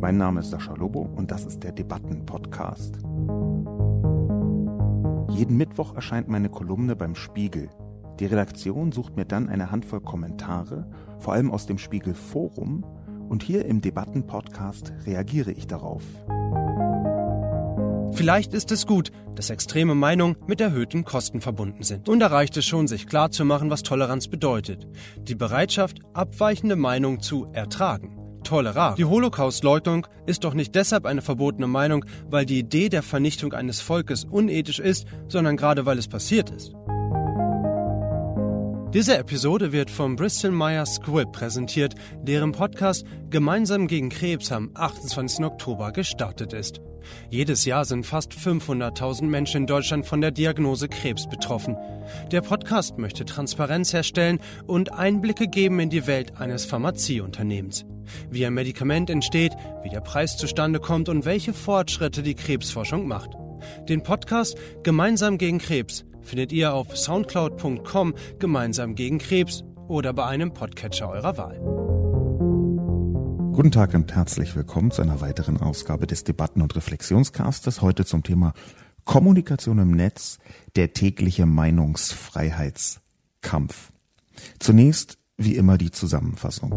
Mein 0.00 0.16
Name 0.16 0.40
ist 0.40 0.50
Sascha 0.50 0.72
Lobo 0.72 1.00
und 1.02 1.30
das 1.30 1.44
ist 1.44 1.62
der 1.62 1.72
Debatten-Podcast. 1.72 2.94
Jeden 5.28 5.58
Mittwoch 5.58 5.94
erscheint 5.94 6.26
meine 6.26 6.48
Kolumne 6.48 6.96
beim 6.96 7.14
Spiegel. 7.14 7.68
Die 8.18 8.24
Redaktion 8.24 8.92
sucht 8.92 9.16
mir 9.16 9.26
dann 9.26 9.50
eine 9.50 9.70
Handvoll 9.70 10.00
Kommentare, 10.00 10.90
vor 11.18 11.34
allem 11.34 11.50
aus 11.50 11.66
dem 11.66 11.76
Spiegel 11.76 12.14
Forum, 12.14 12.82
und 13.28 13.42
hier 13.42 13.66
im 13.66 13.82
Debatten-Podcast 13.82 14.94
reagiere 15.04 15.52
ich 15.52 15.66
darauf. 15.66 16.02
Vielleicht 18.14 18.54
ist 18.54 18.72
es 18.72 18.86
gut, 18.86 19.12
dass 19.34 19.50
extreme 19.50 19.94
Meinungen 19.94 20.36
mit 20.46 20.62
erhöhten 20.62 21.04
Kosten 21.04 21.42
verbunden 21.42 21.82
sind. 21.82 22.08
Und 22.08 22.20
da 22.20 22.28
reicht 22.28 22.56
es 22.56 22.64
schon, 22.64 22.88
sich 22.88 23.06
klarzumachen, 23.06 23.68
was 23.68 23.82
Toleranz 23.82 24.28
bedeutet. 24.28 24.88
Die 25.18 25.34
Bereitschaft, 25.34 26.00
abweichende 26.14 26.76
Meinungen 26.76 27.20
zu 27.20 27.48
ertragen. 27.52 28.19
Tolerar. 28.44 28.94
Die 28.96 29.04
Holocaust-Leugnung 29.04 30.06
ist 30.26 30.44
doch 30.44 30.54
nicht 30.54 30.74
deshalb 30.74 31.06
eine 31.06 31.22
verbotene 31.22 31.66
Meinung, 31.66 32.04
weil 32.28 32.46
die 32.46 32.58
Idee 32.58 32.88
der 32.88 33.02
Vernichtung 33.02 33.52
eines 33.52 33.80
Volkes 33.80 34.24
unethisch 34.24 34.78
ist, 34.78 35.06
sondern 35.28 35.56
gerade 35.56 35.86
weil 35.86 35.98
es 35.98 36.08
passiert 36.08 36.50
ist. 36.50 36.74
Diese 38.92 39.16
Episode 39.16 39.70
wird 39.70 39.88
vom 39.88 40.16
Bristol 40.16 40.50
Myers 40.50 40.96
Squibb 40.96 41.30
präsentiert, 41.30 41.94
deren 42.24 42.50
Podcast 42.50 43.06
Gemeinsam 43.30 43.86
gegen 43.86 44.08
Krebs 44.08 44.50
am 44.50 44.72
28. 44.74 45.44
Oktober 45.44 45.92
gestartet 45.92 46.52
ist. 46.52 46.80
Jedes 47.30 47.64
Jahr 47.64 47.84
sind 47.84 48.04
fast 48.04 48.32
500.000 48.32 49.26
Menschen 49.26 49.58
in 49.58 49.66
Deutschland 49.68 50.06
von 50.06 50.20
der 50.20 50.32
Diagnose 50.32 50.88
Krebs 50.88 51.28
betroffen. 51.28 51.76
Der 52.32 52.40
Podcast 52.40 52.98
möchte 52.98 53.24
Transparenz 53.24 53.92
herstellen 53.92 54.40
und 54.66 54.92
Einblicke 54.92 55.46
geben 55.46 55.78
in 55.78 55.90
die 55.90 56.08
Welt 56.08 56.40
eines 56.40 56.64
Pharmazieunternehmens. 56.64 57.84
Wie 58.28 58.44
ein 58.44 58.54
Medikament 58.54 59.08
entsteht, 59.08 59.52
wie 59.84 59.90
der 59.90 60.00
Preis 60.00 60.36
zustande 60.36 60.80
kommt 60.80 61.08
und 61.08 61.24
welche 61.24 61.52
Fortschritte 61.52 62.24
die 62.24 62.34
Krebsforschung 62.34 63.06
macht. 63.06 63.30
Den 63.88 64.02
Podcast 64.02 64.58
Gemeinsam 64.82 65.38
gegen 65.38 65.58
Krebs 65.58 66.04
findet 66.22 66.52
ihr 66.52 66.74
auf 66.74 66.96
soundcloud.com 66.96 68.14
gemeinsam 68.38 68.94
gegen 68.94 69.18
Krebs 69.18 69.64
oder 69.88 70.12
bei 70.12 70.26
einem 70.26 70.52
Podcatcher 70.52 71.10
eurer 71.10 71.36
Wahl. 71.36 71.58
Guten 73.52 73.72
Tag 73.72 73.94
und 73.94 74.14
herzlich 74.14 74.54
willkommen 74.56 74.90
zu 74.90 75.02
einer 75.02 75.20
weiteren 75.20 75.58
Ausgabe 75.58 76.06
des 76.06 76.24
Debatten- 76.24 76.62
und 76.62 76.74
Reflexionscastes. 76.76 77.82
Heute 77.82 78.04
zum 78.04 78.22
Thema 78.22 78.54
Kommunikation 79.04 79.78
im 79.78 79.90
Netz, 79.90 80.38
der 80.76 80.92
tägliche 80.92 81.46
Meinungsfreiheitskampf. 81.46 83.92
Zunächst, 84.58 85.18
wie 85.36 85.56
immer, 85.56 85.78
die 85.78 85.90
Zusammenfassung. 85.90 86.72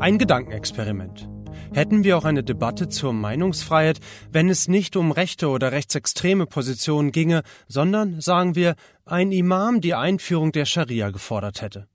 Ein 0.00 0.18
Gedankenexperiment 0.18 1.28
hätten 1.74 2.04
wir 2.04 2.16
auch 2.16 2.24
eine 2.24 2.42
Debatte 2.42 2.88
zur 2.88 3.12
Meinungsfreiheit, 3.12 4.00
wenn 4.32 4.48
es 4.48 4.68
nicht 4.68 4.96
um 4.96 5.12
rechte 5.12 5.48
oder 5.48 5.72
rechtsextreme 5.72 6.46
Positionen 6.46 7.12
ginge, 7.12 7.42
sondern, 7.68 8.20
sagen 8.20 8.54
wir, 8.54 8.74
ein 9.04 9.32
Imam 9.32 9.80
die 9.80 9.94
Einführung 9.94 10.52
der 10.52 10.64
Scharia 10.64 11.10
gefordert 11.10 11.62
hätte 11.62 11.89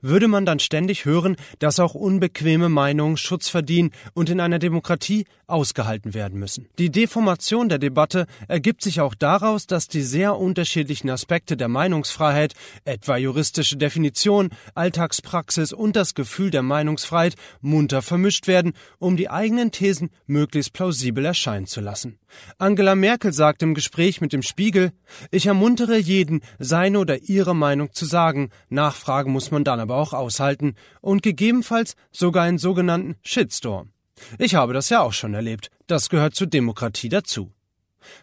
würde 0.00 0.28
man 0.28 0.46
dann 0.46 0.58
ständig 0.58 1.04
hören, 1.04 1.36
dass 1.58 1.80
auch 1.80 1.94
unbequeme 1.94 2.68
Meinungen 2.68 3.16
Schutz 3.16 3.48
verdienen 3.48 3.90
und 4.14 4.30
in 4.30 4.40
einer 4.40 4.58
Demokratie 4.58 5.26
ausgehalten 5.46 6.14
werden 6.14 6.38
müssen. 6.38 6.68
Die 6.78 6.90
Deformation 6.90 7.68
der 7.68 7.78
Debatte 7.78 8.26
ergibt 8.48 8.82
sich 8.82 9.00
auch 9.00 9.14
daraus, 9.14 9.66
dass 9.66 9.88
die 9.88 10.02
sehr 10.02 10.36
unterschiedlichen 10.36 11.10
Aspekte 11.10 11.56
der 11.56 11.68
Meinungsfreiheit, 11.68 12.54
etwa 12.84 13.16
juristische 13.16 13.76
Definition, 13.76 14.50
Alltagspraxis 14.74 15.72
und 15.72 15.96
das 15.96 16.14
Gefühl 16.14 16.50
der 16.50 16.62
Meinungsfreiheit, 16.62 17.34
munter 17.60 18.02
vermischt 18.02 18.46
werden, 18.46 18.74
um 18.98 19.16
die 19.16 19.30
eigenen 19.30 19.70
Thesen 19.70 20.10
möglichst 20.26 20.72
plausibel 20.72 21.24
erscheinen 21.24 21.66
zu 21.66 21.80
lassen. 21.80 22.18
Angela 22.58 22.94
Merkel 22.94 23.32
sagt 23.32 23.62
im 23.62 23.74
Gespräch 23.74 24.20
mit 24.20 24.32
dem 24.32 24.42
Spiegel, 24.42 24.92
ich 25.30 25.46
ermuntere 25.46 25.96
jeden, 25.96 26.42
seine 26.58 26.98
oder 26.98 27.22
ihre 27.22 27.54
Meinung 27.54 27.92
zu 27.92 28.04
sagen, 28.04 28.50
nachfragen 28.68 29.32
muss 29.32 29.50
man 29.50 29.64
dann 29.64 29.80
aber 29.80 29.96
auch 29.96 30.12
aushalten 30.12 30.74
und 31.00 31.22
gegebenenfalls 31.22 31.96
sogar 32.10 32.44
einen 32.44 32.58
sogenannten 32.58 33.16
Shitstorm. 33.22 33.90
Ich 34.38 34.54
habe 34.54 34.72
das 34.72 34.88
ja 34.88 35.00
auch 35.00 35.12
schon 35.12 35.34
erlebt, 35.34 35.70
das 35.86 36.08
gehört 36.08 36.34
zur 36.34 36.48
Demokratie 36.48 37.08
dazu. 37.08 37.52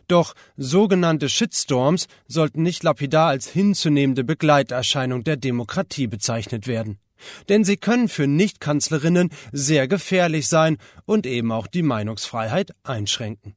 Doch 0.08 0.34
sogenannte 0.58 1.30
Shitstorms 1.30 2.08
sollten 2.28 2.64
nicht 2.64 2.84
lapidar 2.84 3.28
als 3.28 3.48
hinzunehmende 3.48 4.24
Begleiterscheinung 4.24 5.24
der 5.24 5.38
Demokratie 5.38 6.08
bezeichnet 6.08 6.68
werden. 6.68 6.98
Denn 7.50 7.64
sie 7.64 7.78
können 7.78 8.10
für 8.10 8.28
Nichtkanzlerinnen 8.28 9.30
sehr 9.52 9.88
gefährlich 9.88 10.48
sein 10.48 10.78
und 11.06 11.26
eben 11.26 11.52
auch 11.52 11.68
die 11.68 11.84
Meinungsfreiheit 11.84 12.72
einschränken. 12.84 13.56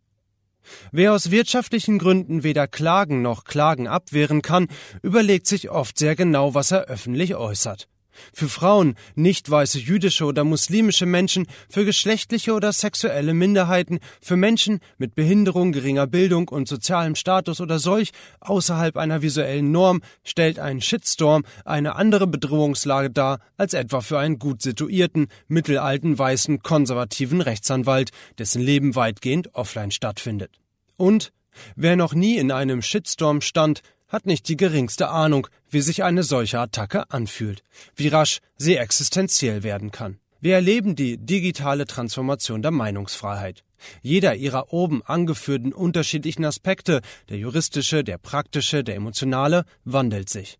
Wer 0.92 1.12
aus 1.12 1.30
wirtschaftlichen 1.30 1.98
Gründen 1.98 2.42
weder 2.42 2.66
Klagen 2.66 3.22
noch 3.22 3.44
Klagen 3.44 3.88
abwehren 3.88 4.42
kann, 4.42 4.68
überlegt 5.02 5.46
sich 5.46 5.70
oft 5.70 5.98
sehr 5.98 6.16
genau, 6.16 6.54
was 6.54 6.70
er 6.70 6.84
öffentlich 6.84 7.34
äußert. 7.34 7.88
Für 8.32 8.48
Frauen, 8.48 8.94
nicht 9.14 9.50
weiße 9.50 9.78
jüdische 9.78 10.24
oder 10.24 10.44
muslimische 10.44 11.06
Menschen, 11.06 11.46
für 11.68 11.84
geschlechtliche 11.84 12.52
oder 12.54 12.72
sexuelle 12.72 13.34
Minderheiten, 13.34 13.98
für 14.20 14.36
Menschen 14.36 14.80
mit 14.96 15.14
Behinderung, 15.14 15.72
geringer 15.72 16.06
Bildung 16.06 16.48
und 16.48 16.68
sozialem 16.68 17.14
Status 17.14 17.60
oder 17.60 17.78
solch 17.78 18.12
außerhalb 18.40 18.96
einer 18.96 19.22
visuellen 19.22 19.70
Norm 19.72 20.00
stellt 20.24 20.58
ein 20.58 20.80
Shitstorm 20.80 21.44
eine 21.64 21.96
andere 21.96 22.26
Bedrohungslage 22.26 23.10
dar 23.10 23.40
als 23.56 23.74
etwa 23.74 24.00
für 24.00 24.18
einen 24.18 24.38
gut 24.38 24.62
situierten, 24.62 25.28
mittelalten, 25.48 26.18
weißen, 26.18 26.62
konservativen 26.62 27.40
Rechtsanwalt, 27.40 28.10
dessen 28.38 28.62
Leben 28.62 28.94
weitgehend 28.94 29.54
offline 29.54 29.90
stattfindet. 29.90 30.60
Und 30.96 31.32
wer 31.76 31.96
noch 31.96 32.14
nie 32.14 32.36
in 32.36 32.50
einem 32.50 32.82
Shitstorm 32.82 33.40
stand, 33.40 33.82
hat 34.08 34.26
nicht 34.26 34.48
die 34.48 34.56
geringste 34.56 35.08
Ahnung, 35.08 35.46
wie 35.70 35.80
sich 35.80 36.02
eine 36.02 36.22
solche 36.22 36.58
Attacke 36.58 37.10
anfühlt, 37.10 37.62
wie 37.94 38.08
rasch 38.08 38.40
sie 38.56 38.76
existenziell 38.76 39.62
werden 39.62 39.90
kann. 39.90 40.18
Wir 40.40 40.54
erleben 40.54 40.94
die 40.94 41.18
digitale 41.18 41.84
Transformation 41.84 42.62
der 42.62 42.70
Meinungsfreiheit. 42.70 43.64
Jeder 44.02 44.34
ihrer 44.36 44.72
oben 44.72 45.02
angeführten 45.04 45.72
unterschiedlichen 45.72 46.44
Aspekte, 46.44 47.00
der 47.28 47.38
juristische, 47.38 48.04
der 48.04 48.18
praktische, 48.18 48.84
der 48.84 48.96
emotionale, 48.96 49.64
wandelt 49.84 50.28
sich. 50.28 50.58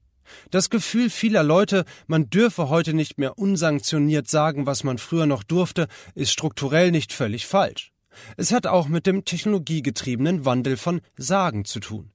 Das 0.51 0.69
Gefühl 0.69 1.11
vieler 1.11 1.43
Leute, 1.43 1.85
man 2.07 2.29
dürfe 2.29 2.69
heute 2.69 2.93
nicht 2.93 3.19
mehr 3.19 3.39
unsanktioniert 3.39 4.29
sagen, 4.29 4.67
was 4.67 4.85
man 4.85 4.99
früher 4.99 5.27
noch 5.27 5.43
durfte, 5.43 5.89
ist 6.15 6.33
strukturell 6.33 6.91
nicht 6.91 7.13
völlig 7.13 7.47
falsch. 7.47 7.93
Es 8.37 8.53
hat 8.53 8.67
auch 8.67 8.89
mit 8.89 9.07
dem 9.07 9.25
technologiegetriebenen 9.25 10.45
Wandel 10.45 10.77
von 10.77 11.01
Sagen 11.17 11.65
zu 11.65 11.81
tun. 11.81 12.11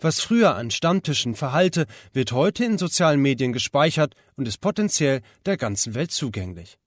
Was 0.00 0.20
früher 0.20 0.54
an 0.54 0.70
Stammtischen 0.70 1.34
verhallte, 1.34 1.86
wird 2.12 2.32
heute 2.32 2.64
in 2.64 2.78
sozialen 2.78 3.20
Medien 3.20 3.52
gespeichert 3.52 4.14
und 4.36 4.48
ist 4.48 4.60
potenziell 4.60 5.20
der 5.46 5.56
ganzen 5.56 5.94
Welt 5.94 6.10
zugänglich. 6.10 6.78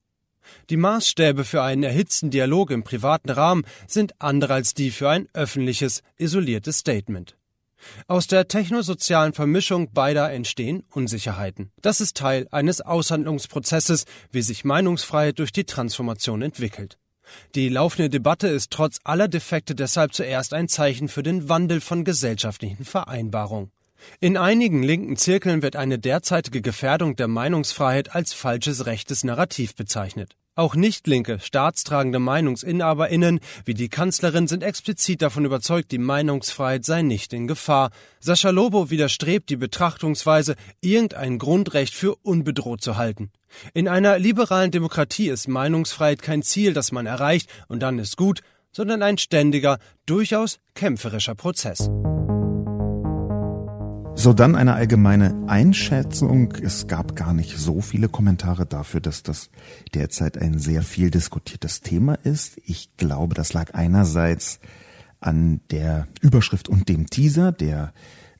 Die 0.69 0.78
Maßstäbe 0.78 1.44
für 1.44 1.62
einen 1.62 1.84
erhitzten 1.84 2.30
Dialog 2.30 2.72
im 2.72 2.84
privaten 2.84 3.30
Rahmen 3.30 3.66
sind 3.88 4.14
andere 4.19 4.53
als 4.53 4.74
die 4.74 4.92
für 4.92 5.09
ein 5.09 5.28
öffentliches, 5.34 6.02
isoliertes 6.18 6.80
Statement. 6.80 7.36
Aus 8.08 8.28
der 8.28 8.47
technosozialen 8.47 9.34
Vermischung 9.34 9.92
beider 9.92 10.31
entstehen 10.31 10.84
Unsicherheiten. 10.92 11.72
Das 11.81 12.00
ist 12.00 12.18
Teil 12.18 12.48
eines 12.52 12.81
Aushandlungsprozesses, 12.81 14.06
wie 14.31 14.42
sich 14.44 14.63
Meinungsfreiheit 14.63 15.40
durch 15.40 15.52
die 15.52 15.63
Transformation 15.63 16.42
entwickelt. 16.42 16.98
Die 17.56 17.69
laufende 17.69 18.09
Debatte 18.09 18.47
ist 18.47 18.72
trotz 18.72 19.00
aller 19.03 19.28
Defekte 19.28 19.75
deshalb 19.75 20.14
zuerst 20.14 20.53
ein 20.53 20.68
Zeichen 20.68 21.08
für 21.08 21.24
den 21.24 21.50
Wandel 21.50 21.81
von 21.81 22.03
gesellschaftlichen 22.03 22.86
Vereinbarungen. 22.86 23.72
In 24.19 24.38
einigen 24.38 24.84
linken 24.84 25.18
Zirkeln 25.18 25.62
wird 25.62 25.75
eine 25.75 26.00
derzeitige 26.00 26.62
Gefährdung 26.62 27.16
der 27.16 27.28
Meinungsfreiheit 27.28 28.16
als 28.16 28.34
falsches 28.34 28.86
rechtes 28.86 29.24
Narrativ 29.24 29.75
bezeichnet. 29.75 30.36
Auch 30.54 30.75
nicht-linke, 30.75 31.39
staatstragende 31.39 32.19
MeinungsinhaberInnen 32.19 33.39
wie 33.63 33.74
die 33.74 33.88
Kanzlerin 33.88 34.48
sind 34.48 34.63
explizit 34.63 35.22
davon 35.22 35.45
überzeugt, 35.45 35.92
die 35.94 35.98
Meinungsfreiheit 35.98 36.83
sei 36.83 37.04
nicht 37.04 37.31
in 37.31 37.48
Gefahr. 37.48 37.89
Sascha 38.19 38.50
Lobo 38.50 38.89
widerstrebt 38.89 39.50
die 39.50 39.56
Betrachtungsweise, 39.56 40.56
irgendein 40.81 41.39
Grundrecht 41.39 41.94
für 41.94 42.16
unbedroht 42.18 42.81
zu 42.81 42.98
halten. 42.98 43.31
In 43.74 43.88
einer 43.88 44.19
liberalen 44.19 44.71
Demokratie 44.71 45.30
ist 45.30 45.48
Meinungsfreiheit 45.48 46.21
kein 46.21 46.44
Ziel, 46.44 46.74
das 46.74 46.92
man 46.92 47.06
erreicht 47.06 47.50
und 47.68 47.81
dann 47.81 48.00
ist 48.00 48.18
gut, 48.18 48.42
sondern 48.71 49.03
ein 49.03 49.18
ständiger, 49.18 49.80
durchaus 50.06 50.59
kämpferischer 50.75 51.36
Prozess. 51.36 51.89
So 54.13 54.33
dann 54.33 54.56
eine 54.56 54.74
allgemeine 54.74 55.45
Einschätzung. 55.48 56.53
Es 56.62 56.88
gab 56.88 57.15
gar 57.15 57.33
nicht 57.33 57.57
so 57.57 57.81
viele 57.81 58.07
Kommentare 58.07 58.65
dafür, 58.65 59.00
dass 59.00 59.24
das 59.24 59.50
derzeit 59.95 60.38
ein 60.38 60.59
sehr 60.59 60.83
viel 60.83 61.09
diskutiertes 61.09 61.81
Thema 61.81 62.15
ist. 62.15 62.62
Ich 62.65 62.95
glaube, 62.97 63.33
das 63.33 63.54
lag 63.54 63.74
einerseits 63.74 64.59
an 65.21 65.62
der 65.71 66.07
Überschrift 66.21 66.69
und 66.69 66.89
dem 66.89 67.09
Teaser, 67.09 67.51
der 67.51 67.94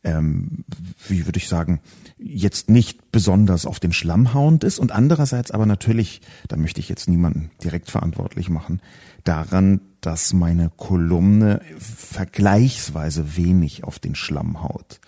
ähm, 0.03 0.63
wie 1.07 1.25
würde 1.25 1.38
ich 1.38 1.48
sagen, 1.48 1.80
jetzt 2.18 2.69
nicht 2.69 3.12
besonders 3.12 3.65
auf 3.65 3.80
den 3.80 3.94
Schlamm 3.94 4.33
hauend 4.33 4.63
ist 4.63 4.80
und 4.80 4.92
andererseits 4.92 5.51
aber 5.51 5.65
natürlich, 5.65 6.21
da 6.48 6.57
möchte 6.57 6.80
ich 6.80 6.89
jetzt 6.89 7.07
niemanden 7.07 7.51
direkt 7.63 7.89
verantwortlich 7.89 8.50
machen, 8.50 8.81
daran, 9.24 9.81
dass 10.01 10.33
meine 10.33 10.71
Kolumne 10.75 11.62
vergleichsweise 11.77 13.38
wenig 13.38 13.83
auf 13.83 14.00
den 14.00 14.15
Schlamm 14.15 14.63
haut, 14.63 15.00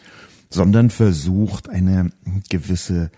sondern 0.49 0.89
versucht, 0.89 1.69
eine 1.69 2.11
gewisse 2.49 3.11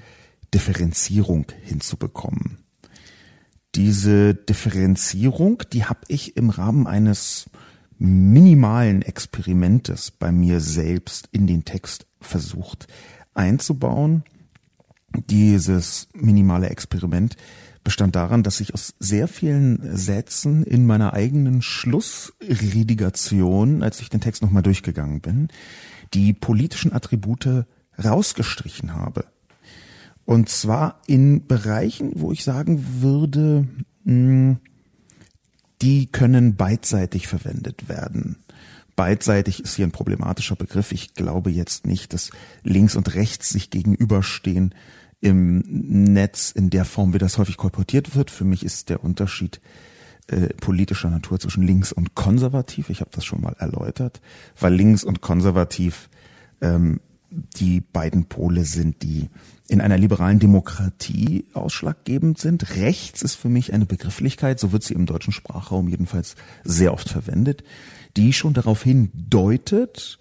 Differenzierung 0.54 1.48
hinzubekommen. 1.64 2.60
Diese 3.76 4.34
Differenzierung, 4.34 5.64
die 5.74 5.84
habe 5.84 6.00
ich 6.08 6.38
im 6.38 6.50
Rahmen 6.50 6.88
eines 6.88 7.50
minimalen 7.98 9.02
Experimentes 9.02 10.12
bei 10.12 10.32
mir 10.32 10.60
selbst 10.60 11.30
in 11.32 11.48
den 11.48 11.66
Text 11.66 12.06
versucht 12.20 12.88
einzubauen. 13.34 14.24
Dieses 15.30 16.10
minimale 16.14 16.70
Experiment 16.70 17.38
bestand 17.84 18.16
daran, 18.16 18.44
dass 18.44 18.60
ich 18.60 18.74
aus 18.74 18.96
sehr 19.00 19.28
vielen 19.28 19.96
Sätzen 19.96 20.64
in 20.64 20.86
meiner 20.86 21.14
eigenen 21.14 21.62
Schlussredigation, 21.62 23.84
als 23.84 24.02
ich 24.02 24.10
den 24.10 24.22
Text 24.22 24.42
nochmal 24.42 24.64
durchgegangen 24.64 25.22
bin, 25.22 25.48
die 26.14 26.34
politischen 26.34 26.92
Attribute 26.92 27.66
rausgestrichen 28.04 28.94
habe. 28.94 29.26
Und 30.26 30.50
zwar 30.50 31.02
in 31.06 31.46
Bereichen, 31.46 32.14
wo 32.16 32.32
ich 32.32 32.44
sagen 32.44 32.84
würde, 33.00 33.68
mh, 34.04 34.12
hm, 34.12 34.58
die 35.82 36.08
können 36.08 36.56
beidseitig 36.56 37.28
verwendet 37.28 37.90
werden. 37.90 38.38
Beidseitig 38.96 39.62
ist 39.62 39.76
hier 39.76 39.86
ein 39.86 39.92
problematischer 39.92 40.56
Begriff. 40.56 40.92
Ich 40.92 41.14
glaube 41.16 41.52
jetzt 41.52 41.86
nicht, 41.86 42.14
dass 42.14 42.32
links 42.64 42.96
und 42.96 43.14
rechts 43.16 43.50
sich 43.50 43.70
gegenüberstehen 43.70 44.74
im 45.20 45.64
Netz 45.68 46.52
in 46.52 46.70
der 46.70 46.86
Form, 46.86 47.14
wie 47.14 47.18
das 47.18 47.38
häufig 47.38 47.58
kolportiert 47.58 48.16
wird. 48.16 48.32
Für 48.32 48.46
mich 48.46 48.64
ist 48.64 48.90
der 48.90 49.04
Unterschied 49.04 49.60
äh, 50.28 50.48
politischer 50.56 51.10
Natur 51.10 51.40
zwischen 51.40 51.64
links 51.64 51.92
und 51.92 52.16
konservativ. 52.16 52.90
Ich 52.90 53.02
habe 53.02 53.12
das 53.14 53.26
schon 53.26 53.42
mal 53.42 53.56
erläutert, 53.60 54.22
weil 54.60 54.74
links 54.74 55.04
und 55.04 55.22
konservativ 55.22 56.10
ähm, 56.62 57.00
die 57.30 57.82
beiden 57.82 58.26
Pole 58.26 58.64
sind, 58.66 59.04
die 59.04 59.30
in 59.68 59.82
einer 59.82 59.98
liberalen 59.98 60.40
Demokratie 60.40 61.46
ausschlaggebend 61.54 62.38
sind. 62.38 62.76
Rechts 62.76 63.22
ist 63.22 63.36
für 63.36 63.50
mich 63.50 63.74
eine 63.74 63.86
Begrifflichkeit, 63.86 64.60
so 64.60 64.72
wird 64.72 64.84
sie 64.84 64.94
im 64.94 65.06
deutschen 65.06 65.34
Sprachraum 65.34 65.88
jedenfalls 65.88 66.36
sehr 66.64 66.94
oft 66.94 67.10
verwendet, 67.10 67.64
die 68.16 68.32
schon 68.34 68.54
darauf 68.54 68.84
hindeutet, 68.84 70.20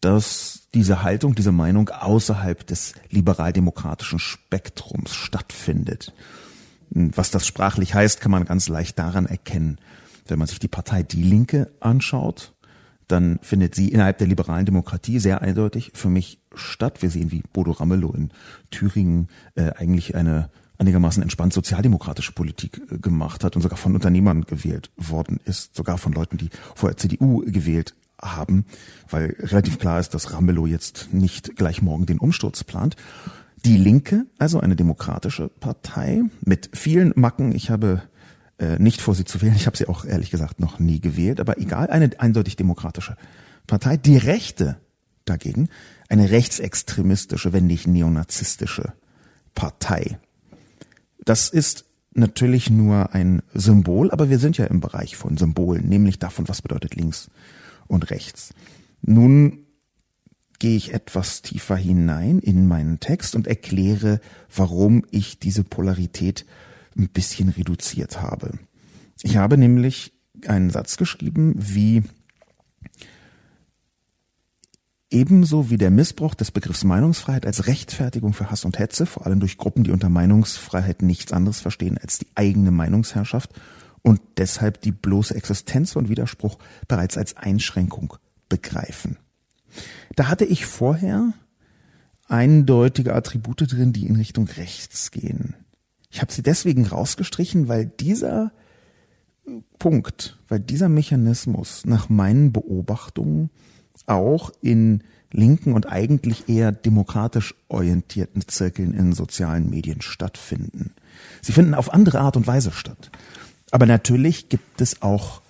dass 0.00 0.68
diese 0.74 1.02
Haltung, 1.02 1.34
diese 1.34 1.52
Meinung 1.52 1.88
außerhalb 1.88 2.66
des 2.66 2.94
liberaldemokratischen 3.10 4.18
Spektrums 4.18 5.14
stattfindet. 5.14 6.12
Was 6.90 7.30
das 7.30 7.46
sprachlich 7.46 7.94
heißt, 7.94 8.20
kann 8.20 8.30
man 8.30 8.44
ganz 8.44 8.68
leicht 8.68 8.98
daran 8.98 9.26
erkennen, 9.26 9.78
wenn 10.28 10.38
man 10.38 10.46
sich 10.46 10.58
die 10.58 10.68
Partei 10.68 11.02
Die 11.02 11.22
Linke 11.22 11.72
anschaut, 11.80 12.52
dann 13.08 13.38
findet 13.42 13.74
sie 13.74 13.88
innerhalb 13.88 14.18
der 14.18 14.26
liberalen 14.26 14.66
Demokratie 14.66 15.18
sehr 15.18 15.42
eindeutig 15.42 15.92
für 15.94 16.08
mich 16.08 16.40
statt. 16.56 17.02
Wir 17.02 17.10
sehen, 17.10 17.30
wie 17.30 17.42
Bodo 17.52 17.72
Ramelow 17.72 18.12
in 18.14 18.30
Thüringen 18.70 19.28
äh, 19.54 19.70
eigentlich 19.72 20.14
eine 20.14 20.50
einigermaßen 20.78 21.22
entspannt 21.22 21.52
sozialdemokratische 21.52 22.32
Politik 22.32 22.80
äh, 22.90 22.98
gemacht 22.98 23.44
hat 23.44 23.56
und 23.56 23.62
sogar 23.62 23.78
von 23.78 23.94
Unternehmern 23.94 24.42
gewählt 24.42 24.90
worden 24.96 25.40
ist, 25.44 25.74
sogar 25.74 25.98
von 25.98 26.12
Leuten, 26.12 26.36
die 26.36 26.50
vorher 26.74 26.96
CDU 26.96 27.44
gewählt 27.46 27.94
haben, 28.20 28.64
weil 29.08 29.36
relativ 29.38 29.78
klar 29.78 30.00
ist, 30.00 30.14
dass 30.14 30.32
Ramelow 30.32 30.66
jetzt 30.66 31.12
nicht 31.12 31.56
gleich 31.56 31.82
morgen 31.82 32.06
den 32.06 32.18
Umsturz 32.18 32.64
plant. 32.64 32.96
Die 33.64 33.76
Linke, 33.76 34.26
also 34.38 34.60
eine 34.60 34.76
demokratische 34.76 35.48
Partei 35.48 36.22
mit 36.44 36.70
vielen 36.74 37.12
Macken. 37.16 37.54
Ich 37.54 37.70
habe 37.70 38.02
äh, 38.58 38.78
nicht 38.78 39.00
vor, 39.00 39.14
sie 39.14 39.24
zu 39.24 39.40
wählen. 39.40 39.56
Ich 39.56 39.66
habe 39.66 39.76
sie 39.76 39.88
auch 39.88 40.04
ehrlich 40.04 40.30
gesagt 40.30 40.60
noch 40.60 40.78
nie 40.78 41.00
gewählt, 41.00 41.40
aber 41.40 41.58
egal, 41.58 41.88
eine 41.88 42.10
eindeutig 42.18 42.56
demokratische 42.56 43.16
Partei. 43.66 43.96
Die 43.96 44.16
Rechte 44.16 44.76
dagegen, 45.24 45.68
eine 46.08 46.30
rechtsextremistische, 46.30 47.52
wenn 47.52 47.66
nicht 47.66 47.86
neonazistische 47.86 48.92
Partei. 49.54 50.18
Das 51.24 51.48
ist 51.48 51.84
natürlich 52.12 52.70
nur 52.70 53.14
ein 53.14 53.42
Symbol, 53.52 54.10
aber 54.10 54.30
wir 54.30 54.38
sind 54.38 54.56
ja 54.56 54.66
im 54.66 54.80
Bereich 54.80 55.16
von 55.16 55.36
Symbolen, 55.36 55.88
nämlich 55.88 56.18
davon, 56.18 56.48
was 56.48 56.62
bedeutet 56.62 56.94
links 56.94 57.30
und 57.86 58.10
rechts. 58.10 58.54
Nun 59.02 59.64
gehe 60.58 60.76
ich 60.76 60.94
etwas 60.94 61.42
tiefer 61.42 61.76
hinein 61.76 62.38
in 62.38 62.66
meinen 62.66 63.00
Text 63.00 63.34
und 63.34 63.46
erkläre, 63.46 64.20
warum 64.54 65.04
ich 65.10 65.38
diese 65.38 65.64
Polarität 65.64 66.46
ein 66.96 67.08
bisschen 67.08 67.48
reduziert 67.48 68.22
habe. 68.22 68.52
Ich 69.22 69.36
habe 69.36 69.58
nämlich 69.58 70.12
einen 70.46 70.70
Satz 70.70 70.96
geschrieben 70.96 71.54
wie 71.56 72.02
ebenso 75.14 75.70
wie 75.70 75.78
der 75.78 75.90
Missbrauch 75.90 76.34
des 76.34 76.50
Begriffs 76.50 76.84
Meinungsfreiheit 76.84 77.46
als 77.46 77.66
Rechtfertigung 77.66 78.34
für 78.34 78.50
Hass 78.50 78.64
und 78.64 78.78
Hetze, 78.78 79.06
vor 79.06 79.24
allem 79.24 79.40
durch 79.40 79.56
Gruppen, 79.56 79.84
die 79.84 79.92
unter 79.92 80.08
Meinungsfreiheit 80.10 81.02
nichts 81.02 81.32
anderes 81.32 81.60
verstehen 81.60 81.96
als 81.96 82.18
die 82.18 82.26
eigene 82.34 82.72
Meinungsherrschaft 82.72 83.52
und 84.02 84.20
deshalb 84.36 84.80
die 84.82 84.92
bloße 84.92 85.34
Existenz 85.34 85.92
von 85.92 86.08
Widerspruch 86.08 86.58
bereits 86.88 87.16
als 87.16 87.36
Einschränkung 87.36 88.14
begreifen. 88.48 89.16
Da 90.16 90.28
hatte 90.28 90.44
ich 90.44 90.66
vorher 90.66 91.32
eindeutige 92.28 93.14
Attribute 93.14 93.72
drin, 93.72 93.92
die 93.92 94.06
in 94.06 94.16
Richtung 94.16 94.46
rechts 94.46 95.12
gehen. 95.12 95.54
Ich 96.10 96.20
habe 96.20 96.32
sie 96.32 96.42
deswegen 96.42 96.86
rausgestrichen, 96.86 97.68
weil 97.68 97.86
dieser 97.86 98.52
Punkt, 99.78 100.38
weil 100.48 100.60
dieser 100.60 100.88
Mechanismus 100.88 101.84
nach 101.86 102.08
meinen 102.08 102.52
Beobachtungen 102.52 103.50
auch 104.06 104.50
in 104.60 105.02
linken 105.30 105.72
und 105.72 105.90
eigentlich 105.90 106.48
eher 106.48 106.70
demokratisch 106.72 107.54
orientierten 107.68 108.46
Zirkeln 108.46 108.94
in 108.94 109.12
sozialen 109.12 109.68
Medien 109.68 110.00
stattfinden. 110.00 110.92
Sie 111.42 111.52
finden 111.52 111.74
auf 111.74 111.92
andere 111.92 112.20
Art 112.20 112.36
und 112.36 112.46
Weise 112.46 112.70
statt. 112.70 113.10
Aber 113.70 113.86
natürlich 113.86 114.48
gibt 114.48 114.80
es 114.80 115.02
auch 115.02 115.40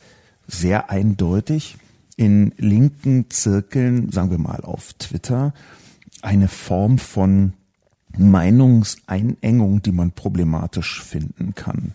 sehr 0.47 0.91
eindeutig 0.91 1.77
in 2.17 2.53
linken 2.57 3.29
Zirkeln, 3.31 4.11
sagen 4.11 4.31
wir 4.31 4.39
mal 4.39 4.61
auf 4.63 4.95
Twitter, 4.95 5.53
eine 6.23 6.49
Form 6.49 6.99
von 6.99 7.53
Meinungseinengung, 8.17 9.83
die 9.83 9.93
man 9.93 10.13
problematisch 10.13 11.03
finden 11.03 11.55
kann. 11.55 11.95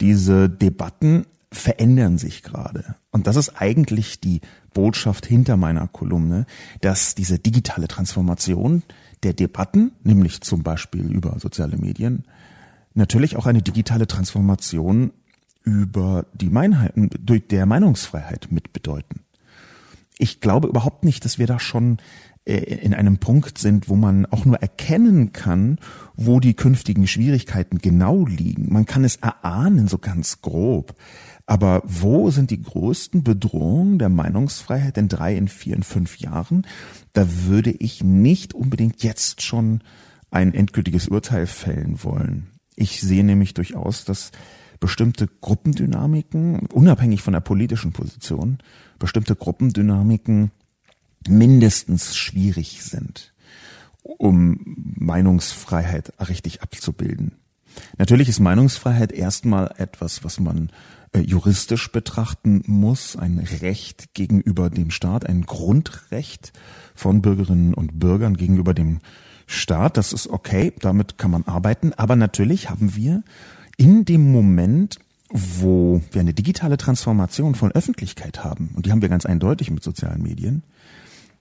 Diese 0.00 0.50
Debatten 0.50 1.24
verändern 1.56 2.18
sich 2.18 2.42
gerade. 2.42 2.96
Und 3.10 3.26
das 3.26 3.36
ist 3.36 3.60
eigentlich 3.60 4.20
die 4.20 4.40
Botschaft 4.74 5.26
hinter 5.26 5.56
meiner 5.56 5.88
Kolumne, 5.88 6.46
dass 6.80 7.14
diese 7.14 7.38
digitale 7.38 7.88
Transformation 7.88 8.82
der 9.22 9.32
Debatten, 9.32 9.92
nämlich 10.02 10.40
zum 10.42 10.62
Beispiel 10.62 11.10
über 11.12 11.38
soziale 11.38 11.76
Medien, 11.76 12.24
natürlich 12.94 13.36
auch 13.36 13.46
eine 13.46 13.62
digitale 13.62 14.06
Transformation 14.06 15.12
über 15.62 16.26
die 16.32 16.50
Meinheiten, 16.50 17.10
durch 17.20 17.46
der 17.48 17.66
Meinungsfreiheit 17.66 18.48
mit 18.50 18.72
bedeuten. 18.72 19.20
Ich 20.18 20.40
glaube 20.40 20.68
überhaupt 20.68 21.04
nicht, 21.04 21.24
dass 21.24 21.38
wir 21.38 21.46
da 21.46 21.58
schon 21.58 21.98
äh, 22.46 22.58
in 22.58 22.94
einem 22.94 23.18
Punkt 23.18 23.58
sind, 23.58 23.88
wo 23.88 23.96
man 23.96 24.24
auch 24.26 24.44
nur 24.44 24.56
erkennen 24.56 25.32
kann, 25.32 25.78
wo 26.14 26.40
die 26.40 26.54
künftigen 26.54 27.06
Schwierigkeiten 27.06 27.78
genau 27.78 28.24
liegen. 28.24 28.72
Man 28.72 28.86
kann 28.86 29.04
es 29.04 29.16
erahnen, 29.16 29.88
so 29.88 29.98
ganz 29.98 30.40
grob. 30.40 30.94
Aber 31.46 31.82
wo 31.84 32.30
sind 32.30 32.50
die 32.50 32.60
größten 32.60 33.22
Bedrohungen 33.22 33.98
der 34.00 34.08
Meinungsfreiheit 34.08 34.98
in 34.98 35.08
drei, 35.08 35.36
in 35.36 35.46
vier, 35.46 35.76
in 35.76 35.84
fünf 35.84 36.18
Jahren? 36.18 36.66
Da 37.12 37.26
würde 37.46 37.70
ich 37.70 38.02
nicht 38.02 38.52
unbedingt 38.52 39.04
jetzt 39.04 39.42
schon 39.42 39.80
ein 40.30 40.52
endgültiges 40.54 41.06
Urteil 41.08 41.46
fällen 41.46 42.02
wollen. 42.02 42.48
Ich 42.74 43.00
sehe 43.00 43.24
nämlich 43.24 43.54
durchaus, 43.54 44.04
dass 44.04 44.32
bestimmte 44.80 45.28
Gruppendynamiken, 45.40 46.66
unabhängig 46.66 47.22
von 47.22 47.32
der 47.32 47.40
politischen 47.40 47.92
Position, 47.92 48.58
bestimmte 48.98 49.36
Gruppendynamiken 49.36 50.50
mindestens 51.28 52.16
schwierig 52.16 52.82
sind, 52.82 53.32
um 54.02 54.60
Meinungsfreiheit 54.76 56.12
richtig 56.28 56.62
abzubilden. 56.62 57.32
Natürlich 57.98 58.28
ist 58.28 58.40
Meinungsfreiheit 58.40 59.12
erstmal 59.12 59.74
etwas, 59.78 60.24
was 60.24 60.40
man 60.40 60.70
juristisch 61.14 61.90
betrachten 61.92 62.62
muss, 62.66 63.16
ein 63.16 63.38
Recht 63.38 64.14
gegenüber 64.14 64.70
dem 64.70 64.90
Staat, 64.90 65.26
ein 65.26 65.42
Grundrecht 65.42 66.52
von 66.94 67.22
Bürgerinnen 67.22 67.74
und 67.74 67.98
Bürgern 67.98 68.36
gegenüber 68.36 68.74
dem 68.74 69.00
Staat. 69.46 69.96
Das 69.96 70.12
ist 70.12 70.28
okay, 70.28 70.72
damit 70.80 71.18
kann 71.18 71.30
man 71.30 71.44
arbeiten. 71.44 71.92
Aber 71.94 72.16
natürlich 72.16 72.68
haben 72.70 72.96
wir 72.96 73.22
in 73.76 74.04
dem 74.04 74.32
Moment, 74.32 74.98
wo 75.30 76.02
wir 76.12 76.20
eine 76.20 76.34
digitale 76.34 76.76
Transformation 76.76 77.54
von 77.54 77.72
Öffentlichkeit 77.72 78.44
haben, 78.44 78.70
und 78.74 78.86
die 78.86 78.92
haben 78.92 79.02
wir 79.02 79.08
ganz 79.08 79.26
eindeutig 79.26 79.70
mit 79.70 79.82
sozialen 79.82 80.22
Medien, 80.22 80.62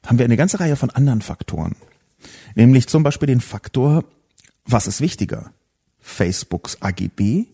haben 0.06 0.18
wir 0.18 0.26
eine 0.26 0.38
ganze 0.38 0.60
Reihe 0.60 0.76
von 0.76 0.90
anderen 0.90 1.22
Faktoren. 1.22 1.76
Nämlich 2.56 2.88
zum 2.88 3.04
Beispiel 3.04 3.28
den 3.28 3.42
Faktor, 3.42 4.04
was 4.66 4.88
ist 4.88 5.02
wichtiger? 5.02 5.52
Facebooks 6.00 6.82
AGB 6.82 7.48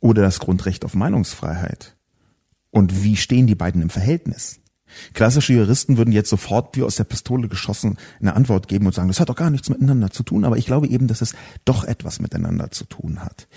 oder 0.00 0.22
das 0.22 0.40
Grundrecht 0.40 0.84
auf 0.84 0.94
Meinungsfreiheit? 0.94 1.96
Und 2.70 3.02
wie 3.02 3.16
stehen 3.16 3.46
die 3.46 3.54
beiden 3.54 3.82
im 3.82 3.90
Verhältnis? 3.90 4.60
Klassische 5.14 5.52
Juristen 5.52 5.96
würden 5.96 6.12
jetzt 6.12 6.30
sofort 6.30 6.76
wie 6.76 6.82
aus 6.82 6.96
der 6.96 7.04
Pistole 7.04 7.48
geschossen 7.48 7.96
eine 8.20 8.34
Antwort 8.34 8.68
geben 8.68 8.86
und 8.86 8.94
sagen, 8.94 9.08
das 9.08 9.20
hat 9.20 9.28
doch 9.28 9.36
gar 9.36 9.50
nichts 9.50 9.68
miteinander 9.68 10.10
zu 10.10 10.22
tun, 10.22 10.44
aber 10.44 10.56
ich 10.56 10.66
glaube 10.66 10.88
eben, 10.88 11.06
dass 11.06 11.20
es 11.20 11.34
doch 11.64 11.84
etwas 11.84 12.20
miteinander 12.20 12.70
zu 12.70 12.84
tun 12.84 13.20
hat. 13.24 13.48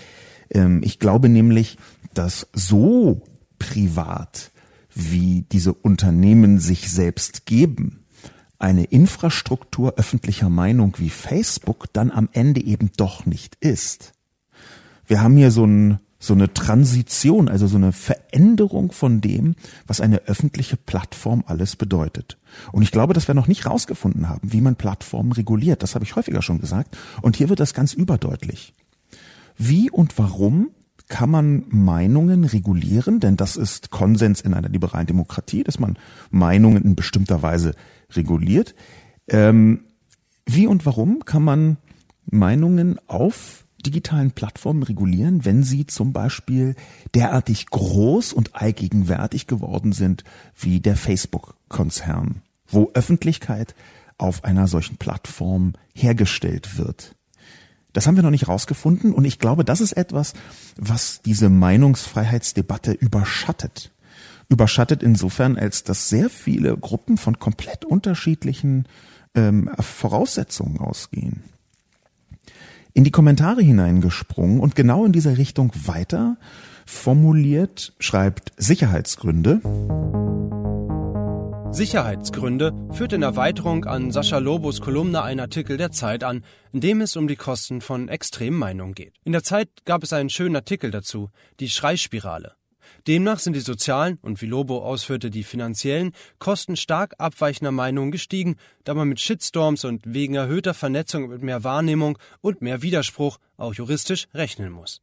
Ähm, 0.50 0.80
ich 0.84 0.98
glaube 0.98 1.28
nämlich, 1.28 1.78
dass 2.12 2.46
so 2.52 3.22
privat, 3.58 4.52
wie 4.94 5.44
diese 5.50 5.72
Unternehmen 5.72 6.60
sich 6.60 6.90
selbst 6.90 7.46
geben, 7.46 8.04
eine 8.58 8.84
Infrastruktur 8.84 9.94
öffentlicher 9.96 10.48
Meinung 10.48 10.94
wie 10.98 11.10
Facebook 11.10 11.92
dann 11.92 12.10
am 12.10 12.28
Ende 12.32 12.62
eben 12.62 12.90
doch 12.96 13.26
nicht 13.26 13.56
ist. 13.56 14.12
Wir 15.06 15.20
haben 15.20 15.36
hier 15.36 15.50
so, 15.50 15.66
ein, 15.66 15.98
so 16.26 16.34
eine 16.34 16.52
Transition, 16.52 17.48
also 17.48 17.66
so 17.66 17.76
eine 17.76 17.92
Veränderung 17.92 18.92
von 18.92 19.20
dem, 19.20 19.56
was 19.86 20.00
eine 20.00 20.22
öffentliche 20.22 20.76
Plattform 20.76 21.44
alles 21.46 21.76
bedeutet. 21.76 22.38
Und 22.72 22.82
ich 22.82 22.90
glaube, 22.90 23.14
dass 23.14 23.28
wir 23.28 23.34
noch 23.34 23.48
nicht 23.48 23.66
rausgefunden 23.66 24.28
haben, 24.28 24.52
wie 24.52 24.60
man 24.60 24.76
Plattformen 24.76 25.32
reguliert. 25.32 25.82
Das 25.82 25.94
habe 25.94 26.04
ich 26.04 26.16
häufiger 26.16 26.40
schon 26.40 26.60
gesagt. 26.60 26.96
Und 27.20 27.36
hier 27.36 27.48
wird 27.48 27.60
das 27.60 27.74
ganz 27.74 27.92
überdeutlich. 27.92 28.74
Wie 29.56 29.90
und 29.90 30.18
warum 30.18 30.70
kann 31.08 31.30
man 31.30 31.64
Meinungen 31.68 32.44
regulieren? 32.44 33.20
Denn 33.20 33.36
das 33.36 33.56
ist 33.56 33.90
Konsens 33.90 34.40
in 34.40 34.54
einer 34.54 34.68
liberalen 34.68 35.06
Demokratie, 35.06 35.62
dass 35.62 35.78
man 35.78 35.98
Meinungen 36.30 36.82
in 36.84 36.96
bestimmter 36.96 37.42
Weise 37.42 37.74
reguliert. 38.12 38.74
Ähm, 39.28 39.84
wie 40.46 40.66
und 40.66 40.86
warum 40.86 41.24
kann 41.24 41.42
man 41.42 41.76
Meinungen 42.26 42.98
auf 43.06 43.63
digitalen 43.84 44.32
Plattformen 44.32 44.82
regulieren, 44.82 45.44
wenn 45.44 45.62
sie 45.62 45.86
zum 45.86 46.12
Beispiel 46.12 46.74
derartig 47.14 47.66
groß 47.66 48.32
und 48.32 48.54
allgegenwärtig 48.54 49.46
geworden 49.46 49.92
sind 49.92 50.24
wie 50.56 50.80
der 50.80 50.96
Facebook-Konzern, 50.96 52.42
wo 52.66 52.90
Öffentlichkeit 52.94 53.74
auf 54.18 54.44
einer 54.44 54.66
solchen 54.66 54.96
Plattform 54.96 55.74
hergestellt 55.92 56.78
wird. 56.78 57.14
Das 57.92 58.06
haben 58.06 58.16
wir 58.16 58.24
noch 58.24 58.30
nicht 58.30 58.48
rausgefunden 58.48 59.12
und 59.12 59.24
ich 59.24 59.38
glaube, 59.38 59.64
das 59.64 59.80
ist 59.80 59.92
etwas, 59.92 60.34
was 60.76 61.22
diese 61.22 61.48
Meinungsfreiheitsdebatte 61.48 62.92
überschattet 62.92 63.92
überschattet 64.48 65.02
insofern, 65.02 65.56
als 65.56 65.84
dass 65.84 66.08
sehr 66.08 66.30
viele 66.30 66.76
Gruppen 66.76 67.16
von 67.16 67.38
komplett 67.38 67.84
unterschiedlichen 67.84 68.86
ähm, 69.34 69.70
Voraussetzungen 69.78 70.78
ausgehen. 70.78 71.42
In 72.96 73.02
die 73.02 73.10
Kommentare 73.10 73.60
hineingesprungen 73.60 74.60
und 74.60 74.76
genau 74.76 75.04
in 75.04 75.10
dieser 75.10 75.36
Richtung 75.36 75.72
weiter 75.84 76.36
formuliert, 76.86 77.92
schreibt 77.98 78.52
Sicherheitsgründe. 78.56 79.60
Sicherheitsgründe 81.72 82.72
führt 82.92 83.12
in 83.12 83.22
Erweiterung 83.22 83.84
an 83.84 84.12
Sascha 84.12 84.38
Lobos 84.38 84.80
Kolumne 84.80 85.24
ein 85.24 85.40
Artikel 85.40 85.76
der 85.76 85.90
Zeit 85.90 86.22
an, 86.22 86.44
in 86.70 86.80
dem 86.80 87.00
es 87.00 87.16
um 87.16 87.26
die 87.26 87.34
Kosten 87.34 87.80
von 87.80 88.08
extremen 88.08 88.60
Meinungen 88.60 88.94
geht. 88.94 89.14
In 89.24 89.32
der 89.32 89.42
Zeit 89.42 89.70
gab 89.84 90.04
es 90.04 90.12
einen 90.12 90.30
schönen 90.30 90.54
Artikel 90.54 90.92
dazu, 90.92 91.30
die 91.58 91.70
Schreispirale. 91.70 92.54
Demnach 93.06 93.38
sind 93.38 93.54
die 93.54 93.60
sozialen 93.60 94.18
und 94.22 94.40
wie 94.40 94.46
Lobo 94.46 94.82
ausführte, 94.82 95.30
die 95.30 95.44
finanziellen 95.44 96.12
Kosten 96.38 96.76
stark 96.76 97.14
abweichender 97.18 97.72
Meinungen 97.72 98.10
gestiegen, 98.10 98.56
da 98.84 98.94
man 98.94 99.08
mit 99.08 99.20
Shitstorms 99.20 99.84
und 99.84 100.02
wegen 100.06 100.34
erhöhter 100.34 100.72
Vernetzung 100.72 101.28
mit 101.28 101.42
mehr 101.42 101.64
Wahrnehmung 101.64 102.18
und 102.40 102.62
mehr 102.62 102.80
Widerspruch 102.80 103.38
auch 103.58 103.74
juristisch 103.74 104.26
rechnen 104.32 104.72
muss. 104.72 105.02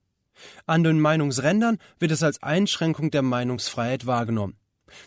An 0.66 0.84
den 0.84 1.00
Meinungsrändern 1.00 1.78
wird 2.00 2.12
es 2.12 2.24
als 2.24 2.42
Einschränkung 2.42 3.12
der 3.12 3.22
Meinungsfreiheit 3.22 4.08
wahrgenommen. 4.08 4.56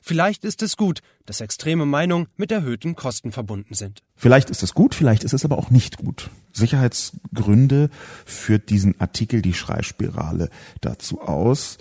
Vielleicht 0.00 0.44
ist 0.44 0.62
es 0.62 0.76
gut, 0.76 1.00
dass 1.26 1.40
extreme 1.40 1.86
Meinungen 1.86 2.28
mit 2.36 2.50
erhöhten 2.52 2.94
Kosten 2.94 3.32
verbunden 3.32 3.74
sind. 3.74 4.02
Vielleicht 4.16 4.48
ist 4.50 4.62
es 4.62 4.72
gut, 4.72 4.94
vielleicht 4.94 5.24
ist 5.24 5.34
es 5.34 5.44
aber 5.44 5.58
auch 5.58 5.70
nicht 5.70 5.98
gut. 5.98 6.30
Sicherheitsgründe 6.52 7.90
führt 8.24 8.70
diesen 8.70 8.98
Artikel 9.00 9.42
die 9.42 9.52
Schreispirale 9.52 10.48
dazu 10.80 11.20
aus, 11.20 11.78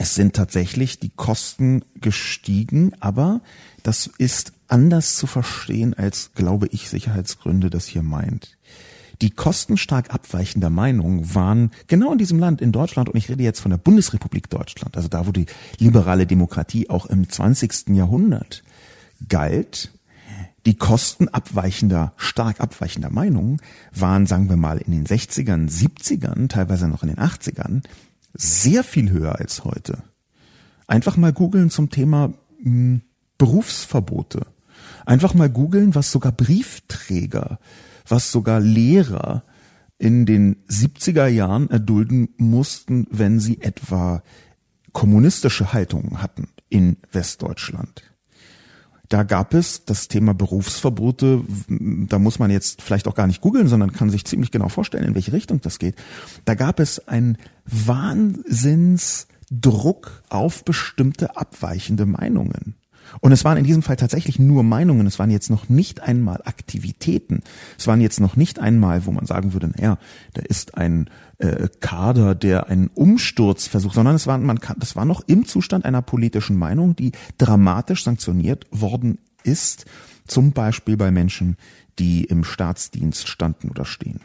es 0.00 0.14
sind 0.14 0.34
tatsächlich 0.34 0.98
die 0.98 1.10
Kosten 1.10 1.84
gestiegen, 1.94 2.92
aber 3.00 3.42
das 3.82 4.06
ist 4.06 4.54
anders 4.66 5.16
zu 5.16 5.26
verstehen, 5.26 5.92
als 5.92 6.32
glaube 6.34 6.68
ich 6.68 6.88
Sicherheitsgründe 6.88 7.68
das 7.68 7.84
hier 7.84 8.02
meint. 8.02 8.56
Die 9.20 9.28
Kosten 9.28 9.76
stark 9.76 10.14
abweichender 10.14 10.70
Meinung 10.70 11.34
waren 11.34 11.70
genau 11.86 12.12
in 12.12 12.18
diesem 12.18 12.38
Land, 12.38 12.62
in 12.62 12.72
Deutschland, 12.72 13.10
und 13.10 13.16
ich 13.18 13.28
rede 13.28 13.42
jetzt 13.42 13.60
von 13.60 13.72
der 13.72 13.76
Bundesrepublik 13.76 14.48
Deutschland, 14.48 14.96
also 14.96 15.08
da, 15.08 15.26
wo 15.26 15.32
die 15.32 15.44
liberale 15.76 16.26
Demokratie 16.26 16.88
auch 16.88 17.04
im 17.04 17.28
20. 17.28 17.90
Jahrhundert 17.90 18.62
galt, 19.28 19.92
die 20.64 20.78
Kosten 20.78 21.28
abweichender, 21.28 22.14
stark 22.16 22.60
abweichender 22.60 23.10
Meinungen 23.10 23.60
waren, 23.92 24.26
sagen 24.26 24.48
wir 24.48 24.56
mal, 24.56 24.78
in 24.78 24.92
den 24.92 25.04
60ern, 25.04 25.68
70ern, 25.70 26.48
teilweise 26.48 26.88
noch 26.88 27.02
in 27.02 27.10
den 27.10 27.18
80ern 27.18 27.82
sehr 28.34 28.84
viel 28.84 29.10
höher 29.10 29.38
als 29.38 29.64
heute. 29.64 30.02
Einfach 30.86 31.16
mal 31.16 31.32
googeln 31.32 31.70
zum 31.70 31.90
Thema 31.90 32.28
mh, 32.28 32.64
hm, 32.64 33.02
Berufsverbote. 33.38 34.46
Einfach 35.06 35.34
mal 35.34 35.48
googeln, 35.48 35.94
was 35.94 36.12
sogar 36.12 36.32
Briefträger, 36.32 37.58
was 38.06 38.30
sogar 38.30 38.60
Lehrer 38.60 39.44
in 39.98 40.26
den 40.26 40.56
70er 40.68 41.26
Jahren 41.26 41.70
erdulden 41.70 42.30
mussten, 42.36 43.06
wenn 43.10 43.40
sie 43.40 43.60
etwa 43.60 44.22
kommunistische 44.92 45.72
Haltungen 45.72 46.22
hatten 46.22 46.48
in 46.68 46.96
Westdeutschland. 47.12 48.09
Da 49.10 49.22
gab 49.24 49.52
es 49.54 49.84
das 49.84 50.08
Thema 50.08 50.34
Berufsverbote, 50.34 51.42
da 51.68 52.20
muss 52.20 52.38
man 52.38 52.52
jetzt 52.52 52.80
vielleicht 52.80 53.08
auch 53.08 53.16
gar 53.16 53.26
nicht 53.26 53.40
googeln, 53.40 53.66
sondern 53.66 53.90
kann 53.92 54.08
sich 54.08 54.24
ziemlich 54.24 54.52
genau 54.52 54.68
vorstellen, 54.68 55.02
in 55.04 55.16
welche 55.16 55.32
Richtung 55.32 55.60
das 55.60 55.80
geht. 55.80 55.96
Da 56.44 56.54
gab 56.54 56.78
es 56.78 57.08
einen 57.08 57.36
Wahnsinnsdruck 57.64 60.22
auf 60.28 60.64
bestimmte 60.64 61.36
abweichende 61.36 62.06
Meinungen. 62.06 62.76
Und 63.18 63.32
es 63.32 63.44
waren 63.44 63.58
in 63.58 63.64
diesem 63.64 63.82
Fall 63.82 63.96
tatsächlich 63.96 64.38
nur 64.38 64.62
Meinungen, 64.62 65.08
es 65.08 65.18
waren 65.18 65.30
jetzt 65.30 65.50
noch 65.50 65.68
nicht 65.68 66.00
einmal 66.00 66.40
Aktivitäten, 66.44 67.42
es 67.76 67.88
waren 67.88 68.00
jetzt 68.00 68.20
noch 68.20 68.36
nicht 68.36 68.60
einmal, 68.60 69.06
wo 69.06 69.10
man 69.10 69.26
sagen 69.26 69.52
würde, 69.52 69.72
naja, 69.76 69.98
da 70.34 70.42
ist 70.42 70.76
ein 70.76 71.10
äh, 71.40 71.68
Kader, 71.80 72.34
der 72.34 72.68
einen 72.68 72.88
Umsturz 72.88 73.66
versucht, 73.66 73.94
sondern 73.94 74.14
es 74.14 74.26
war, 74.26 74.38
man 74.38 74.60
kann, 74.60 74.76
das 74.78 74.94
war 74.96 75.04
noch 75.04 75.22
im 75.26 75.46
Zustand 75.46 75.84
einer 75.84 76.02
politischen 76.02 76.56
Meinung, 76.56 76.94
die 76.94 77.12
dramatisch 77.38 78.04
sanktioniert 78.04 78.66
worden 78.70 79.18
ist, 79.42 79.86
zum 80.26 80.52
Beispiel 80.52 80.96
bei 80.96 81.10
Menschen, 81.10 81.56
die 81.98 82.24
im 82.24 82.44
Staatsdienst 82.44 83.28
standen 83.28 83.70
oder 83.70 83.84
stehen. 83.84 84.20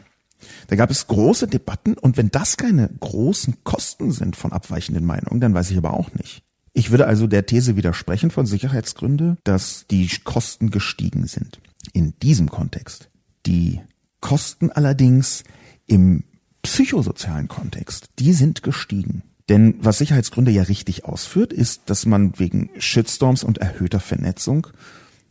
Da 0.68 0.76
gab 0.76 0.90
es 0.90 1.06
große 1.06 1.48
Debatten 1.48 1.94
und 1.94 2.16
wenn 2.16 2.30
das 2.30 2.56
keine 2.56 2.90
großen 3.00 3.64
Kosten 3.64 4.12
sind 4.12 4.36
von 4.36 4.52
abweichenden 4.52 5.04
Meinungen, 5.04 5.40
dann 5.40 5.54
weiß 5.54 5.70
ich 5.70 5.78
aber 5.78 5.94
auch 5.94 6.12
nicht. 6.12 6.42
Ich 6.74 6.90
würde 6.90 7.06
also 7.06 7.26
der 7.26 7.46
These 7.46 7.76
widersprechen 7.76 8.30
von 8.30 8.44
Sicherheitsgründe, 8.44 9.38
dass 9.44 9.86
die 9.90 10.08
Kosten 10.24 10.70
gestiegen 10.70 11.26
sind. 11.26 11.58
In 11.94 12.12
diesem 12.22 12.50
Kontext. 12.50 13.08
Die 13.46 13.80
Kosten 14.20 14.70
allerdings 14.70 15.44
im 15.86 16.24
psychosozialen 16.66 17.46
Kontext, 17.46 18.10
die 18.18 18.32
sind 18.32 18.64
gestiegen. 18.64 19.22
Denn 19.48 19.76
was 19.78 19.98
Sicherheitsgründe 19.98 20.50
ja 20.50 20.64
richtig 20.64 21.04
ausführt, 21.04 21.52
ist, 21.52 21.82
dass 21.86 22.06
man 22.06 22.40
wegen 22.40 22.70
Shitstorms 22.76 23.44
und 23.44 23.58
erhöhter 23.58 24.00
Vernetzung 24.00 24.66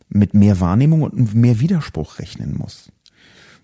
mit 0.08 0.32
mehr 0.32 0.60
Wahrnehmung 0.60 1.02
und 1.02 1.34
mehr 1.34 1.60
Widerspruch 1.60 2.20
rechnen 2.20 2.56
muss. 2.56 2.90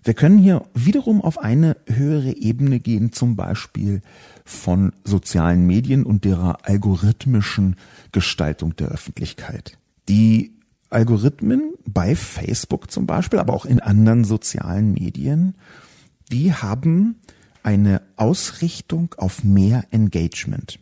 Wir 0.03 0.13
können 0.13 0.37
hier 0.37 0.65
wiederum 0.75 1.21
auf 1.21 1.39
eine 1.39 1.75
höhere 1.87 2.35
Ebene 2.35 2.79
gehen, 2.79 3.11
zum 3.11 3.35
Beispiel 3.35 4.03
von 4.45 4.91
sozialen 5.03 5.65
Medien 5.65 6.03
und 6.03 6.25
derer 6.25 6.67
algorithmischen 6.67 7.77
Gestaltung 8.11 8.75
der 8.75 8.89
Öffentlichkeit. 8.89 9.79
Die 10.09 10.51
Algorithmen 10.91 11.73
bei 11.87 12.15
Facebook 12.15 12.91
zum 12.91 13.07
Beispiel, 13.07 13.39
aber 13.39 13.53
auch 13.53 13.65
in 13.65 13.79
anderen 13.79 14.25
sozialen 14.25 14.93
Medien, 14.93 15.55
die 16.31 16.53
haben 16.53 17.15
eine 17.63 18.01
Ausrichtung 18.15 19.15
auf 19.17 19.43
mehr 19.43 19.85
Engagement. 19.91 20.79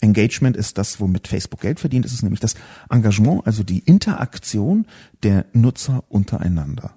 Engagement 0.00 0.56
ist 0.56 0.78
das, 0.78 1.00
womit 1.00 1.28
Facebook 1.28 1.60
Geld 1.60 1.80
verdient. 1.80 2.06
Es 2.06 2.12
ist 2.12 2.22
nämlich 2.22 2.40
das 2.40 2.54
Engagement, 2.88 3.46
also 3.46 3.62
die 3.62 3.80
Interaktion 3.80 4.86
der 5.22 5.46
Nutzer 5.52 6.04
untereinander. 6.08 6.94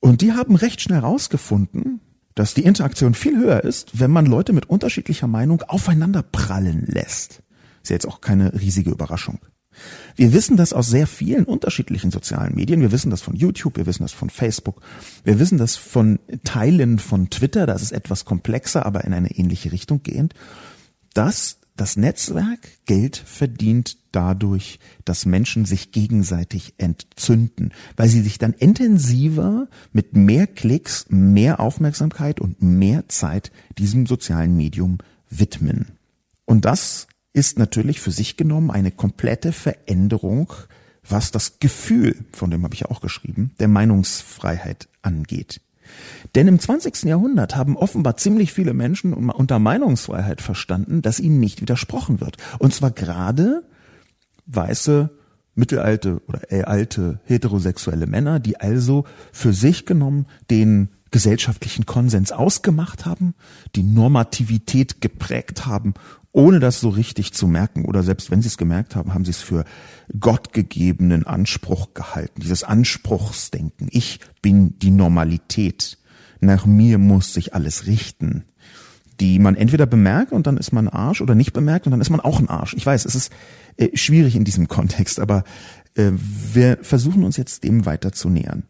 Und 0.00 0.20
die 0.20 0.32
haben 0.32 0.54
recht 0.54 0.80
schnell 0.80 1.00
herausgefunden, 1.00 2.00
dass 2.34 2.54
die 2.54 2.64
Interaktion 2.64 3.14
viel 3.14 3.36
höher 3.36 3.64
ist, 3.64 3.98
wenn 3.98 4.10
man 4.10 4.26
Leute 4.26 4.52
mit 4.52 4.66
unterschiedlicher 4.66 5.26
Meinung 5.26 5.62
aufeinander 5.62 6.22
prallen 6.22 6.84
lässt. 6.86 7.42
Ist 7.82 7.90
ja 7.90 7.94
jetzt 7.94 8.06
auch 8.06 8.20
keine 8.20 8.60
riesige 8.60 8.90
Überraschung. 8.90 9.40
Wir 10.16 10.32
wissen 10.32 10.56
das 10.56 10.72
aus 10.72 10.88
sehr 10.88 11.06
vielen 11.06 11.44
unterschiedlichen 11.44 12.10
sozialen 12.10 12.54
Medien. 12.54 12.80
Wir 12.80 12.92
wissen 12.92 13.10
das 13.10 13.22
von 13.22 13.36
YouTube, 13.36 13.76
wir 13.76 13.86
wissen 13.86 14.02
das 14.02 14.12
von 14.12 14.30
Facebook, 14.30 14.80
wir 15.24 15.38
wissen 15.38 15.58
das 15.58 15.76
von 15.76 16.18
Teilen 16.44 16.98
von 16.98 17.30
Twitter, 17.30 17.66
das 17.66 17.82
ist 17.82 17.92
etwas 17.92 18.24
komplexer, 18.24 18.86
aber 18.86 19.04
in 19.04 19.14
eine 19.14 19.30
ähnliche 19.30 19.72
Richtung 19.72 20.02
gehend, 20.02 20.34
dass 21.14 21.58
das 21.76 21.96
Netzwerk 21.96 22.60
Geld 22.86 23.16
verdient 23.16 23.96
dadurch, 24.12 24.78
dass 25.04 25.26
Menschen 25.26 25.64
sich 25.64 25.90
gegenseitig 25.90 26.74
entzünden, 26.78 27.72
weil 27.96 28.08
sie 28.08 28.22
sich 28.22 28.38
dann 28.38 28.52
intensiver 28.52 29.68
mit 29.92 30.16
mehr 30.16 30.46
Klicks, 30.46 31.06
mehr 31.08 31.58
Aufmerksamkeit 31.58 32.40
und 32.40 32.62
mehr 32.62 33.08
Zeit 33.08 33.50
diesem 33.76 34.06
sozialen 34.06 34.56
Medium 34.56 34.98
widmen. 35.30 35.98
Und 36.44 36.64
das 36.64 37.08
ist 37.34 37.58
natürlich 37.58 38.00
für 38.00 38.12
sich 38.12 38.38
genommen 38.38 38.70
eine 38.70 38.90
komplette 38.90 39.52
Veränderung, 39.52 40.54
was 41.06 41.30
das 41.30 41.58
Gefühl, 41.58 42.16
von 42.32 42.50
dem 42.50 42.64
habe 42.64 42.74
ich 42.74 42.86
auch 42.86 43.02
geschrieben, 43.02 43.50
der 43.60 43.68
Meinungsfreiheit 43.68 44.88
angeht. 45.02 45.60
Denn 46.34 46.48
im 46.48 46.58
20. 46.58 47.02
Jahrhundert 47.02 47.56
haben 47.56 47.76
offenbar 47.76 48.16
ziemlich 48.16 48.52
viele 48.52 48.72
Menschen 48.72 49.12
unter 49.12 49.58
Meinungsfreiheit 49.58 50.40
verstanden, 50.40 51.02
dass 51.02 51.20
ihnen 51.20 51.40
nicht 51.40 51.60
widersprochen 51.60 52.20
wird. 52.20 52.38
Und 52.58 52.72
zwar 52.72 52.90
gerade 52.90 53.64
weiße, 54.46 55.10
mittelalte 55.54 56.22
oder 56.26 56.52
äh, 56.52 56.62
alte 56.62 57.20
heterosexuelle 57.24 58.06
Männer, 58.06 58.40
die 58.40 58.58
also 58.58 59.04
für 59.32 59.52
sich 59.52 59.86
genommen 59.86 60.26
den 60.50 60.88
gesellschaftlichen 61.10 61.86
Konsens 61.86 62.32
ausgemacht 62.32 63.06
haben, 63.06 63.34
die 63.76 63.84
Normativität 63.84 65.00
geprägt 65.00 65.66
haben 65.66 65.94
ohne 66.34 66.58
das 66.58 66.80
so 66.80 66.88
richtig 66.88 67.32
zu 67.32 67.46
merken 67.46 67.84
oder 67.84 68.02
selbst 68.02 68.30
wenn 68.32 68.42
sie 68.42 68.48
es 68.48 68.58
gemerkt 68.58 68.96
haben, 68.96 69.14
haben 69.14 69.24
sie 69.24 69.30
es 69.30 69.40
für 69.40 69.64
gottgegebenen 70.18 71.24
Anspruch 71.24 71.94
gehalten. 71.94 72.40
Dieses 72.40 72.64
Anspruchsdenken. 72.64 73.86
Ich 73.92 74.18
bin 74.42 74.76
die 74.80 74.90
Normalität. 74.90 75.96
Nach 76.40 76.66
mir 76.66 76.98
muss 76.98 77.32
sich 77.32 77.54
alles 77.54 77.86
richten. 77.86 78.44
Die 79.20 79.38
man 79.38 79.54
entweder 79.54 79.86
bemerkt 79.86 80.32
und 80.32 80.48
dann 80.48 80.56
ist 80.56 80.72
man 80.72 80.88
Arsch 80.88 81.20
oder 81.20 81.36
nicht 81.36 81.52
bemerkt 81.52 81.86
und 81.86 81.92
dann 81.92 82.00
ist 82.00 82.10
man 82.10 82.18
auch 82.18 82.40
ein 82.40 82.48
Arsch. 82.48 82.74
Ich 82.74 82.84
weiß, 82.84 83.04
es 83.04 83.14
ist 83.14 83.32
äh, 83.76 83.96
schwierig 83.96 84.34
in 84.34 84.42
diesem 84.42 84.66
Kontext, 84.68 85.20
aber 85.20 85.44
äh, 85.94 86.10
wir 86.16 86.78
versuchen 86.82 87.22
uns 87.22 87.36
jetzt 87.36 87.62
dem 87.62 87.86
weiter 87.86 88.10
zu 88.10 88.28
nähern. 88.28 88.64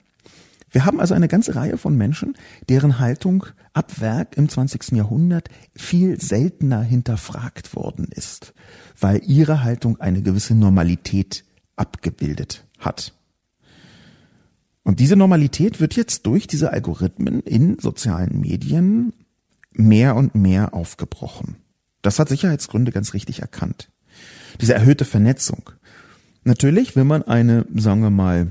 Wir 0.74 0.84
haben 0.84 0.98
also 0.98 1.14
eine 1.14 1.28
ganze 1.28 1.54
Reihe 1.54 1.78
von 1.78 1.96
Menschen, 1.96 2.34
deren 2.68 2.98
Haltung 2.98 3.46
ab 3.74 4.00
Werk 4.00 4.36
im 4.36 4.48
20. 4.48 4.90
Jahrhundert 4.90 5.48
viel 5.76 6.20
seltener 6.20 6.82
hinterfragt 6.82 7.76
worden 7.76 8.08
ist, 8.10 8.54
weil 8.98 9.22
ihre 9.24 9.62
Haltung 9.62 10.00
eine 10.00 10.20
gewisse 10.20 10.56
Normalität 10.56 11.44
abgebildet 11.76 12.66
hat. 12.80 13.14
Und 14.82 14.98
diese 14.98 15.14
Normalität 15.14 15.78
wird 15.78 15.94
jetzt 15.94 16.26
durch 16.26 16.48
diese 16.48 16.72
Algorithmen 16.72 17.38
in 17.42 17.78
sozialen 17.78 18.40
Medien 18.40 19.12
mehr 19.70 20.16
und 20.16 20.34
mehr 20.34 20.74
aufgebrochen. 20.74 21.54
Das 22.02 22.18
hat 22.18 22.28
Sicherheitsgründe 22.28 22.90
ganz 22.90 23.14
richtig 23.14 23.42
erkannt. 23.42 23.92
Diese 24.60 24.74
erhöhte 24.74 25.04
Vernetzung. 25.04 25.70
Natürlich, 26.42 26.96
wenn 26.96 27.06
man 27.06 27.22
eine, 27.22 27.64
sagen 27.76 28.02
wir 28.02 28.10
mal, 28.10 28.50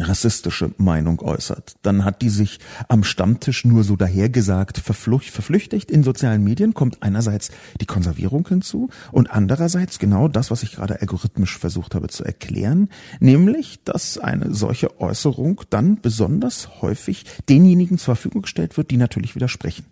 rassistische 0.00 0.72
Meinung 0.78 1.20
äußert, 1.20 1.74
dann 1.82 2.04
hat 2.04 2.22
die 2.22 2.28
sich 2.28 2.58
am 2.88 3.04
Stammtisch 3.04 3.64
nur 3.64 3.84
so 3.84 3.96
dahergesagt 3.96 4.78
verflüchtigt. 4.78 5.90
In 5.90 6.02
sozialen 6.02 6.42
Medien 6.42 6.74
kommt 6.74 7.02
einerseits 7.02 7.50
die 7.80 7.86
Konservierung 7.86 8.46
hinzu 8.48 8.88
und 9.12 9.30
andererseits 9.30 9.98
genau 9.98 10.28
das, 10.28 10.50
was 10.50 10.62
ich 10.62 10.72
gerade 10.72 11.00
algorithmisch 11.00 11.58
versucht 11.58 11.94
habe 11.94 12.08
zu 12.08 12.24
erklären, 12.24 12.88
nämlich, 13.20 13.82
dass 13.84 14.18
eine 14.18 14.54
solche 14.54 15.00
Äußerung 15.00 15.62
dann 15.70 16.00
besonders 16.00 16.82
häufig 16.82 17.24
denjenigen 17.48 17.98
zur 17.98 18.16
Verfügung 18.16 18.42
gestellt 18.42 18.76
wird, 18.76 18.90
die 18.90 18.96
natürlich 18.96 19.34
widersprechen. 19.34 19.86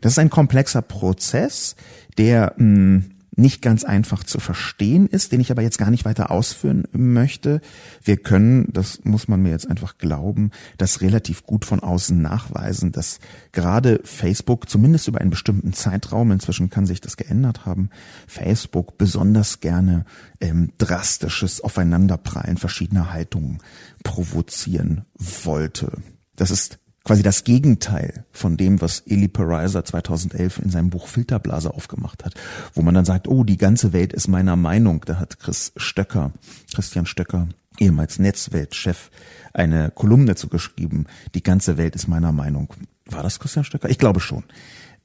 Das 0.00 0.12
ist 0.12 0.18
ein 0.18 0.30
komplexer 0.30 0.82
Prozess, 0.82 1.76
der 2.18 2.54
mh, 2.56 2.64
hm, 2.64 3.13
nicht 3.36 3.62
ganz 3.62 3.84
einfach 3.84 4.24
zu 4.24 4.40
verstehen 4.40 5.06
ist, 5.06 5.32
den 5.32 5.40
ich 5.40 5.50
aber 5.50 5.62
jetzt 5.62 5.78
gar 5.78 5.90
nicht 5.90 6.04
weiter 6.04 6.30
ausführen 6.30 6.84
möchte. 6.92 7.60
Wir 8.02 8.16
können, 8.16 8.68
das 8.72 9.04
muss 9.04 9.28
man 9.28 9.42
mir 9.42 9.50
jetzt 9.50 9.68
einfach 9.68 9.98
glauben, 9.98 10.50
das 10.78 11.00
relativ 11.00 11.44
gut 11.44 11.64
von 11.64 11.80
außen 11.80 12.20
nachweisen, 12.20 12.92
dass 12.92 13.18
gerade 13.52 14.00
Facebook, 14.04 14.68
zumindest 14.68 15.08
über 15.08 15.20
einen 15.20 15.30
bestimmten 15.30 15.72
Zeitraum, 15.72 16.30
inzwischen 16.30 16.70
kann 16.70 16.86
sich 16.86 17.00
das 17.00 17.16
geändert 17.16 17.66
haben, 17.66 17.90
Facebook 18.26 18.98
besonders 18.98 19.60
gerne 19.60 20.04
ähm, 20.40 20.72
drastisches 20.78 21.60
Aufeinanderprallen 21.60 22.56
verschiedener 22.56 23.12
Haltungen 23.12 23.58
provozieren 24.02 25.04
wollte. 25.16 25.92
Das 26.36 26.50
ist 26.50 26.78
quasi 27.04 27.22
das 27.22 27.44
Gegenteil 27.44 28.24
von 28.32 28.56
dem, 28.56 28.80
was 28.80 29.00
Eli 29.00 29.28
Pariser 29.28 29.84
2011 29.84 30.58
in 30.58 30.70
seinem 30.70 30.90
Buch 30.90 31.06
Filterblase 31.06 31.72
aufgemacht 31.72 32.24
hat, 32.24 32.34
wo 32.72 32.82
man 32.82 32.94
dann 32.94 33.04
sagt, 33.04 33.28
oh, 33.28 33.44
die 33.44 33.58
ganze 33.58 33.92
Welt 33.92 34.12
ist 34.12 34.26
meiner 34.26 34.56
Meinung. 34.56 35.04
Da 35.04 35.18
hat 35.18 35.38
Chris 35.38 35.72
Stöcker, 35.76 36.32
Christian 36.74 37.06
Stöcker, 37.06 37.48
ehemals 37.78 38.18
Netzweltchef, 38.18 39.10
eine 39.52 39.90
Kolumne 39.90 40.34
zu 40.34 40.48
geschrieben. 40.48 41.06
Die 41.34 41.42
ganze 41.42 41.76
Welt 41.76 41.94
ist 41.94 42.08
meiner 42.08 42.32
Meinung. 42.32 42.72
War 43.06 43.22
das 43.22 43.38
Christian 43.38 43.64
Stöcker? 43.64 43.90
Ich 43.90 43.98
glaube 43.98 44.20
schon. 44.20 44.44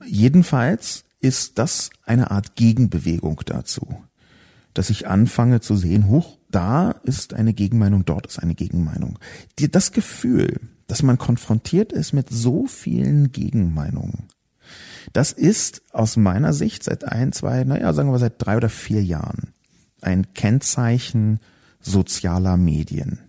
Jedenfalls 0.06 1.04
ist 1.20 1.60
das 1.60 1.90
eine 2.06 2.32
Art 2.32 2.56
Gegenbewegung 2.56 3.42
dazu, 3.46 4.02
dass 4.74 4.90
ich 4.90 5.08
anfange 5.08 5.60
zu 5.60 5.76
sehen, 5.76 6.08
hoch, 6.08 6.39
da 6.50 6.92
ist 7.04 7.34
eine 7.34 7.54
Gegenmeinung, 7.54 8.06
dort 8.06 8.28
ist 8.28 8.40
eine 8.40 8.56
Gegenmeinung. 8.56 9.20
Das 9.72 9.92
Gefühl, 9.92 10.60
dass 10.88 11.04
man 11.04 11.18
konfrontiert 11.18 11.94
ist 11.94 12.14
mit 12.14 12.30
so 12.30 12.66
vielen 12.66 13.32
Gegenmeinungen. 13.32 14.28
Das 15.14 15.32
ist 15.32 15.82
aus 15.92 16.18
meiner 16.18 16.54
Sicht 16.54 16.84
seit 16.84 17.04
ein, 17.04 17.32
zwei, 17.32 17.64
naja, 17.64 17.94
sagen 17.94 18.12
wir 18.12 18.20
seit 18.20 18.36
drei 18.38 18.58
oder 18.58 18.70
vier 18.70 19.04
Jahren 19.04 19.54
ein 20.02 20.34
Kennzeichen 20.34 21.40
sozialer 21.80 22.58
Medien. 22.58 23.20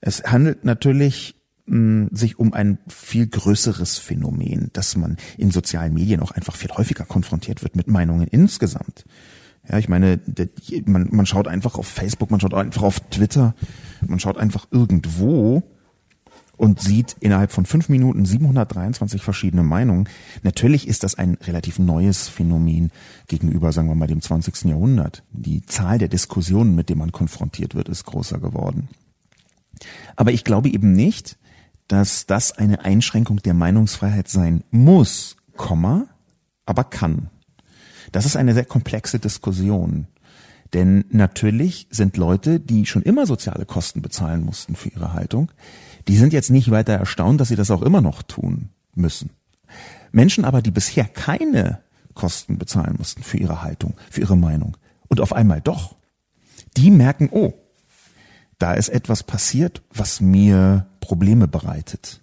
Es 0.00 0.22
handelt 0.24 0.64
natürlich 0.64 1.34
mh, 1.66 2.08
sich 2.12 2.38
um 2.38 2.52
ein 2.52 2.78
viel 2.88 3.26
größeres 3.26 3.98
Phänomen, 3.98 4.70
dass 4.72 4.96
man 4.96 5.16
in 5.36 5.50
sozialen 5.50 5.94
Medien 5.94 6.20
auch 6.20 6.30
einfach 6.30 6.56
viel 6.56 6.70
häufiger 6.70 7.04
konfrontiert 7.04 7.62
wird 7.62 7.76
mit 7.76 7.88
Meinungen 7.88 8.28
insgesamt. 8.28 9.04
Ja, 9.68 9.78
ich 9.78 9.88
meine, 9.88 10.20
man, 10.84 11.08
man 11.10 11.26
schaut 11.26 11.48
einfach 11.48 11.76
auf 11.76 11.86
Facebook, 11.86 12.30
man 12.30 12.40
schaut 12.40 12.54
einfach 12.54 12.82
auf 12.82 13.00
Twitter, 13.10 13.54
man 14.06 14.20
schaut 14.20 14.38
einfach 14.38 14.66
irgendwo 14.70 15.62
und 16.56 16.80
sieht 16.80 17.16
innerhalb 17.20 17.52
von 17.52 17.66
fünf 17.66 17.88
Minuten 17.88 18.24
723 18.24 19.22
verschiedene 19.22 19.62
Meinungen. 19.62 20.08
Natürlich 20.42 20.88
ist 20.88 21.02
das 21.02 21.14
ein 21.16 21.36
relativ 21.42 21.78
neues 21.78 22.28
Phänomen 22.28 22.90
gegenüber, 23.28 23.72
sagen 23.72 23.88
wir 23.88 23.94
mal, 23.94 24.06
dem 24.06 24.22
20. 24.22 24.64
Jahrhundert. 24.64 25.22
Die 25.32 25.64
Zahl 25.66 25.98
der 25.98 26.08
Diskussionen, 26.08 26.74
mit 26.74 26.88
denen 26.88 27.00
man 27.00 27.12
konfrontiert 27.12 27.74
wird, 27.74 27.88
ist 27.88 28.04
größer 28.04 28.38
geworden. 28.38 28.88
Aber 30.16 30.32
ich 30.32 30.44
glaube 30.44 30.70
eben 30.70 30.92
nicht, 30.92 31.36
dass 31.88 32.26
das 32.26 32.52
eine 32.52 32.84
Einschränkung 32.84 33.42
der 33.42 33.54
Meinungsfreiheit 33.54 34.28
sein 34.28 34.64
muss, 34.70 35.36
Komma, 35.56 36.06
aber 36.64 36.84
kann. 36.84 37.30
Das 38.12 38.26
ist 38.26 38.36
eine 38.36 38.54
sehr 38.54 38.64
komplexe 38.64 39.18
Diskussion. 39.18 40.06
Denn 40.72 41.04
natürlich 41.10 41.86
sind 41.90 42.16
Leute, 42.16 42.60
die 42.60 42.86
schon 42.86 43.02
immer 43.02 43.26
soziale 43.26 43.66
Kosten 43.66 44.02
bezahlen 44.02 44.44
mussten 44.44 44.74
für 44.74 44.88
ihre 44.88 45.12
Haltung, 45.12 45.52
die 46.08 46.16
sind 46.16 46.32
jetzt 46.32 46.50
nicht 46.50 46.70
weiter 46.70 46.94
erstaunt, 46.94 47.40
dass 47.40 47.48
sie 47.48 47.56
das 47.56 47.70
auch 47.70 47.82
immer 47.82 48.00
noch 48.00 48.22
tun 48.22 48.70
müssen. 48.94 49.30
Menschen 50.12 50.44
aber, 50.44 50.62
die 50.62 50.70
bisher 50.70 51.04
keine 51.04 51.80
Kosten 52.14 52.58
bezahlen 52.58 52.96
mussten 52.98 53.22
für 53.22 53.36
ihre 53.36 53.62
Haltung, 53.62 53.94
für 54.10 54.20
ihre 54.20 54.36
Meinung 54.36 54.76
und 55.08 55.20
auf 55.20 55.32
einmal 55.32 55.60
doch, 55.60 55.96
die 56.76 56.90
merken, 56.90 57.28
oh, 57.30 57.54
da 58.58 58.74
ist 58.74 58.88
etwas 58.88 59.22
passiert, 59.22 59.82
was 59.92 60.20
mir 60.20 60.86
Probleme 61.00 61.46
bereitet. 61.46 62.22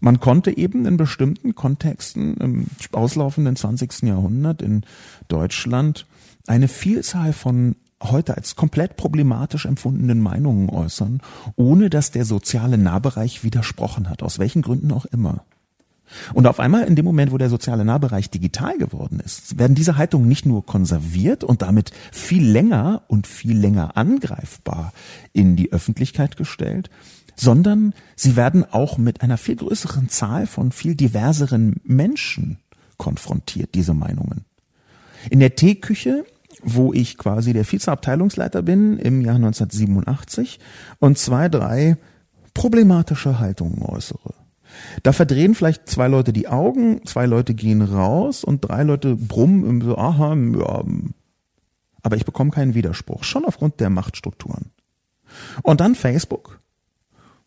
Man 0.00 0.20
konnte 0.20 0.56
eben 0.56 0.86
in 0.86 0.96
bestimmten 0.96 1.54
Kontexten 1.54 2.36
im 2.36 2.66
auslaufenden 2.92 3.56
20. 3.56 4.02
Jahrhundert 4.02 4.62
in 4.62 4.84
Deutschland 5.28 6.06
eine 6.46 6.68
Vielzahl 6.68 7.32
von 7.32 7.76
heute 8.02 8.36
als 8.36 8.54
komplett 8.54 8.96
problematisch 8.96 9.66
empfundenen 9.66 10.20
Meinungen 10.20 10.70
äußern, 10.70 11.20
ohne 11.56 11.90
dass 11.90 12.12
der 12.12 12.24
soziale 12.24 12.78
Nahbereich 12.78 13.42
widersprochen 13.42 14.08
hat, 14.08 14.22
aus 14.22 14.38
welchen 14.38 14.62
Gründen 14.62 14.92
auch 14.92 15.04
immer. 15.06 15.44
Und 16.32 16.46
auf 16.46 16.58
einmal 16.60 16.84
in 16.84 16.96
dem 16.96 17.04
Moment, 17.04 17.32
wo 17.32 17.38
der 17.38 17.50
soziale 17.50 17.84
Nahbereich 17.84 18.30
digital 18.30 18.78
geworden 18.78 19.20
ist, 19.20 19.58
werden 19.58 19.74
diese 19.74 19.96
Haltungen 19.96 20.28
nicht 20.28 20.46
nur 20.46 20.64
konserviert 20.64 21.44
und 21.44 21.60
damit 21.60 21.92
viel 22.12 22.48
länger 22.48 23.02
und 23.08 23.26
viel 23.26 23.58
länger 23.58 23.96
angreifbar 23.96 24.92
in 25.32 25.56
die 25.56 25.72
Öffentlichkeit 25.72 26.36
gestellt, 26.36 26.88
sondern 27.38 27.94
sie 28.16 28.36
werden 28.36 28.64
auch 28.64 28.98
mit 28.98 29.22
einer 29.22 29.38
viel 29.38 29.56
größeren 29.56 30.08
Zahl 30.08 30.46
von 30.46 30.72
viel 30.72 30.94
diverseren 30.94 31.76
Menschen 31.84 32.58
konfrontiert, 32.96 33.74
diese 33.74 33.94
Meinungen. 33.94 34.44
In 35.30 35.40
der 35.40 35.54
Teeküche 35.54 36.24
wo 36.62 36.92
ich 36.92 37.18
quasi 37.18 37.52
der 37.52 37.70
Vizeabteilungsleiter 37.70 38.62
bin 38.62 38.98
im 38.98 39.20
Jahr 39.20 39.36
1987 39.36 40.58
und 40.98 41.18
zwei, 41.18 41.48
drei 41.48 41.96
problematische 42.54 43.38
Haltungen 43.38 43.82
äußere. 43.82 44.34
Da 45.02 45.12
verdrehen 45.12 45.54
vielleicht 45.54 45.88
zwei 45.88 46.08
Leute 46.08 46.32
die 46.32 46.48
Augen, 46.48 47.04
zwei 47.06 47.26
Leute 47.26 47.54
gehen 47.54 47.82
raus 47.82 48.44
und 48.44 48.60
drei 48.60 48.82
Leute 48.82 49.16
brummen 49.16 49.80
so, 49.80 49.96
aha, 49.96 50.34
ja, 50.34 50.84
aber 52.02 52.16
ich 52.16 52.24
bekomme 52.24 52.50
keinen 52.50 52.74
Widerspruch, 52.74 53.24
schon 53.24 53.44
aufgrund 53.44 53.80
der 53.80 53.90
Machtstrukturen. 53.90 54.70
Und 55.62 55.80
dann 55.80 55.94
Facebook, 55.94 56.60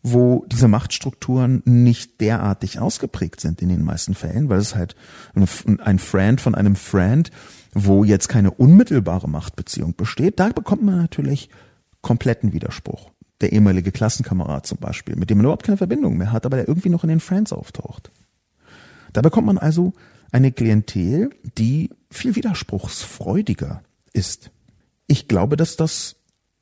wo 0.02 0.44
diese 0.48 0.68
Machtstrukturen 0.68 1.62
nicht 1.64 2.20
derartig 2.20 2.80
ausgeprägt 2.80 3.40
sind 3.40 3.62
in 3.62 3.68
den 3.68 3.84
meisten 3.84 4.14
Fällen, 4.14 4.48
weil 4.48 4.58
es 4.58 4.74
halt 4.74 4.96
ein 5.34 5.98
Friend 5.98 6.40
von 6.40 6.54
einem 6.54 6.74
Friend, 6.74 7.30
wo 7.72 8.02
jetzt 8.04 8.28
keine 8.28 8.50
unmittelbare 8.50 9.28
Machtbeziehung 9.28 9.94
besteht, 9.94 10.40
da 10.40 10.48
bekommt 10.48 10.82
man 10.82 10.96
natürlich 10.96 11.48
kompletten 12.00 12.52
Widerspruch. 12.52 13.10
Der 13.40 13.52
ehemalige 13.52 13.92
Klassenkamerad 13.92 14.66
zum 14.66 14.78
Beispiel, 14.78 15.16
mit 15.16 15.30
dem 15.30 15.38
man 15.38 15.46
überhaupt 15.46 15.64
keine 15.64 15.78
Verbindung 15.78 16.16
mehr 16.16 16.32
hat, 16.32 16.46
aber 16.46 16.56
der 16.56 16.68
irgendwie 16.68 16.90
noch 16.90 17.04
in 17.04 17.08
den 17.08 17.20
Friends 17.20 17.52
auftaucht. 17.52 18.10
Da 19.12 19.22
bekommt 19.22 19.46
man 19.46 19.58
also 19.58 19.92
eine 20.32 20.52
Klientel, 20.52 21.30
die 21.58 21.90
viel 22.10 22.34
widerspruchsfreudiger 22.34 23.82
ist. 24.12 24.50
Ich 25.06 25.28
glaube, 25.28 25.56
dass 25.56 25.76
das 25.76 26.16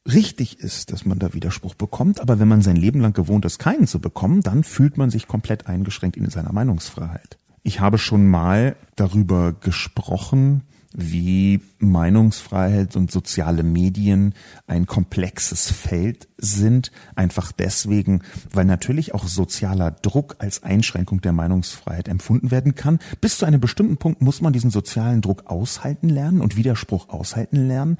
richtig 0.06 0.60
ist, 0.60 0.92
dass 0.92 1.04
man 1.04 1.18
da 1.18 1.34
Widerspruch 1.34 1.74
bekommt, 1.74 2.20
aber 2.20 2.38
wenn 2.38 2.48
man 2.48 2.62
sein 2.62 2.76
Leben 2.76 3.00
lang 3.00 3.12
gewohnt 3.12 3.44
ist, 3.44 3.58
keinen 3.58 3.86
zu 3.86 4.00
bekommen, 4.00 4.40
dann 4.40 4.64
fühlt 4.64 4.96
man 4.96 5.10
sich 5.10 5.28
komplett 5.28 5.66
eingeschränkt 5.66 6.16
in 6.16 6.30
seiner 6.30 6.52
Meinungsfreiheit. 6.52 7.38
Ich 7.62 7.80
habe 7.80 7.98
schon 7.98 8.26
mal 8.26 8.76
darüber 8.96 9.52
gesprochen, 9.52 10.62
wie 10.92 11.60
Meinungsfreiheit 11.78 12.96
und 12.96 13.12
soziale 13.12 13.62
Medien 13.62 14.34
ein 14.66 14.86
komplexes 14.86 15.70
Feld 15.70 16.28
sind, 16.36 16.90
einfach 17.14 17.52
deswegen, 17.52 18.22
weil 18.52 18.64
natürlich 18.64 19.14
auch 19.14 19.28
sozialer 19.28 19.92
Druck 19.92 20.36
als 20.38 20.64
Einschränkung 20.64 21.20
der 21.20 21.32
Meinungsfreiheit 21.32 22.08
empfunden 22.08 22.50
werden 22.50 22.74
kann. 22.74 22.98
Bis 23.20 23.38
zu 23.38 23.46
einem 23.46 23.60
bestimmten 23.60 23.98
Punkt 23.98 24.20
muss 24.20 24.40
man 24.40 24.52
diesen 24.52 24.70
sozialen 24.70 25.20
Druck 25.20 25.46
aushalten 25.46 26.08
lernen 26.08 26.40
und 26.40 26.56
Widerspruch 26.56 27.08
aushalten 27.08 27.68
lernen, 27.68 27.96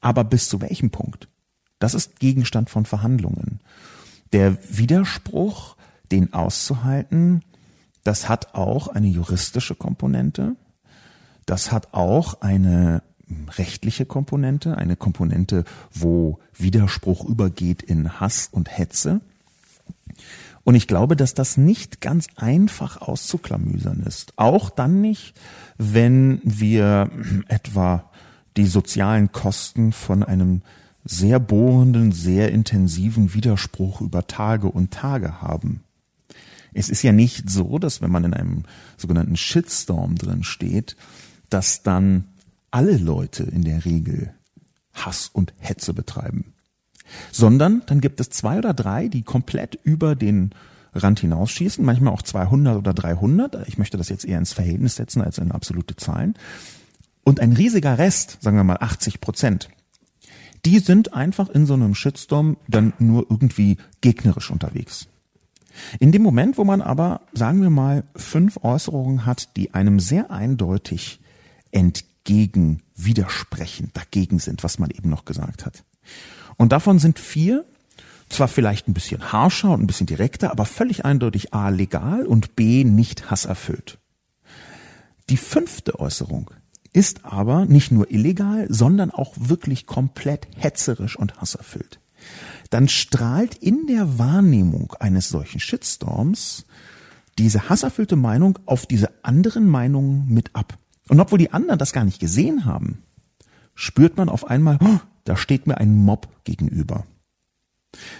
aber 0.00 0.24
bis 0.24 0.48
zu 0.48 0.62
welchem 0.62 0.90
Punkt? 0.90 1.28
Das 1.80 1.94
ist 1.94 2.20
Gegenstand 2.20 2.70
von 2.70 2.84
Verhandlungen. 2.84 3.58
Der 4.32 4.56
Widerspruch, 4.70 5.76
den 6.12 6.32
auszuhalten, 6.32 7.42
das 8.04 8.28
hat 8.28 8.54
auch 8.54 8.86
eine 8.88 9.08
juristische 9.08 9.74
Komponente. 9.74 10.54
Das 11.46 11.72
hat 11.72 11.92
auch 11.92 12.40
eine 12.40 13.02
rechtliche 13.58 14.06
Komponente, 14.06 14.76
eine 14.76 14.96
Komponente, 14.96 15.64
wo 15.92 16.38
Widerspruch 16.54 17.24
übergeht 17.24 17.82
in 17.82 18.20
Hass 18.20 18.48
und 18.50 18.76
Hetze. 18.76 19.20
Und 20.64 20.74
ich 20.74 20.86
glaube, 20.86 21.16
dass 21.16 21.34
das 21.34 21.56
nicht 21.56 22.00
ganz 22.00 22.26
einfach 22.36 23.00
auszuklamüsern 23.00 24.00
ist. 24.00 24.34
Auch 24.36 24.70
dann 24.70 25.00
nicht, 25.00 25.34
wenn 25.78 26.40
wir 26.44 27.10
etwa 27.48 28.10
die 28.56 28.66
sozialen 28.66 29.32
Kosten 29.32 29.92
von 29.92 30.22
einem 30.22 30.62
sehr 31.04 31.38
bohrenden, 31.40 32.12
sehr 32.12 32.50
intensiven 32.52 33.34
Widerspruch 33.34 34.00
über 34.00 34.26
Tage 34.26 34.68
und 34.68 34.90
Tage 34.90 35.40
haben. 35.40 35.82
Es 36.72 36.88
ist 36.88 37.02
ja 37.02 37.12
nicht 37.12 37.50
so, 37.50 37.78
dass 37.78 38.00
wenn 38.00 38.10
man 38.10 38.24
in 38.24 38.34
einem 38.34 38.64
sogenannten 38.96 39.36
Shitstorm 39.36 40.16
drin 40.16 40.44
steht, 40.44 40.96
dass 41.48 41.82
dann 41.82 42.24
alle 42.70 42.96
Leute 42.96 43.42
in 43.42 43.62
der 43.62 43.84
Regel 43.84 44.32
Hass 44.92 45.30
und 45.32 45.52
Hetze 45.58 45.94
betreiben. 45.94 46.52
Sondern 47.32 47.82
dann 47.86 48.00
gibt 48.00 48.20
es 48.20 48.30
zwei 48.30 48.58
oder 48.58 48.72
drei, 48.72 49.08
die 49.08 49.22
komplett 49.22 49.78
über 49.82 50.14
den 50.14 50.50
Rand 50.94 51.20
hinausschießen, 51.20 51.84
manchmal 51.84 52.12
auch 52.12 52.22
200 52.22 52.76
oder 52.76 52.94
300. 52.94 53.66
Ich 53.68 53.78
möchte 53.78 53.96
das 53.96 54.08
jetzt 54.08 54.24
eher 54.24 54.38
ins 54.38 54.52
Verhältnis 54.52 54.96
setzen 54.96 55.22
als 55.22 55.38
in 55.38 55.52
absolute 55.52 55.96
Zahlen. 55.96 56.34
Und 57.24 57.40
ein 57.40 57.52
riesiger 57.52 57.98
Rest, 57.98 58.38
sagen 58.40 58.56
wir 58.56 58.64
mal 58.64 58.78
80 58.80 59.20
Prozent, 59.20 59.68
die 60.64 60.78
sind 60.78 61.14
einfach 61.14 61.48
in 61.48 61.66
so 61.66 61.74
einem 61.74 61.94
Shitstorm 61.94 62.56
dann 62.68 62.92
nur 62.98 63.26
irgendwie 63.30 63.78
gegnerisch 64.00 64.50
unterwegs. 64.50 65.08
In 65.98 66.12
dem 66.12 66.22
Moment, 66.22 66.58
wo 66.58 66.64
man 66.64 66.82
aber, 66.82 67.22
sagen 67.32 67.62
wir 67.62 67.70
mal, 67.70 68.04
fünf 68.16 68.58
Äußerungen 68.62 69.24
hat, 69.24 69.56
die 69.56 69.72
einem 69.72 70.00
sehr 70.00 70.30
eindeutig 70.30 71.20
entgegen, 71.70 72.82
widersprechen, 72.96 73.90
dagegen 73.94 74.38
sind, 74.38 74.64
was 74.64 74.78
man 74.78 74.90
eben 74.90 75.08
noch 75.08 75.24
gesagt 75.24 75.64
hat. 75.64 75.84
Und 76.56 76.72
davon 76.72 76.98
sind 76.98 77.18
vier 77.18 77.64
zwar 78.30 78.48
vielleicht 78.48 78.88
ein 78.88 78.94
bisschen 78.94 79.32
harscher 79.32 79.70
und 79.70 79.82
ein 79.82 79.86
bisschen 79.86 80.06
direkter, 80.06 80.50
aber 80.50 80.64
völlig 80.64 81.04
eindeutig 81.04 81.52
A 81.52 81.68
legal 81.68 82.26
und 82.26 82.56
B 82.56 82.84
nicht 82.84 83.30
hasserfüllt. 83.30 83.98
Die 85.28 85.36
fünfte 85.36 85.98
Äußerung 85.98 86.50
ist 86.92 87.24
aber 87.24 87.66
nicht 87.66 87.92
nur 87.92 88.10
illegal, 88.10 88.66
sondern 88.68 89.10
auch 89.10 89.34
wirklich 89.36 89.86
komplett 89.86 90.48
hetzerisch 90.56 91.16
und 91.16 91.40
hasserfüllt. 91.40 92.00
Dann 92.70 92.88
strahlt 92.88 93.54
in 93.56 93.86
der 93.86 94.18
Wahrnehmung 94.18 94.92
eines 94.98 95.28
solchen 95.28 95.60
Shitstorms 95.60 96.64
diese 97.38 97.68
hasserfüllte 97.68 98.16
Meinung 98.16 98.58
auf 98.66 98.86
diese 98.86 99.10
anderen 99.24 99.68
Meinungen 99.68 100.26
mit 100.28 100.54
ab. 100.54 100.78
Und 101.08 101.20
obwohl 101.20 101.38
die 101.38 101.52
anderen 101.52 101.78
das 101.78 101.92
gar 101.92 102.04
nicht 102.04 102.20
gesehen 102.20 102.64
haben, 102.64 103.02
spürt 103.74 104.16
man 104.16 104.28
auf 104.28 104.46
einmal, 104.46 104.78
oh, 104.80 104.98
da 105.24 105.36
steht 105.36 105.66
mir 105.66 105.78
ein 105.78 105.94
Mob 105.94 106.28
gegenüber. 106.44 107.06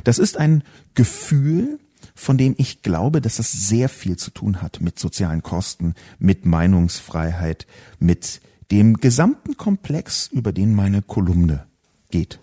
Das 0.05 0.19
ist 0.19 0.37
ein 0.37 0.65
Gefühl, 0.95 1.79
von 2.15 2.39
dem 2.39 2.55
ich 2.59 2.83
glaube, 2.83 3.21
dass 3.21 3.39
es 3.39 3.53
sehr 3.53 3.89
viel 3.89 4.17
zu 4.17 4.31
tun 4.31 4.63
hat 4.63 4.81
mit 4.81 4.99
sozialen 4.99 5.43
Kosten, 5.43 5.95
mit 6.19 6.47
Meinungsfreiheit, 6.47 7.67
mit 7.99 8.41
dem 8.71 8.99
gesamten 8.99 9.57
Komplex, 9.57 10.29
über 10.29 10.53
den 10.53 10.75
meine 10.75 11.03
Kolumne 11.03 11.67
geht. 12.11 12.39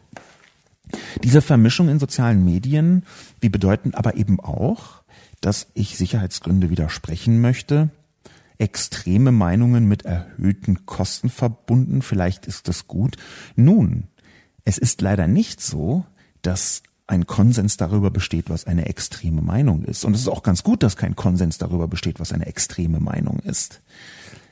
Diese 1.24 1.42
Vermischung 1.42 1.90
in 1.90 2.00
sozialen 2.00 2.44
Medien, 2.44 3.04
die 3.44 3.50
bedeuten 3.50 3.94
aber 3.94 4.16
eben 4.16 4.40
auch, 4.40 5.04
dass 5.42 5.68
ich 5.74 5.98
Sicherheitsgründe 5.98 6.70
widersprechen 6.70 7.42
möchte, 7.42 7.90
extreme 8.58 9.32
Meinungen 9.32 9.88
mit 9.88 10.06
erhöhten 10.06 10.86
Kosten 10.86 11.30
verbunden, 11.30 12.02
vielleicht 12.02 12.48
ist 12.48 12.68
das 12.68 12.88
gut. 12.88 13.18
Nun, 13.56 14.06
es 14.66 14.78
ist 14.78 15.02
leider 15.02 15.28
nicht 15.28 15.62
so, 15.62 16.06
dass 16.42 16.82
ein 17.06 17.26
Konsens 17.26 17.78
darüber 17.78 18.12
besteht, 18.12 18.50
was 18.50 18.66
eine 18.66 18.88
extreme 18.88 19.42
Meinung 19.42 19.84
ist. 19.84 20.04
Und 20.04 20.14
es 20.14 20.22
ist 20.22 20.28
auch 20.28 20.44
ganz 20.44 20.64
gut, 20.64 20.84
dass 20.84 20.98
kein 20.98 21.16
Konsens 21.16 21.58
darüber 21.58 21.88
besteht, 21.88 22.20
was 22.20 22.34
eine 22.34 22.48
extreme 22.48 23.00
Meinung 23.00 23.40
ist. 23.40 23.82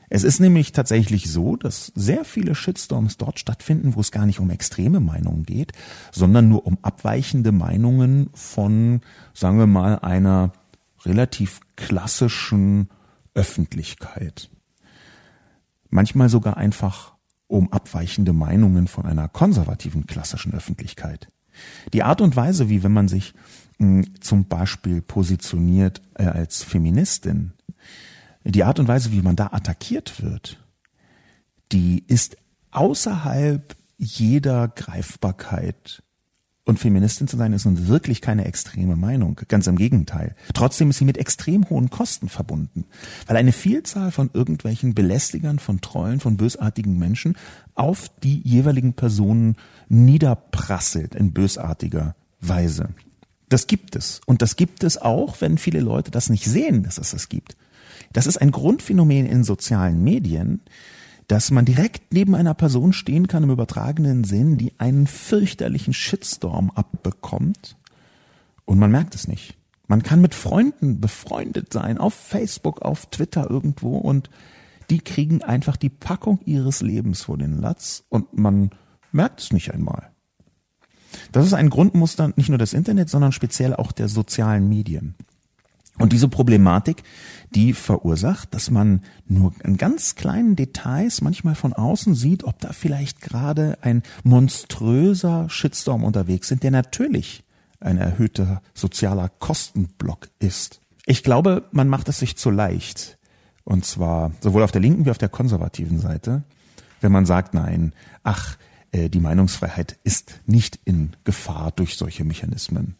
Es 0.08 0.24
ist 0.24 0.40
nämlich 0.40 0.72
tatsächlich 0.72 1.30
so, 1.30 1.56
dass 1.56 1.92
sehr 1.94 2.24
viele 2.24 2.54
Shitstorms 2.54 3.16
dort 3.16 3.38
stattfinden, 3.38 3.96
wo 3.96 4.00
es 4.00 4.12
gar 4.12 4.26
nicht 4.26 4.38
um 4.38 4.50
extreme 4.50 5.00
Meinungen 5.00 5.44
geht, 5.44 5.72
sondern 6.12 6.48
nur 6.48 6.66
um 6.66 6.78
abweichende 6.82 7.52
Meinungen 7.52 8.30
von, 8.34 9.00
sagen 9.34 9.58
wir 9.58 9.66
mal, 9.66 9.98
einer 9.98 10.52
relativ 11.04 11.60
klassischen 11.76 12.88
Öffentlichkeit. 13.34 14.50
Manchmal 15.90 16.28
sogar 16.28 16.56
einfach 16.56 17.14
um 17.48 17.72
abweichende 17.72 18.32
Meinungen 18.32 18.88
von 18.88 19.06
einer 19.06 19.28
konservativen 19.28 20.06
klassischen 20.06 20.52
Öffentlichkeit. 20.52 21.28
Die 21.92 22.02
Art 22.02 22.20
und 22.20 22.36
Weise, 22.36 22.68
wie 22.68 22.82
wenn 22.82 22.92
man 22.92 23.08
sich 23.08 23.34
mh, 23.78 24.04
hm, 24.04 24.20
zum 24.20 24.44
Beispiel 24.46 25.00
positioniert 25.00 26.02
äh, 26.14 26.24
als 26.24 26.62
Feministin, 26.62 27.52
die 28.52 28.64
Art 28.64 28.78
und 28.78 28.88
Weise, 28.88 29.12
wie 29.12 29.22
man 29.22 29.36
da 29.36 29.48
attackiert 29.52 30.22
wird, 30.22 30.64
die 31.72 32.04
ist 32.06 32.36
außerhalb 32.70 33.76
jeder 33.98 34.68
Greifbarkeit. 34.68 36.02
Und 36.64 36.80
Feministin 36.80 37.28
zu 37.28 37.36
sein 37.36 37.52
ist 37.52 37.64
nun 37.64 37.86
wirklich 37.86 38.20
keine 38.20 38.44
extreme 38.44 38.96
Meinung. 38.96 39.40
Ganz 39.46 39.68
im 39.68 39.76
Gegenteil. 39.76 40.34
Trotzdem 40.52 40.90
ist 40.90 40.98
sie 40.98 41.04
mit 41.04 41.16
extrem 41.16 41.70
hohen 41.70 41.90
Kosten 41.90 42.28
verbunden. 42.28 42.86
Weil 43.26 43.36
eine 43.36 43.52
Vielzahl 43.52 44.10
von 44.10 44.30
irgendwelchen 44.32 44.92
Belästigern, 44.92 45.60
von 45.60 45.80
Trollen, 45.80 46.18
von 46.18 46.36
bösartigen 46.36 46.98
Menschen 46.98 47.36
auf 47.76 48.10
die 48.22 48.40
jeweiligen 48.40 48.94
Personen 48.94 49.56
niederprasselt 49.88 51.14
in 51.14 51.32
bösartiger 51.32 52.16
Weise. 52.40 52.88
Das 53.48 53.68
gibt 53.68 53.94
es. 53.94 54.20
Und 54.26 54.42
das 54.42 54.56
gibt 54.56 54.82
es 54.82 54.98
auch, 54.98 55.40
wenn 55.40 55.58
viele 55.58 55.80
Leute 55.80 56.10
das 56.10 56.30
nicht 56.30 56.46
sehen, 56.46 56.82
dass 56.82 56.98
es 56.98 57.12
das 57.12 57.28
gibt. 57.28 57.56
Das 58.12 58.26
ist 58.26 58.38
ein 58.38 58.50
Grundphänomen 58.50 59.26
in 59.26 59.44
sozialen 59.44 60.02
Medien, 60.02 60.60
dass 61.28 61.50
man 61.50 61.64
direkt 61.64 62.12
neben 62.12 62.34
einer 62.34 62.54
Person 62.54 62.92
stehen 62.92 63.26
kann 63.26 63.42
im 63.42 63.50
übertragenen 63.50 64.24
Sinn, 64.24 64.58
die 64.58 64.72
einen 64.78 65.06
fürchterlichen 65.06 65.92
Shitstorm 65.92 66.70
abbekommt 66.70 67.76
und 68.64 68.78
man 68.78 68.90
merkt 68.90 69.14
es 69.14 69.26
nicht. 69.26 69.56
Man 69.88 70.02
kann 70.02 70.20
mit 70.20 70.34
Freunden 70.34 71.00
befreundet 71.00 71.72
sein, 71.72 71.98
auf 71.98 72.14
Facebook, 72.14 72.82
auf 72.82 73.06
Twitter 73.06 73.48
irgendwo 73.50 73.96
und 73.96 74.30
die 74.90 74.98
kriegen 74.98 75.42
einfach 75.42 75.76
die 75.76 75.88
Packung 75.88 76.40
ihres 76.44 76.80
Lebens 76.80 77.22
vor 77.22 77.38
den 77.38 77.60
Latz 77.60 78.04
und 78.08 78.36
man 78.36 78.70
merkt 79.12 79.40
es 79.40 79.52
nicht 79.52 79.72
einmal. 79.72 80.10
Das 81.32 81.46
ist 81.46 81.54
ein 81.54 81.70
Grundmuster 81.70 82.32
nicht 82.36 82.48
nur 82.48 82.58
des 82.58 82.72
Internets, 82.72 83.12
sondern 83.12 83.32
speziell 83.32 83.74
auch 83.74 83.92
der 83.92 84.08
sozialen 84.08 84.68
Medien. 84.68 85.14
Und 85.98 86.12
diese 86.12 86.28
Problematik, 86.28 87.02
die 87.54 87.72
verursacht, 87.72 88.52
dass 88.54 88.70
man 88.70 89.02
nur 89.26 89.52
in 89.64 89.76
ganz 89.76 90.14
kleinen 90.14 90.56
Details 90.56 91.22
manchmal 91.22 91.54
von 91.54 91.72
außen 91.72 92.14
sieht, 92.14 92.44
ob 92.44 92.60
da 92.60 92.72
vielleicht 92.72 93.20
gerade 93.20 93.78
ein 93.80 94.02
monströser 94.24 95.48
Shitstorm 95.48 96.04
unterwegs 96.04 96.48
sind, 96.48 96.62
der 96.62 96.70
natürlich 96.70 97.44
ein 97.80 97.98
erhöhter 97.98 98.62
sozialer 98.74 99.28
Kostenblock 99.28 100.28
ist. 100.38 100.80
Ich 101.06 101.22
glaube, 101.22 101.68
man 101.72 101.88
macht 101.88 102.08
es 102.08 102.18
sich 102.18 102.36
zu 102.36 102.50
leicht. 102.50 103.18
Und 103.64 103.84
zwar 103.84 104.32
sowohl 104.40 104.62
auf 104.62 104.72
der 104.72 104.80
linken 104.80 105.06
wie 105.06 105.10
auf 105.10 105.18
der 105.18 105.28
konservativen 105.28 105.98
Seite, 105.98 106.44
wenn 107.00 107.12
man 107.12 107.26
sagt, 107.26 107.54
nein, 107.54 107.92
ach, 108.22 108.56
äh, 108.92 109.08
die 109.08 109.20
Meinungsfreiheit 109.20 109.98
ist 110.04 110.40
nicht 110.46 110.78
in 110.84 111.16
Gefahr 111.24 111.72
durch 111.72 111.96
solche 111.96 112.24
Mechanismen. 112.24 112.96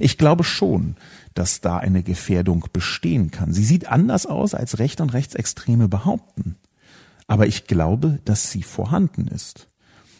Ich 0.00 0.18
glaube 0.18 0.44
schon, 0.44 0.96
dass 1.34 1.60
da 1.60 1.76
eine 1.76 2.02
Gefährdung 2.02 2.66
bestehen 2.72 3.30
kann. 3.30 3.52
Sie 3.52 3.64
sieht 3.64 3.88
anders 3.88 4.26
aus, 4.26 4.54
als 4.54 4.78
Rechte 4.78 5.02
und 5.02 5.12
Rechtsextreme 5.12 5.88
behaupten. 5.88 6.56
Aber 7.26 7.46
ich 7.46 7.66
glaube, 7.66 8.20
dass 8.24 8.50
sie 8.50 8.62
vorhanden 8.62 9.28
ist. 9.28 9.68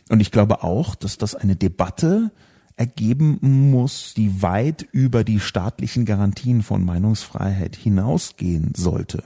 Und 0.08 0.20
ich 0.20 0.30
glaube 0.30 0.62
auch, 0.62 0.94
dass 0.94 1.18
das 1.18 1.34
eine 1.34 1.56
Debatte 1.56 2.30
ergeben 2.76 3.38
muss, 3.70 4.12
die 4.14 4.42
weit 4.42 4.86
über 4.92 5.24
die 5.24 5.40
staatlichen 5.40 6.04
Garantien 6.04 6.62
von 6.62 6.84
Meinungsfreiheit 6.84 7.74
hinausgehen 7.74 8.72
sollte. 8.76 9.24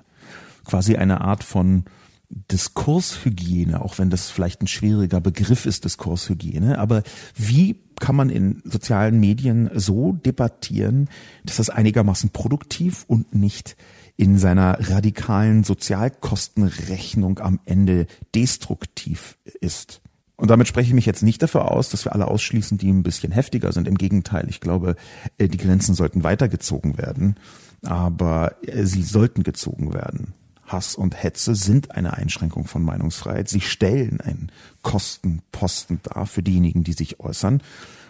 Quasi 0.64 0.96
eine 0.96 1.20
Art 1.20 1.42
von 1.42 1.84
Diskurshygiene, 2.30 3.82
auch 3.82 3.98
wenn 3.98 4.08
das 4.08 4.30
vielleicht 4.30 4.62
ein 4.62 4.68
schwieriger 4.68 5.20
Begriff 5.20 5.66
ist, 5.66 5.84
Diskurshygiene. 5.84 6.78
Aber 6.78 7.02
wie 7.34 7.74
kann 8.00 8.16
man 8.16 8.30
in 8.30 8.62
sozialen 8.64 9.20
Medien 9.20 9.70
so 9.74 10.12
debattieren, 10.12 11.08
dass 11.44 11.56
das 11.58 11.70
einigermaßen 11.70 12.30
produktiv 12.30 13.04
und 13.06 13.34
nicht 13.34 13.76
in 14.16 14.38
seiner 14.38 14.78
radikalen 14.90 15.62
Sozialkostenrechnung 15.62 17.38
am 17.38 17.60
Ende 17.64 18.06
destruktiv 18.34 19.38
ist? 19.60 20.00
Und 20.36 20.50
damit 20.50 20.68
spreche 20.68 20.88
ich 20.88 20.94
mich 20.94 21.06
jetzt 21.06 21.22
nicht 21.22 21.42
dafür 21.42 21.70
aus, 21.70 21.90
dass 21.90 22.06
wir 22.06 22.14
alle 22.14 22.26
ausschließen, 22.26 22.78
die 22.78 22.90
ein 22.90 23.02
bisschen 23.02 23.30
heftiger 23.30 23.72
sind. 23.72 23.86
Im 23.86 23.98
Gegenteil, 23.98 24.46
ich 24.48 24.60
glaube, 24.60 24.96
äh, 25.36 25.48
die 25.48 25.58
Grenzen 25.58 25.94
sollten 25.94 26.24
weitergezogen 26.24 26.96
werden, 26.96 27.36
aber 27.84 28.56
äh, 28.66 28.84
sie 28.84 29.02
sollten 29.02 29.42
gezogen 29.42 29.92
werden. 29.92 30.32
Hass 30.72 30.94
und 30.94 31.22
Hetze 31.22 31.54
sind 31.54 31.92
eine 31.92 32.14
Einschränkung 32.14 32.66
von 32.66 32.82
Meinungsfreiheit. 32.82 33.48
Sie 33.48 33.60
stellen 33.60 34.20
einen 34.20 34.52
Kostenposten 34.82 36.00
dar 36.02 36.26
für 36.26 36.42
diejenigen, 36.42 36.84
die 36.84 36.92
sich 36.92 37.20
äußern. 37.20 37.62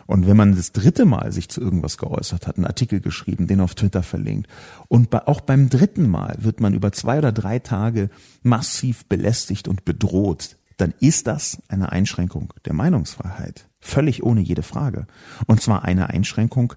Und 0.07 0.27
wenn 0.27 0.37
man 0.37 0.57
das 0.57 0.73
dritte 0.73 1.05
Mal 1.05 1.31
sich 1.31 1.49
zu 1.49 1.61
irgendwas 1.61 1.97
geäußert 1.97 2.49
hat, 2.49 2.57
einen 2.57 2.67
Artikel 2.67 3.01
geschrieben, 3.01 3.47
den 3.47 3.61
auf 3.61 3.77
Twitter 3.77 4.03
verlinkt, 4.03 4.51
und 4.89 5.15
auch 5.15 5.41
beim 5.41 5.69
dritten 5.69 6.09
Mal 6.09 6.37
wird 6.41 6.61
man 6.61 6.75
über 6.75 6.91
zwei 6.91 7.19
oder 7.19 7.31
drei 7.31 7.61
Tage 7.61 8.11
massiv 8.43 9.05
belästigt 9.07 9.69
und 9.69 9.85
bedroht, 9.85 10.57
dann 10.79 10.95
ist 10.99 11.29
das 11.29 11.63
eine 11.69 11.93
Einschränkung 11.93 12.53
der 12.65 12.73
Meinungsfreiheit. 12.73 13.69
Völlig 13.79 14.25
ohne 14.25 14.41
jede 14.41 14.63
Frage. 14.63 15.07
Und 15.47 15.63
zwar 15.63 15.85
eine 15.85 16.11
Einschränkung, 16.11 16.75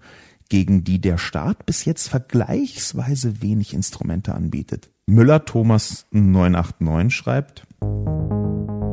gegen 0.50 0.84
die 0.84 1.02
der 1.02 1.17
Staat 1.17 1.65
bis 1.65 1.86
jetzt 1.86 2.10
vergleichsweise 2.10 3.41
wenig 3.41 3.74
Instrumente 3.74 4.36
anbietet. 4.36 4.92
Müller 5.06 5.44
Thomas 5.44 6.06
989 6.12 7.13
schreibt, 7.13 7.63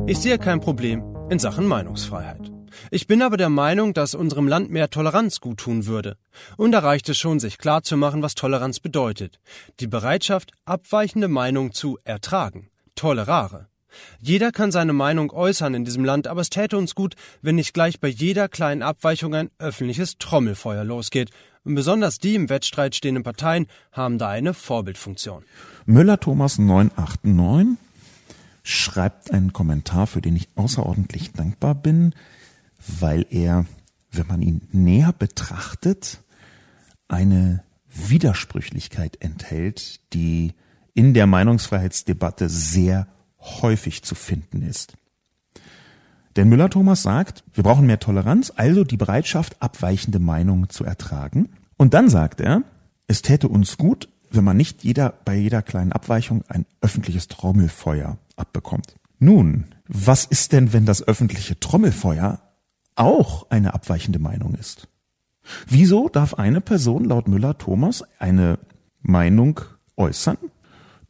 Ich 0.07 0.17
sehe 0.17 0.37
kein 0.37 0.59
Problem 0.59 1.01
in 1.29 1.39
Sachen 1.39 1.65
Meinungsfreiheit. 1.65 2.51
Ich 2.89 3.07
bin 3.07 3.21
aber 3.21 3.37
der 3.37 3.47
Meinung, 3.47 3.93
dass 3.93 4.13
unserem 4.13 4.49
Land 4.49 4.69
mehr 4.69 4.89
Toleranz 4.89 5.39
guttun 5.39 5.85
würde. 5.85 6.17
Und 6.57 6.73
da 6.73 6.79
reicht 6.79 7.07
es 7.07 7.17
schon, 7.17 7.39
sich 7.39 7.57
klarzumachen, 7.57 8.21
was 8.21 8.35
Toleranz 8.35 8.81
bedeutet. 8.81 9.39
Die 9.79 9.87
Bereitschaft, 9.87 10.51
abweichende 10.65 11.29
Meinung 11.29 11.71
zu 11.71 11.97
ertragen. 12.03 12.69
Tolerare. 12.95 13.67
Jeder 14.19 14.51
kann 14.51 14.71
seine 14.71 14.93
Meinung 14.93 15.31
äußern 15.31 15.73
in 15.73 15.85
diesem 15.85 16.03
Land, 16.03 16.27
aber 16.27 16.41
es 16.41 16.49
täte 16.49 16.77
uns 16.77 16.93
gut, 16.93 17.15
wenn 17.41 17.55
nicht 17.55 17.73
gleich 17.73 18.01
bei 18.01 18.09
jeder 18.09 18.49
kleinen 18.49 18.81
Abweichung 18.81 19.33
ein 19.33 19.49
öffentliches 19.59 20.17
Trommelfeuer 20.17 20.83
losgeht. 20.83 21.29
Und 21.63 21.75
besonders 21.75 22.19
die 22.19 22.35
im 22.35 22.49
Wettstreit 22.49 22.95
stehenden 22.95 23.23
Parteien 23.23 23.67
haben 23.93 24.17
da 24.17 24.27
eine 24.27 24.53
Vorbildfunktion. 24.53 25.45
Müller 25.91 26.21
Thomas 26.21 26.57
989 26.57 27.77
schreibt 28.63 29.31
einen 29.31 29.51
Kommentar, 29.51 30.07
für 30.07 30.21
den 30.21 30.37
ich 30.37 30.47
außerordentlich 30.55 31.33
dankbar 31.33 31.75
bin, 31.75 32.15
weil 32.99 33.25
er, 33.29 33.65
wenn 34.09 34.27
man 34.27 34.41
ihn 34.41 34.61
näher 34.71 35.11
betrachtet, 35.11 36.21
eine 37.09 37.65
Widersprüchlichkeit 37.89 39.21
enthält, 39.21 39.99
die 40.13 40.53
in 40.93 41.13
der 41.13 41.27
Meinungsfreiheitsdebatte 41.27 42.47
sehr 42.47 43.07
häufig 43.39 44.03
zu 44.03 44.15
finden 44.15 44.61
ist. 44.61 44.93
Denn 46.37 46.47
Müller-Thomas 46.47 47.03
sagt, 47.03 47.43
wir 47.53 47.65
brauchen 47.65 47.85
mehr 47.85 47.99
Toleranz, 47.99 48.53
also 48.55 48.85
die 48.85 48.95
Bereitschaft, 48.95 49.61
abweichende 49.61 50.19
Meinungen 50.19 50.69
zu 50.69 50.85
ertragen. 50.85 51.49
Und 51.75 51.93
dann 51.93 52.07
sagt 52.07 52.39
er, 52.39 52.63
es 53.07 53.21
täte 53.21 53.49
uns 53.49 53.77
gut, 53.77 54.07
wenn 54.31 54.43
man 54.43 54.57
nicht 54.57 54.83
jeder, 54.83 55.13
bei 55.25 55.35
jeder 55.35 55.61
kleinen 55.61 55.91
Abweichung 55.91 56.43
ein 56.47 56.65
öffentliches 56.81 57.27
Trommelfeuer 57.27 58.17
abbekommt. 58.35 58.95
Nun, 59.19 59.65
was 59.87 60.25
ist 60.25 60.51
denn, 60.51 60.73
wenn 60.73 60.85
das 60.85 61.07
öffentliche 61.07 61.59
Trommelfeuer 61.59 62.41
auch 62.95 63.49
eine 63.49 63.73
abweichende 63.73 64.19
Meinung 64.19 64.55
ist? 64.55 64.87
Wieso 65.67 66.09
darf 66.09 66.35
eine 66.35 66.61
Person 66.61 67.05
laut 67.05 67.27
Müller-Thomas 67.27 68.03
eine 68.19 68.59
Meinung 69.01 69.59
äußern, 69.97 70.37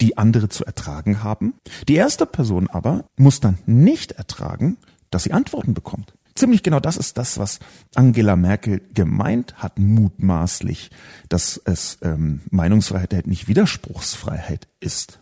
die 0.02 0.18
andere 0.18 0.50
zu 0.50 0.66
ertragen 0.66 1.24
haben. 1.24 1.54
Die 1.88 1.96
erste 1.96 2.26
Person 2.26 2.68
aber 2.70 3.06
muss 3.16 3.40
dann 3.40 3.60
nicht 3.66 4.14
ertragen, 4.14 4.78
dass 5.12 5.24
sie 5.24 5.34
Antworten 5.34 5.74
bekommt. 5.74 6.14
Ziemlich 6.36 6.64
genau 6.64 6.80
das 6.80 6.98
ist 6.98 7.18
das, 7.18 7.38
was 7.38 7.60
Angela 7.96 8.36
Merkel 8.36 8.82
gemeint 8.94 9.56
hat, 9.58 9.78
mutmaßlich, 9.80 10.92
dass 11.30 11.62
es 11.66 11.98
ähm, 12.02 12.42
Meinungsfreiheit 12.50 13.28
nicht 13.28 13.48
Widerspruchsfreiheit 13.48 14.68
ist. 14.80 15.20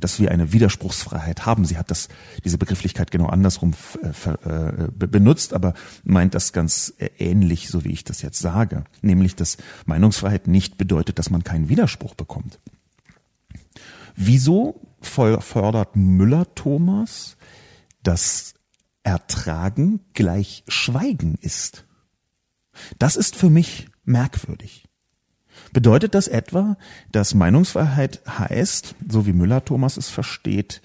Dass 0.00 0.18
wir 0.18 0.30
eine 0.30 0.52
Widerspruchsfreiheit 0.52 1.44
haben. 1.44 1.64
Sie 1.64 1.76
hat 1.76 1.90
das, 1.90 2.08
diese 2.44 2.58
Begrifflichkeit 2.58 3.10
genau 3.10 3.26
andersrum 3.26 3.74
äh, 4.02 4.30
äh 4.30 4.88
benutzt, 4.90 5.52
aber 5.54 5.74
meint 6.04 6.34
das 6.34 6.52
ganz 6.52 6.94
äh, 6.98 7.10
ähnlich, 7.18 7.68
so 7.68 7.84
wie 7.84 7.92
ich 7.92 8.04
das 8.04 8.22
jetzt 8.22 8.38
sage. 8.38 8.84
Nämlich, 9.02 9.36
dass 9.36 9.56
Meinungsfreiheit 9.86 10.46
nicht 10.46 10.78
bedeutet, 10.78 11.18
dass 11.18 11.30
man 11.30 11.44
keinen 11.44 11.68
Widerspruch 11.68 12.14
bekommt. 12.14 12.58
Wieso 14.14 14.80
fordert 15.00 15.96
Müller 15.96 16.54
Thomas, 16.54 17.36
dass 18.02 18.54
Ertragen 19.10 19.98
gleich 20.14 20.62
Schweigen 20.68 21.34
ist? 21.40 21.84
Das 23.00 23.16
ist 23.16 23.34
für 23.34 23.50
mich 23.50 23.88
merkwürdig. 24.04 24.84
Bedeutet 25.72 26.14
das 26.14 26.28
etwa, 26.28 26.76
dass 27.10 27.34
Meinungsfreiheit 27.34 28.20
heißt, 28.28 28.94
so 29.08 29.26
wie 29.26 29.32
Müller 29.32 29.64
Thomas 29.64 29.96
es 29.96 30.08
versteht, 30.08 30.80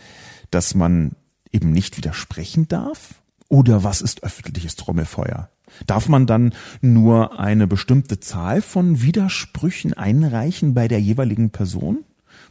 dass 0.49 0.73
man 0.73 1.11
eben 1.51 1.71
nicht 1.71 1.97
widersprechen 1.97 2.67
darf? 2.67 3.21
Oder 3.47 3.83
was 3.83 4.01
ist 4.01 4.23
öffentliches 4.23 4.75
Trommelfeuer? 4.75 5.51
Darf 5.85 6.09
man 6.09 6.25
dann 6.25 6.55
nur 6.81 7.39
eine 7.39 7.67
bestimmte 7.67 8.19
Zahl 8.19 8.63
von 8.63 9.03
Widersprüchen 9.03 9.93
einreichen 9.93 10.73
bei 10.73 10.87
der 10.87 10.99
jeweiligen 10.99 11.51
Person? 11.51 12.03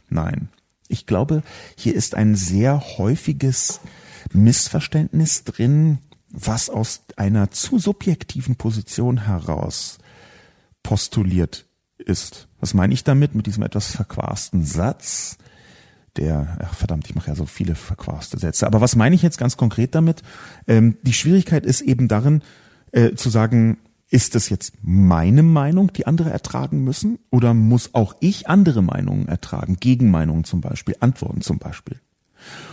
Nein. 0.07 0.47
Ich 0.87 1.05
glaube, 1.05 1.43
hier 1.75 1.95
ist 1.95 2.15
ein 2.15 2.35
sehr 2.35 2.79
häufiges 2.97 3.81
Missverständnis 4.33 5.43
drin, 5.43 5.99
was 6.29 6.69
aus 6.69 7.03
einer 7.15 7.51
zu 7.51 7.79
subjektiven 7.79 8.55
Position 8.55 9.25
heraus 9.25 9.99
postuliert 10.83 11.65
ist. 11.97 12.47
Was 12.59 12.73
meine 12.73 12.93
ich 12.93 13.03
damit 13.03 13.35
mit 13.35 13.47
diesem 13.47 13.63
etwas 13.63 13.95
verquasten 13.95 14.63
Satz? 14.65 15.37
Der, 16.17 16.57
ach 16.61 16.73
verdammt, 16.73 17.07
ich 17.07 17.15
mache 17.15 17.29
ja 17.29 17.35
so 17.35 17.45
viele 17.45 17.75
verquaste 17.75 18.37
Sätze. 18.37 18.67
Aber 18.67 18.81
was 18.81 18.95
meine 18.95 19.15
ich 19.15 19.21
jetzt 19.21 19.37
ganz 19.37 19.57
konkret 19.57 19.95
damit? 19.95 20.21
Ähm, 20.67 20.97
die 21.01 21.13
Schwierigkeit 21.13 21.65
ist 21.65 21.81
eben 21.81 22.07
darin, 22.07 22.41
äh, 22.91 23.15
zu 23.15 23.29
sagen, 23.29 23.77
ist 24.09 24.35
es 24.35 24.49
jetzt 24.49 24.73
meine 24.81 25.43
Meinung, 25.43 25.91
die 25.91 26.07
andere 26.07 26.29
ertragen 26.29 26.83
müssen? 26.83 27.19
Oder 27.31 27.53
muss 27.53 27.93
auch 27.93 28.15
ich 28.19 28.47
andere 28.47 28.81
Meinungen 28.81 29.27
ertragen? 29.27 29.77
Gegenmeinungen 29.79 30.43
zum 30.43 30.61
Beispiel, 30.61 30.95
Antworten 30.99 31.41
zum 31.41 31.57
Beispiel. 31.57 31.99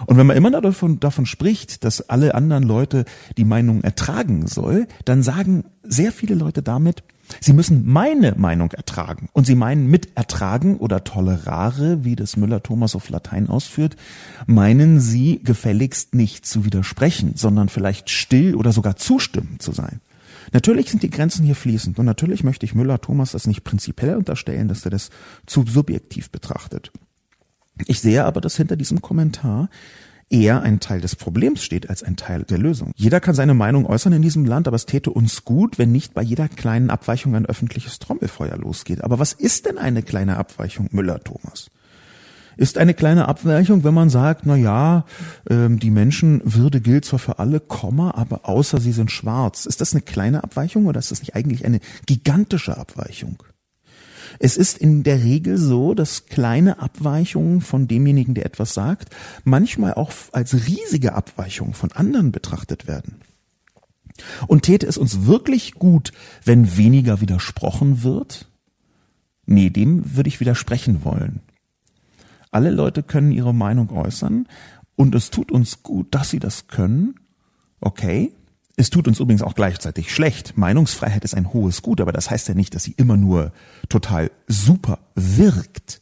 Und 0.06 0.16
wenn 0.16 0.26
man 0.26 0.36
immer 0.36 0.50
davon, 0.50 1.00
davon 1.00 1.26
spricht, 1.26 1.84
dass 1.84 2.08
alle 2.08 2.34
anderen 2.34 2.64
Leute 2.64 3.04
die 3.36 3.44
Meinung 3.44 3.82
ertragen 3.82 4.46
soll, 4.46 4.86
dann 5.04 5.22
sagen 5.22 5.64
sehr 5.82 6.12
viele 6.12 6.34
Leute 6.34 6.62
damit, 6.62 7.02
Sie 7.40 7.52
müssen 7.52 7.86
meine 7.86 8.34
Meinung 8.36 8.72
ertragen. 8.72 9.28
Und 9.32 9.46
Sie 9.46 9.54
meinen 9.54 9.86
mit 9.86 10.16
ertragen 10.16 10.76
oder 10.76 11.04
tolerare, 11.04 12.04
wie 12.04 12.16
das 12.16 12.36
Müller-Thomas 12.36 12.94
auf 12.94 13.08
Latein 13.08 13.48
ausführt, 13.48 13.96
meinen 14.46 15.00
Sie 15.00 15.40
gefälligst 15.42 16.14
nicht 16.14 16.46
zu 16.46 16.64
widersprechen, 16.64 17.32
sondern 17.36 17.68
vielleicht 17.68 18.10
still 18.10 18.54
oder 18.54 18.72
sogar 18.72 18.96
zustimmend 18.96 19.62
zu 19.62 19.72
sein. 19.72 20.00
Natürlich 20.52 20.90
sind 20.90 21.02
die 21.02 21.10
Grenzen 21.10 21.44
hier 21.44 21.54
fließend 21.54 21.98
und 21.98 22.04
natürlich 22.04 22.44
möchte 22.44 22.66
ich 22.66 22.74
Müller-Thomas 22.74 23.32
das 23.32 23.46
nicht 23.46 23.64
prinzipiell 23.64 24.16
unterstellen, 24.16 24.68
dass 24.68 24.84
er 24.84 24.90
das 24.90 25.10
zu 25.46 25.64
subjektiv 25.66 26.30
betrachtet. 26.30 26.92
Ich 27.86 28.00
sehe 28.00 28.24
aber, 28.24 28.40
dass 28.40 28.56
hinter 28.56 28.76
diesem 28.76 29.00
Kommentar 29.02 29.68
eher 30.32 30.62
ein 30.62 30.80
Teil 30.80 31.00
des 31.00 31.14
Problems 31.14 31.62
steht 31.62 31.90
als 31.90 32.02
ein 32.02 32.16
Teil 32.16 32.44
der 32.44 32.58
Lösung. 32.58 32.92
Jeder 32.96 33.20
kann 33.20 33.34
seine 33.34 33.54
Meinung 33.54 33.86
äußern 33.86 34.14
in 34.14 34.22
diesem 34.22 34.46
Land, 34.46 34.66
aber 34.66 34.76
es 34.76 34.86
täte 34.86 35.10
uns 35.10 35.44
gut, 35.44 35.78
wenn 35.78 35.92
nicht 35.92 36.14
bei 36.14 36.22
jeder 36.22 36.48
kleinen 36.48 36.90
Abweichung 36.90 37.34
ein 37.34 37.46
öffentliches 37.46 37.98
Trommelfeuer 37.98 38.56
losgeht. 38.56 39.04
Aber 39.04 39.18
was 39.18 39.34
ist 39.34 39.66
denn 39.66 39.78
eine 39.78 40.02
kleine 40.02 40.38
Abweichung, 40.38 40.88
Müller-Thomas? 40.90 41.70
Ist 42.56 42.78
eine 42.78 42.94
kleine 42.94 43.28
Abweichung, 43.28 43.84
wenn 43.84 43.94
man 43.94 44.10
sagt, 44.10 44.44
na 44.44 44.56
ja, 44.56 45.04
ähm, 45.48 45.78
die 45.78 45.90
Menschenwürde 45.90 46.80
gilt 46.80 47.04
zwar 47.04 47.18
für 47.18 47.38
alle, 47.38 47.60
Komma, 47.60 48.12
aber 48.14 48.48
außer 48.48 48.78
sie 48.78 48.92
sind 48.92 49.10
schwarz. 49.10 49.64
Ist 49.66 49.80
das 49.80 49.92
eine 49.92 50.02
kleine 50.02 50.44
Abweichung 50.44 50.86
oder 50.86 50.98
ist 50.98 51.10
das 51.10 51.20
nicht 51.20 51.34
eigentlich 51.34 51.64
eine 51.64 51.80
gigantische 52.06 52.76
Abweichung? 52.76 53.42
Es 54.38 54.56
ist 54.56 54.78
in 54.78 55.02
der 55.02 55.22
Regel 55.22 55.58
so, 55.58 55.94
dass 55.94 56.26
kleine 56.26 56.78
Abweichungen 56.80 57.60
von 57.60 57.88
demjenigen, 57.88 58.34
der 58.34 58.46
etwas 58.46 58.74
sagt, 58.74 59.14
manchmal 59.44 59.94
auch 59.94 60.12
als 60.32 60.66
riesige 60.66 61.14
Abweichungen 61.14 61.74
von 61.74 61.92
anderen 61.92 62.32
betrachtet 62.32 62.86
werden. 62.86 63.20
Und 64.46 64.62
täte 64.62 64.86
es 64.86 64.98
uns 64.98 65.26
wirklich 65.26 65.74
gut, 65.74 66.12
wenn 66.44 66.76
weniger 66.76 67.20
widersprochen 67.20 68.02
wird? 68.02 68.48
Nee, 69.46 69.70
dem 69.70 70.16
würde 70.16 70.28
ich 70.28 70.40
widersprechen 70.40 71.04
wollen. 71.04 71.40
Alle 72.50 72.70
Leute 72.70 73.02
können 73.02 73.32
ihre 73.32 73.54
Meinung 73.54 73.90
äußern 73.90 74.46
und 74.94 75.14
es 75.14 75.30
tut 75.30 75.50
uns 75.50 75.82
gut, 75.82 76.14
dass 76.14 76.30
sie 76.30 76.38
das 76.38 76.66
können. 76.68 77.14
Okay. 77.80 78.32
Es 78.76 78.90
tut 78.90 79.06
uns 79.06 79.20
übrigens 79.20 79.42
auch 79.42 79.54
gleichzeitig 79.54 80.12
schlecht. 80.12 80.56
Meinungsfreiheit 80.56 81.24
ist 81.24 81.34
ein 81.34 81.52
hohes 81.52 81.82
Gut, 81.82 82.00
aber 82.00 82.12
das 82.12 82.30
heißt 82.30 82.48
ja 82.48 82.54
nicht, 82.54 82.74
dass 82.74 82.84
sie 82.84 82.94
immer 82.96 83.16
nur 83.16 83.52
total 83.88 84.30
super 84.48 84.98
wirkt. 85.14 86.00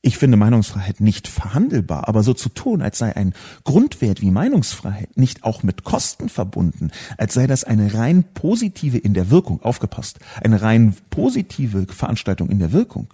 Ich 0.00 0.16
finde 0.16 0.36
Meinungsfreiheit 0.36 1.00
nicht 1.00 1.26
verhandelbar, 1.26 2.08
aber 2.08 2.22
so 2.22 2.32
zu 2.32 2.48
tun, 2.50 2.82
als 2.82 2.98
sei 2.98 3.16
ein 3.16 3.34
Grundwert 3.64 4.20
wie 4.20 4.30
Meinungsfreiheit 4.30 5.16
nicht 5.16 5.42
auch 5.42 5.64
mit 5.64 5.82
Kosten 5.82 6.28
verbunden, 6.28 6.92
als 7.16 7.34
sei 7.34 7.48
das 7.48 7.64
eine 7.64 7.92
rein 7.94 8.24
positive 8.32 8.96
in 8.96 9.12
der 9.12 9.30
Wirkung, 9.30 9.60
aufgepasst, 9.62 10.20
eine 10.40 10.62
rein 10.62 10.94
positive 11.10 11.86
Veranstaltung 11.88 12.48
in 12.48 12.60
der 12.60 12.72
Wirkung, 12.72 13.12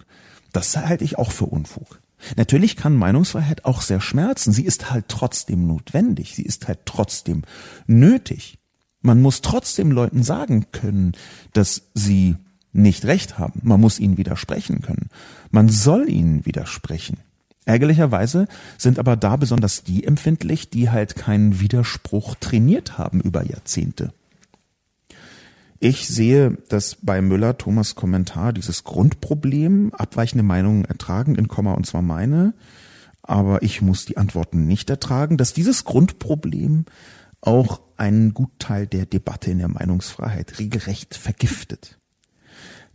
das 0.53 0.77
halte 0.77 1.03
ich 1.03 1.17
auch 1.17 1.31
für 1.31 1.45
Unfug. 1.45 1.99
Natürlich 2.37 2.75
kann 2.75 2.95
Meinungsfreiheit 2.95 3.65
auch 3.65 3.81
sehr 3.81 3.99
schmerzen. 3.99 4.53
Sie 4.53 4.63
ist 4.63 4.91
halt 4.91 5.05
trotzdem 5.09 5.67
notwendig. 5.67 6.35
Sie 6.35 6.43
ist 6.43 6.67
halt 6.67 6.79
trotzdem 6.85 7.43
nötig. 7.87 8.57
Man 9.05 9.21
muss 9.21 9.41
trotzdem 9.41 9.91
Leuten 9.91 10.23
sagen 10.23 10.65
können, 10.71 11.11
dass 11.53 11.83
sie 11.93 12.37
nicht 12.73 13.05
recht 13.05 13.37
haben. 13.37 13.61
Man 13.63 13.79
muss 13.79 13.99
ihnen 13.99 14.17
widersprechen 14.17 14.81
können. 14.81 15.09
Man 15.51 15.69
soll 15.69 16.09
ihnen 16.09 16.43
widersprechen. 16.47 17.17
Ärgerlicherweise 17.65 18.47
sind 18.79 18.97
aber 18.97 19.15
da 19.15 19.35
besonders 19.35 19.83
die 19.83 20.05
empfindlich, 20.05 20.71
die 20.71 20.89
halt 20.89 21.15
keinen 21.15 21.59
Widerspruch 21.59 22.33
trainiert 22.39 22.97
haben 22.97 23.21
über 23.21 23.43
Jahrzehnte. 23.43 24.11
Ich 25.79 26.07
sehe, 26.07 26.57
dass 26.69 26.97
bei 26.99 27.21
Müller 27.21 27.59
Thomas 27.59 27.93
Kommentar 27.93 28.53
dieses 28.53 28.83
Grundproblem, 28.83 29.93
abweichende 29.93 30.43
Meinungen 30.43 30.85
ertragen, 30.85 31.35
in 31.35 31.47
Komma 31.47 31.73
und 31.73 31.85
zwar 31.85 32.01
meine, 32.01 32.55
aber 33.21 33.61
ich 33.61 33.83
muss 33.83 34.05
die 34.05 34.17
Antworten 34.17 34.65
nicht 34.65 34.89
ertragen, 34.89 35.37
dass 35.37 35.53
dieses 35.53 35.83
Grundproblem 35.83 36.85
auch 37.45 37.81
einen 37.97 38.33
Gutteil 38.33 38.87
der 38.87 39.05
Debatte 39.05 39.51
in 39.51 39.59
der 39.59 39.67
Meinungsfreiheit 39.67 40.59
regelrecht 40.59 41.15
vergiftet. 41.15 41.99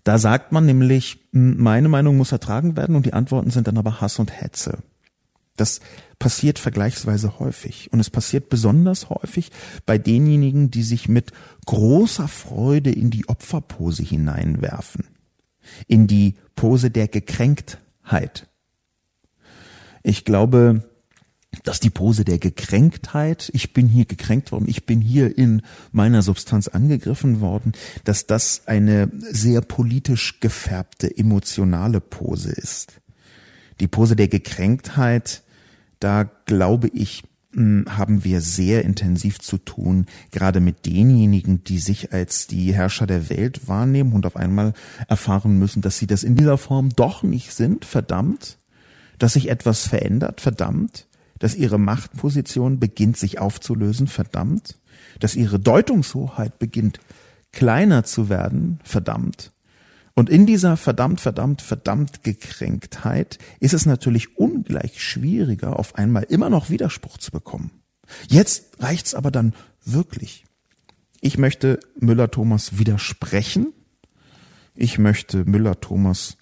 Da 0.04 0.18
sagt 0.18 0.52
man 0.52 0.66
nämlich, 0.66 1.28
meine 1.32 1.88
Meinung 1.88 2.16
muss 2.16 2.32
ertragen 2.32 2.76
werden 2.76 2.96
und 2.96 3.06
die 3.06 3.12
Antworten 3.12 3.50
sind 3.50 3.66
dann 3.66 3.78
aber 3.78 4.00
Hass 4.00 4.18
und 4.18 4.30
Hetze. 4.30 4.78
Das 5.56 5.80
passiert 6.18 6.58
vergleichsweise 6.58 7.38
häufig. 7.38 7.92
Und 7.92 8.00
es 8.00 8.08
passiert 8.08 8.48
besonders 8.48 9.10
häufig 9.10 9.50
bei 9.84 9.98
denjenigen, 9.98 10.70
die 10.70 10.82
sich 10.82 11.08
mit 11.08 11.32
großer 11.66 12.28
Freude 12.28 12.90
in 12.90 13.10
die 13.10 13.28
Opferpose 13.28 14.02
hineinwerfen. 14.02 15.06
In 15.86 16.06
die 16.06 16.36
Pose 16.56 16.90
der 16.90 17.08
Gekränktheit. 17.08 18.48
Ich 20.02 20.24
glaube, 20.24 20.89
dass 21.64 21.80
die 21.80 21.90
Pose 21.90 22.24
der 22.24 22.38
Gekränktheit, 22.38 23.50
ich 23.52 23.72
bin 23.72 23.88
hier 23.88 24.04
gekränkt 24.04 24.52
worden, 24.52 24.66
ich 24.68 24.86
bin 24.86 25.00
hier 25.00 25.36
in 25.36 25.62
meiner 25.92 26.22
Substanz 26.22 26.68
angegriffen 26.68 27.40
worden, 27.40 27.72
dass 28.04 28.26
das 28.26 28.62
eine 28.66 29.10
sehr 29.20 29.60
politisch 29.60 30.40
gefärbte, 30.40 31.16
emotionale 31.16 32.00
Pose 32.00 32.50
ist. 32.50 33.00
Die 33.80 33.88
Pose 33.88 34.16
der 34.16 34.28
Gekränktheit 34.28 35.42
da 36.00 36.24
glaube 36.46 36.88
ich, 36.88 37.22
hm, 37.52 37.84
haben 37.88 38.24
wir 38.24 38.40
sehr 38.40 38.84
intensiv 38.84 39.38
zu 39.38 39.58
tun, 39.58 40.06
gerade 40.32 40.60
mit 40.60 40.86
denjenigen, 40.86 41.62
die 41.62 41.78
sich 41.78 42.12
als 42.12 42.46
die 42.46 42.74
Herrscher 42.74 43.06
der 43.06 43.28
Welt 43.28 43.68
wahrnehmen 43.68 44.14
und 44.14 44.26
auf 44.26 44.36
einmal 44.36 44.72
erfahren 45.08 45.58
müssen, 45.58 45.82
dass 45.82 45.98
sie 45.98 46.06
das 46.06 46.24
in 46.24 46.36
dieser 46.36 46.58
Form 46.58 46.88
doch 46.90 47.22
nicht 47.22 47.52
sind, 47.52 47.84
verdammt, 47.84 48.58
dass 49.18 49.34
sich 49.34 49.50
etwas 49.50 49.86
verändert, 49.86 50.40
verdammt, 50.40 51.06
dass 51.40 51.56
ihre 51.56 51.78
Machtposition 51.78 52.78
beginnt 52.78 53.16
sich 53.16 53.40
aufzulösen, 53.40 54.06
verdammt, 54.06 54.78
dass 55.18 55.34
ihre 55.34 55.58
Deutungshoheit 55.58 56.60
beginnt 56.60 57.00
kleiner 57.50 58.04
zu 58.04 58.28
werden, 58.28 58.78
verdammt, 58.84 59.50
und 60.20 60.28
in 60.28 60.44
dieser 60.44 60.76
verdammt, 60.76 61.18
verdammt, 61.20 61.62
verdammt 61.62 62.22
Gekränktheit 62.22 63.38
ist 63.58 63.72
es 63.72 63.86
natürlich 63.86 64.36
ungleich 64.36 65.02
schwieriger, 65.02 65.78
auf 65.78 65.94
einmal 65.94 66.24
immer 66.24 66.50
noch 66.50 66.68
Widerspruch 66.68 67.16
zu 67.16 67.30
bekommen. 67.30 67.70
Jetzt 68.28 68.82
reicht's 68.82 69.14
aber 69.14 69.30
dann 69.30 69.54
wirklich. 69.82 70.44
Ich 71.22 71.38
möchte 71.38 71.80
Müller-Thomas 71.98 72.78
widersprechen. 72.78 73.72
Ich 74.74 74.98
möchte 74.98 75.46
Müller-Thomas 75.46 76.36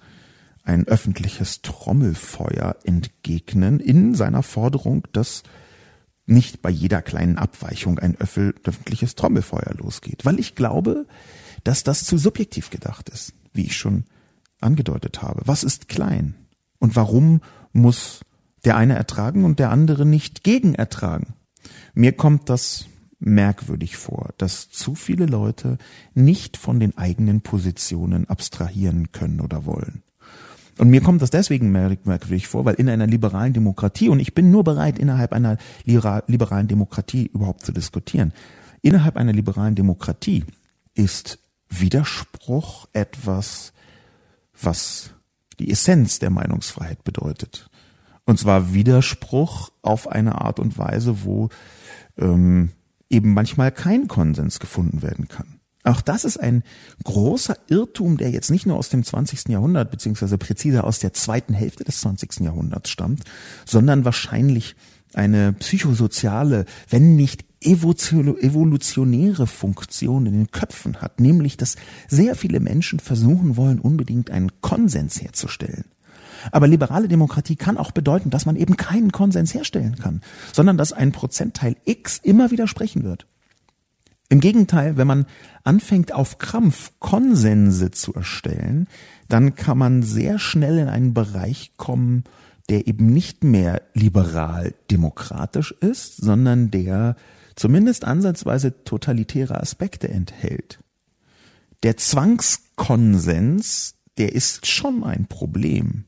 ein 0.69 0.87
öffentliches 0.87 1.63
Trommelfeuer 1.63 2.77
entgegnen 2.85 3.81
in 3.81 4.15
seiner 4.15 4.43
Forderung, 4.43 5.07
dass 5.13 5.43
nicht 6.27 6.61
bei 6.61 6.71
jeder 6.71 7.03
kleinen 7.03 7.39
Abweichung 7.39 7.99
ein 7.99 8.17
öffentliches 8.17 9.15
Trommelfeuer 9.15 9.75
losgeht. 9.79 10.25
Weil 10.25 10.39
ich 10.39 10.55
glaube, 10.55 11.07
dass 11.65 11.85
das 11.85 12.05
zu 12.05 12.19
subjektiv 12.19 12.71
gedacht 12.71 13.09
ist 13.09 13.33
wie 13.59 13.67
ich 13.67 13.77
schon 13.77 14.05
angedeutet 14.61 15.21
habe. 15.21 15.43
Was 15.45 15.65
ist 15.65 15.89
klein? 15.89 16.35
Und 16.79 16.97
warum 16.97 17.43
muss 17.73 18.21
der 18.65 18.77
eine 18.77 18.95
ertragen 18.95 19.45
und 19.45 19.59
der 19.59 19.71
andere 19.71 20.07
nicht 20.07 20.45
gegen 20.45 20.75
ertragen? 20.75 21.35
Mir 21.93 22.13
kommt 22.13 22.49
das 22.49 22.87
merkwürdig 23.19 23.97
vor, 23.97 24.31
dass 24.39 24.71
zu 24.71 24.95
viele 24.95 25.27
Leute 25.27 25.77
nicht 26.15 26.57
von 26.57 26.79
den 26.79 26.97
eigenen 26.97 27.41
Positionen 27.41 28.29
abstrahieren 28.29 29.11
können 29.11 29.41
oder 29.41 29.67
wollen. 29.67 30.03
Und 30.79 30.91
mir 30.91 31.01
kommt 31.01 31.23
das 31.23 31.31
deswegen 31.31 31.71
merkwürdig 31.73 32.47
vor, 32.47 32.65
weil 32.65 32.77
in 32.77 32.89
einer 32.89 33.07
liberalen 33.07 33.53
Demokratie, 33.53 34.09
und 34.09 34.21
ich 34.21 34.35
bin 34.35 34.51
nur 34.51 34.65
bereit, 34.65 34.99
innerhalb 34.99 35.33
einer 35.33 35.59
liberalen 35.85 36.69
Demokratie 36.69 37.27
überhaupt 37.27 37.67
zu 37.67 37.73
diskutieren, 37.73 38.33
innerhalb 38.81 39.17
einer 39.17 39.33
liberalen 39.33 39.75
Demokratie 39.75 40.45
ist 40.95 41.39
Widerspruch 41.69 42.89
etwas, 42.93 43.73
was 44.61 45.11
die 45.59 45.71
Essenz 45.71 46.19
der 46.19 46.31
Meinungsfreiheit 46.31 47.05
bedeutet. 47.05 47.69
Und 48.25 48.39
zwar 48.39 48.73
Widerspruch 48.73 49.71
auf 49.83 50.09
eine 50.09 50.41
Art 50.41 50.61
und 50.61 50.79
Weise, 50.79 51.25
wo 51.25 51.49
ähm, 52.19 52.71
eben 53.11 53.33
manchmal 53.33 53.73
kein 53.73 54.07
Konsens 54.07 54.61
gefunden 54.61 55.03
werden 55.03 55.29
kann. 55.29 55.58
Auch 55.85 56.01
das 56.01 56.25
ist 56.25 56.39
ein 56.39 56.65
großer 57.05 57.57
Irrtum, 57.69 58.17
der 58.17 58.31
jetzt 58.31 58.51
nicht 58.51 58.67
nur 58.67 58.77
aus 58.77 58.89
dem 58.89 59.05
20. 59.05 59.49
Jahrhundert, 59.49 59.91
beziehungsweise 59.91 60.37
präziser 60.37 60.85
aus 60.85 60.99
der 60.99 61.13
zweiten 61.13 61.55
Hälfte 61.55 61.85
des 61.85 62.01
20. 62.01 62.41
Jahrhunderts 62.41 62.91
stammt, 62.91 63.23
sondern 63.65 64.05
wahrscheinlich 64.05 64.77
eine 65.15 65.53
psychosoziale, 65.55 66.67
wenn 66.91 67.17
nicht 67.17 67.45
evolutionäre 67.61 69.47
Funktion 69.47 70.27
in 70.27 70.33
den 70.33 70.51
Köpfen 70.51 71.01
hat, 71.01 71.21
nämlich 71.21 71.57
dass 71.57 71.77
sehr 72.07 72.35
viele 72.35 72.61
Menschen 72.61 73.01
versuchen 73.01 73.57
wollen, 73.57 73.81
unbedingt 73.81 74.31
einen 74.31 74.61
Konsens 74.61 75.21
herzustellen. 75.21 75.87
Aber 76.53 76.69
liberale 76.69 77.09
Demokratie 77.09 77.57
kann 77.57 77.77
auch 77.79 77.91
bedeuten, 77.91 78.31
dass 78.31 78.47
man 78.47 78.55
eben 78.55 78.77
keinen 78.77 79.11
Konsens 79.11 79.55
herstellen 79.55 79.97
kann, 79.97 80.21
sondern 80.53 80.77
dass 80.77 80.93
ein 80.93 81.11
Prozentteil 81.11 81.75
X 81.85 82.21
immer 82.23 82.53
widersprechen 82.53 83.03
wird. 83.03 83.27
Im 84.31 84.41
Gegenteil, 84.41 84.97
wenn 84.99 85.07
man 85.07 85.27
anfängt 85.65 86.13
auf 86.13 86.39
Krampf 86.39 86.93
Konsense 86.99 87.91
zu 87.91 88.13
erstellen, 88.13 88.87
dann 89.29 89.55
kann 89.55 89.79
man 89.79 90.03
sehr 90.03 90.39
schnell 90.39 90.79
in 90.79 90.89
einen 90.89 91.15
Bereich 91.15 91.73
kommen, 91.77 92.25
der 92.69 92.87
eben 92.87 93.07
nicht 93.07 93.43
mehr 93.43 93.81
liberal 93.95 94.75
demokratisch 94.91 95.73
ist, 95.81 96.19
sondern 96.19 96.71
der 96.71 97.17
zumindest 97.57 98.05
ansatzweise 98.05 98.85
totalitäre 98.85 99.59
Aspekte 99.61 100.09
enthält. 100.09 100.79
Der 101.83 101.97
Zwangskonsens, 101.97 103.95
der 104.19 104.35
ist 104.35 104.67
schon 104.67 105.05
ein 105.05 105.27
Problem. 105.27 106.05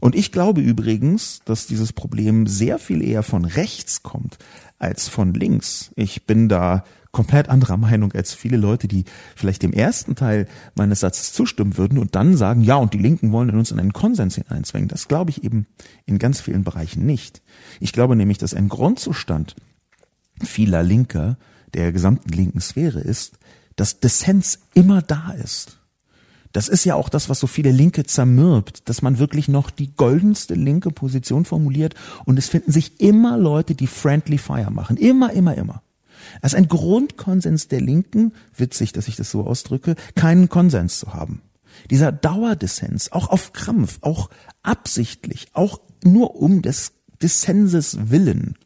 Und 0.00 0.14
ich 0.14 0.30
glaube 0.30 0.60
übrigens, 0.60 1.40
dass 1.44 1.66
dieses 1.66 1.92
Problem 1.92 2.46
sehr 2.46 2.78
viel 2.78 3.02
eher 3.02 3.24
von 3.24 3.44
rechts 3.44 4.04
kommt 4.04 4.38
als 4.78 5.08
von 5.08 5.34
links. 5.34 5.90
Ich 5.96 6.24
bin 6.26 6.48
da 6.48 6.84
komplett 7.12 7.48
anderer 7.48 7.76
Meinung 7.76 8.12
als 8.12 8.34
viele 8.34 8.56
Leute, 8.56 8.88
die 8.88 9.04
vielleicht 9.34 9.62
dem 9.62 9.72
ersten 9.72 10.14
Teil 10.14 10.46
meines 10.74 11.00
Satzes 11.00 11.32
zustimmen 11.32 11.76
würden 11.76 11.98
und 11.98 12.14
dann 12.14 12.36
sagen, 12.36 12.62
ja, 12.62 12.76
und 12.76 12.94
die 12.94 12.98
Linken 12.98 13.32
wollen 13.32 13.50
uns 13.50 13.70
in 13.70 13.80
einen 13.80 13.92
Konsens 13.92 14.34
hineinzwängen. 14.34 14.88
Das 14.88 15.08
glaube 15.08 15.30
ich 15.30 15.44
eben 15.44 15.66
in 16.06 16.18
ganz 16.18 16.40
vielen 16.40 16.64
Bereichen 16.64 17.06
nicht. 17.06 17.42
Ich 17.80 17.92
glaube 17.92 18.16
nämlich, 18.16 18.38
dass 18.38 18.54
ein 18.54 18.68
Grundzustand 18.68 19.56
vieler 20.42 20.82
Linker, 20.82 21.38
der 21.74 21.92
gesamten 21.92 22.30
linken 22.30 22.60
Sphäre 22.60 23.00
ist, 23.00 23.38
dass 23.76 24.00
Dissens 24.00 24.60
immer 24.74 25.02
da 25.02 25.32
ist. 25.32 25.78
Das 26.52 26.68
ist 26.68 26.84
ja 26.84 26.94
auch 26.94 27.08
das, 27.08 27.28
was 27.28 27.40
so 27.40 27.46
viele 27.46 27.70
Linke 27.70 28.04
zermürbt, 28.04 28.88
dass 28.88 29.02
man 29.02 29.18
wirklich 29.18 29.48
noch 29.48 29.70
die 29.70 29.94
goldenste 29.94 30.54
linke 30.54 30.90
Position 30.90 31.44
formuliert 31.44 31.94
und 32.24 32.38
es 32.38 32.48
finden 32.48 32.72
sich 32.72 33.00
immer 33.00 33.36
Leute, 33.36 33.74
die 33.74 33.86
friendly 33.86 34.38
fire 34.38 34.70
machen. 34.70 34.96
Immer, 34.96 35.32
immer, 35.32 35.54
immer. 35.56 35.82
Ist 36.42 36.54
ein 36.54 36.68
Grundkonsens 36.68 37.68
der 37.68 37.80
Linken, 37.80 38.32
witzig, 38.56 38.92
dass 38.92 39.08
ich 39.08 39.16
das 39.16 39.30
so 39.30 39.46
ausdrücke, 39.46 39.94
keinen 40.14 40.48
Konsens 40.48 40.98
zu 40.98 41.14
haben. 41.14 41.42
Dieser 41.90 42.12
Dauerdissens, 42.12 43.12
auch 43.12 43.28
auf 43.28 43.52
Krampf, 43.52 43.98
auch 44.00 44.30
absichtlich, 44.62 45.48
auch 45.52 45.80
nur 46.02 46.36
um 46.36 46.62
des 46.62 46.92
Dissenses 47.22 48.10
willen. 48.10 48.56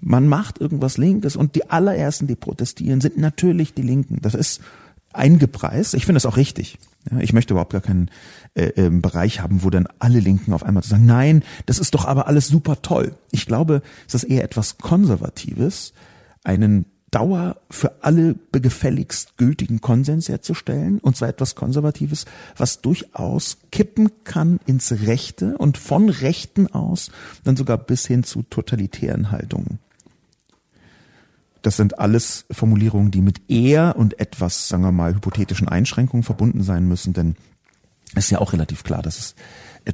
Man 0.00 0.28
macht 0.28 0.60
irgendwas 0.60 0.98
Linkes 0.98 1.36
und 1.36 1.54
die 1.54 1.70
allerersten, 1.70 2.26
die 2.26 2.36
protestieren, 2.36 3.00
sind 3.00 3.16
natürlich 3.16 3.74
die 3.74 3.82
Linken. 3.82 4.20
Das 4.20 4.34
ist 4.34 4.60
eingepreist. 5.12 5.94
Ich 5.94 6.04
finde 6.04 6.16
das 6.16 6.26
auch 6.26 6.36
richtig. 6.36 6.78
Ich 7.20 7.32
möchte 7.32 7.54
überhaupt 7.54 7.72
gar 7.72 7.80
keinen 7.80 8.10
äh, 8.54 8.86
äh, 8.86 8.90
Bereich 8.90 9.40
haben, 9.40 9.62
wo 9.62 9.70
dann 9.70 9.88
alle 9.98 10.20
Linken 10.20 10.52
auf 10.52 10.64
einmal 10.64 10.82
sagen, 10.82 11.06
nein, 11.06 11.42
das 11.64 11.78
ist 11.78 11.94
doch 11.94 12.04
aber 12.04 12.26
alles 12.26 12.48
super 12.48 12.82
toll. 12.82 13.14
Ich 13.30 13.46
glaube, 13.46 13.82
es 14.08 14.14
ist 14.14 14.24
eher 14.24 14.44
etwas 14.44 14.78
Konservatives, 14.78 15.92
einen 16.46 16.86
Dauer 17.10 17.56
für 17.70 18.04
alle 18.04 18.36
gefälligst 18.52 19.36
gültigen 19.36 19.80
Konsens 19.80 20.28
herzustellen, 20.28 20.98
und 20.98 21.16
zwar 21.16 21.28
etwas 21.28 21.54
Konservatives, 21.54 22.24
was 22.56 22.80
durchaus 22.80 23.58
kippen 23.70 24.10
kann 24.24 24.60
ins 24.66 24.92
Rechte 24.92 25.56
und 25.56 25.78
von 25.78 26.08
Rechten 26.08 26.66
aus 26.66 27.10
dann 27.44 27.56
sogar 27.56 27.78
bis 27.78 28.06
hin 28.06 28.24
zu 28.24 28.42
totalitären 28.42 29.30
Haltungen. 29.30 29.78
Das 31.62 31.76
sind 31.76 31.98
alles 31.98 32.44
Formulierungen, 32.50 33.10
die 33.10 33.22
mit 33.22 33.50
eher 33.50 33.96
und 33.96 34.20
etwas, 34.20 34.68
sagen 34.68 34.84
wir 34.84 34.92
mal, 34.92 35.14
hypothetischen 35.14 35.68
Einschränkungen 35.68 36.22
verbunden 36.22 36.62
sein 36.62 36.86
müssen, 36.86 37.12
denn 37.12 37.36
es 38.14 38.26
ist 38.26 38.30
ja 38.30 38.40
auch 38.40 38.52
relativ 38.52 38.84
klar, 38.84 39.02
dass 39.02 39.18
es 39.18 39.34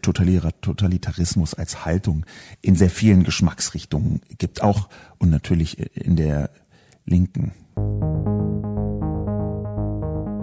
Totalitarismus 0.00 1.54
als 1.54 1.84
Haltung 1.84 2.24
in 2.60 2.74
sehr 2.74 2.90
vielen 2.90 3.24
Geschmacksrichtungen 3.24 4.22
gibt, 4.38 4.62
auch 4.62 4.88
und 5.18 5.30
natürlich 5.30 5.78
in 5.96 6.16
der 6.16 6.50
Linken. 7.04 7.52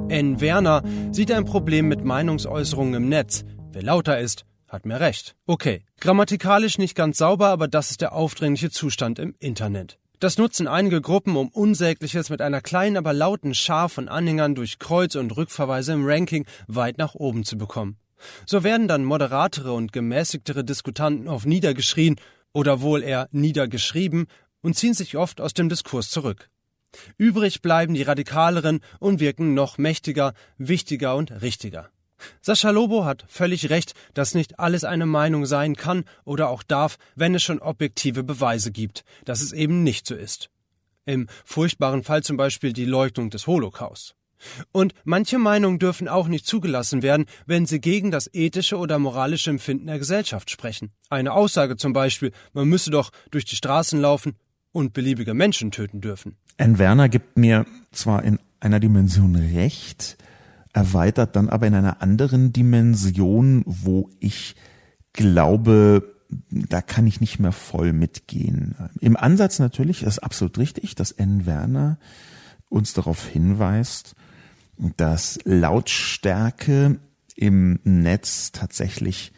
N. 0.09 0.41
Werner 0.41 0.83
sieht 1.11 1.31
ein 1.31 1.45
Problem 1.45 1.87
mit 1.87 2.03
Meinungsäußerungen 2.03 2.95
im 2.95 3.09
Netz. 3.09 3.45
Wer 3.71 3.83
lauter 3.83 4.19
ist, 4.19 4.45
hat 4.67 4.85
mehr 4.85 4.99
Recht. 4.99 5.35
Okay, 5.45 5.83
grammatikalisch 5.99 6.77
nicht 6.77 6.95
ganz 6.95 7.17
sauber, 7.17 7.47
aber 7.49 7.67
das 7.67 7.91
ist 7.91 8.01
der 8.01 8.13
aufdringliche 8.13 8.71
Zustand 8.71 9.19
im 9.19 9.35
Internet. 9.39 9.99
Das 10.19 10.37
nutzen 10.37 10.67
einige 10.67 10.99
Gruppen, 10.99 11.37
um 11.37 11.47
Unsägliches 11.47 12.29
mit 12.29 12.41
einer 12.41 12.59
kleinen, 12.59 12.97
aber 12.97 13.13
lauten 13.13 13.53
Schar 13.53 13.87
von 13.87 14.09
Anhängern 14.09 14.53
durch 14.53 14.77
Kreuz- 14.77 15.15
und 15.15 15.35
Rückverweise 15.37 15.93
im 15.93 16.05
Ranking 16.05 16.45
weit 16.67 16.97
nach 16.97 17.15
oben 17.15 17.45
zu 17.45 17.57
bekommen. 17.57 17.97
So 18.45 18.63
werden 18.63 18.87
dann 18.87 19.03
moderatere 19.03 19.73
und 19.73 19.93
gemäßigtere 19.93 20.63
Diskutanten 20.63 21.27
auf 21.27 21.45
niedergeschrien 21.45 22.15
oder 22.53 22.81
wohl 22.81 23.03
eher 23.03 23.27
niedergeschrieben 23.31 24.27
und 24.61 24.75
ziehen 24.75 24.93
sich 24.93 25.17
oft 25.17 25.41
aus 25.41 25.53
dem 25.53 25.69
Diskurs 25.69 26.09
zurück. 26.09 26.49
Übrig 27.17 27.61
bleiben 27.61 27.93
die 27.93 28.01
Radikaleren 28.01 28.79
und 28.99 29.19
wirken 29.19 29.53
noch 29.53 29.77
mächtiger, 29.77 30.33
wichtiger 30.57 31.15
und 31.15 31.31
richtiger. 31.41 31.89
Sascha 32.41 32.71
Lobo 32.71 33.05
hat 33.05 33.25
völlig 33.29 33.69
recht, 33.69 33.93
dass 34.13 34.35
nicht 34.35 34.59
alles 34.59 34.83
eine 34.83 35.05
Meinung 35.05 35.45
sein 35.45 35.75
kann 35.75 36.03
oder 36.25 36.49
auch 36.49 36.63
darf, 36.63 36.97
wenn 37.15 37.35
es 37.35 37.43
schon 37.43 37.59
objektive 37.59 38.23
Beweise 38.23 38.71
gibt, 38.71 39.05
dass 39.23 39.41
es 39.41 39.53
eben 39.53 39.83
nicht 39.83 40.05
so 40.05 40.15
ist. 40.15 40.49
Im 41.05 41.27
furchtbaren 41.45 42.03
Fall 42.03 42.23
zum 42.23 42.37
Beispiel 42.37 42.73
die 42.73 42.85
Leugnung 42.85 43.29
des 43.29 43.47
Holocaust. 43.47 44.15
Und 44.71 44.93
manche 45.03 45.37
Meinungen 45.37 45.79
dürfen 45.79 46.07
auch 46.07 46.27
nicht 46.27 46.45
zugelassen 46.45 47.01
werden, 47.01 47.25
wenn 47.45 47.65
sie 47.65 47.79
gegen 47.79 48.11
das 48.11 48.29
ethische 48.33 48.77
oder 48.77 48.99
moralische 48.99 49.49
Empfinden 49.49 49.87
der 49.87 49.99
Gesellschaft 49.99 50.49
sprechen. 50.49 50.91
Eine 51.09 51.33
Aussage 51.33 51.77
zum 51.77 51.93
Beispiel, 51.93 52.31
man 52.53 52.67
müsse 52.67 52.91
doch 52.91 53.11
durch 53.31 53.45
die 53.45 53.55
Straßen 53.55 53.99
laufen 53.99 54.35
und 54.71 54.93
beliebige 54.93 55.33
Menschen 55.33 55.71
töten 55.71 56.01
dürfen. 56.01 56.35
N. 56.57 56.77
Werner 56.77 57.09
gibt 57.09 57.37
mir 57.37 57.65
zwar 57.91 58.23
in 58.23 58.39
einer 58.59 58.79
Dimension 58.79 59.35
recht, 59.35 60.17
erweitert 60.73 61.35
dann 61.35 61.49
aber 61.49 61.67
in 61.67 61.73
einer 61.73 62.01
anderen 62.01 62.53
Dimension, 62.53 63.63
wo 63.65 64.09
ich 64.19 64.55
glaube, 65.13 66.15
da 66.51 66.81
kann 66.81 67.07
ich 67.07 67.21
nicht 67.21 67.39
mehr 67.39 67.51
voll 67.51 67.93
mitgehen. 67.93 68.75
Im 68.99 69.17
Ansatz 69.17 69.59
natürlich 69.59 70.03
ist 70.03 70.19
absolut 70.19 70.57
richtig, 70.57 70.95
dass 70.95 71.11
N. 71.11 71.45
Werner 71.45 71.97
uns 72.69 72.93
darauf 72.93 73.25
hinweist, 73.25 74.15
dass 74.79 75.39
Lautstärke 75.43 76.99
im 77.35 77.79
Netz 77.83 78.51
tatsächlich 78.51 79.33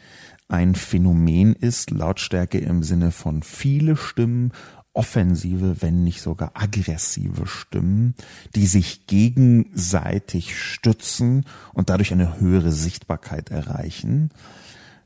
ein 0.47 0.75
Phänomen 0.75 1.53
ist, 1.53 1.91
Lautstärke 1.91 2.59
im 2.59 2.83
Sinne 2.83 3.11
von 3.11 3.41
viele 3.41 3.95
Stimmen, 3.95 4.51
offensive, 4.93 5.81
wenn 5.81 6.03
nicht 6.03 6.21
sogar 6.21 6.51
aggressive 6.53 7.47
Stimmen, 7.47 8.13
die 8.55 8.67
sich 8.67 9.07
gegenseitig 9.07 10.59
stützen 10.59 11.45
und 11.73 11.89
dadurch 11.89 12.11
eine 12.11 12.39
höhere 12.39 12.71
Sichtbarkeit 12.71 13.49
erreichen, 13.49 14.31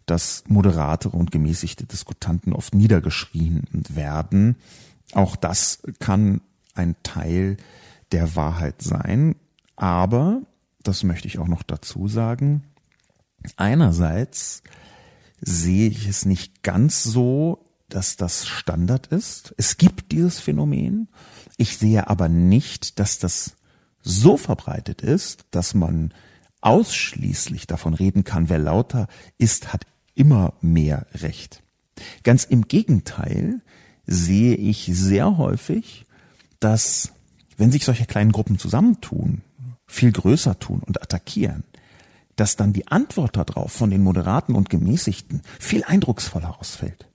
dass 0.08 0.44
moderate 0.48 1.10
und 1.10 1.32
gemäßigte 1.32 1.86
Diskutanten 1.86 2.54
oft 2.54 2.74
niedergeschrien 2.74 3.64
werden. 3.90 4.56
Auch 5.14 5.36
das 5.36 5.84
kann 6.00 6.42
ein 6.74 6.96
Teil 7.04 7.58
der 8.12 8.36
Wahrheit 8.36 8.82
sein. 8.82 9.36
Aber, 9.76 10.42
das 10.84 11.04
möchte 11.04 11.28
ich 11.28 11.40
auch 11.40 11.48
noch 11.48 11.64
dazu 11.64 12.08
sagen, 12.08 12.64
einerseits 13.58 14.64
sehe 15.42 15.90
ich 15.90 16.08
es 16.08 16.26
nicht 16.26 16.64
ganz 16.64 17.04
so, 17.04 17.66
dass 17.90 18.18
das 18.18 18.48
Standard 18.48 19.08
ist. 19.08 19.54
Es 19.58 19.78
gibt 19.78 20.12
dieses 20.12 20.40
Phänomen. 20.40 21.08
Ich 21.58 21.78
sehe 21.78 22.10
aber 22.10 22.30
nicht, 22.30 23.00
dass 23.00 23.20
das 23.20 23.56
so 24.02 24.38
verbreitet 24.38 25.02
ist, 25.02 25.46
dass 25.52 25.74
man 25.74 26.14
ausschließlich 26.62 27.68
davon 27.68 27.94
reden 27.94 28.24
kann, 28.24 28.50
wer 28.50 28.60
lauter 28.60 29.08
ist, 29.38 29.72
hat 29.72 29.86
immer 30.16 30.54
mehr 30.62 31.06
Recht. 31.14 31.62
Ganz 32.24 32.44
im 32.44 32.68
Gegenteil 32.68 33.62
sehe 34.06 34.56
ich 34.56 34.90
sehr 34.92 35.38
häufig, 35.38 36.06
dass 36.60 37.12
wenn 37.58 37.72
sich 37.72 37.86
solche 37.86 38.06
kleinen 38.06 38.32
Gruppen 38.32 38.58
zusammentun, 38.58 39.42
viel 39.88 40.12
größer 40.12 40.60
tun 40.60 40.82
und 40.86 41.02
attackieren, 41.02 41.64
dass 42.36 42.56
dann 42.56 42.74
die 42.74 42.88
Antwort 42.88 43.38
darauf 43.38 43.72
von 43.72 43.90
den 43.90 44.04
Moderaten 44.04 44.56
und 44.56 44.70
Gemäßigten 44.70 45.42
viel 45.60 45.84
eindrucksvoller 45.84 46.60
ausfällt. 46.60 47.08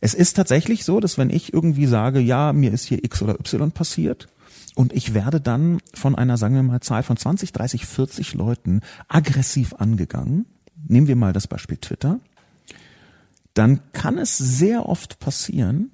Es 0.00 0.14
ist 0.14 0.34
tatsächlich 0.34 0.84
so, 0.84 1.00
dass 1.00 1.18
wenn 1.18 1.30
ich 1.30 1.52
irgendwie 1.52 1.86
sage, 1.86 2.20
ja, 2.20 2.52
mir 2.52 2.72
ist 2.72 2.86
hier 2.86 3.04
X 3.04 3.22
oder 3.22 3.34
Y 3.34 3.70
passiert, 3.70 4.28
und 4.74 4.92
ich 4.92 5.14
werde 5.14 5.40
dann 5.40 5.80
von 5.92 6.14
einer, 6.14 6.36
sagen 6.36 6.54
wir 6.54 6.62
mal, 6.62 6.80
Zahl 6.80 7.02
von 7.02 7.16
20, 7.16 7.52
30, 7.52 7.86
40 7.86 8.34
Leuten 8.34 8.80
aggressiv 9.08 9.74
angegangen. 9.74 10.46
Nehmen 10.88 11.08
wir 11.08 11.16
mal 11.16 11.32
das 11.32 11.46
Beispiel 11.46 11.76
Twitter. 11.76 12.20
Dann 13.54 13.80
kann 13.92 14.16
es 14.16 14.38
sehr 14.38 14.88
oft 14.88 15.18
passieren, 15.18 15.90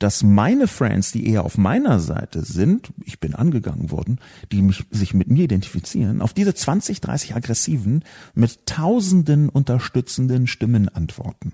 dass 0.00 0.22
meine 0.22 0.66
Friends, 0.66 1.12
die 1.12 1.28
eher 1.28 1.44
auf 1.44 1.56
meiner 1.58 2.00
Seite 2.00 2.42
sind, 2.42 2.92
ich 3.04 3.20
bin 3.20 3.34
angegangen 3.34 3.90
worden, 3.90 4.18
die 4.50 4.62
mich, 4.62 4.84
sich 4.90 5.14
mit 5.14 5.28
mir 5.28 5.44
identifizieren, 5.44 6.22
auf 6.22 6.32
diese 6.32 6.54
20, 6.54 7.00
30 7.00 7.36
Aggressiven 7.36 8.02
mit 8.34 8.66
tausenden 8.66 9.48
unterstützenden 9.48 10.46
Stimmen 10.46 10.88
antworten. 10.88 11.52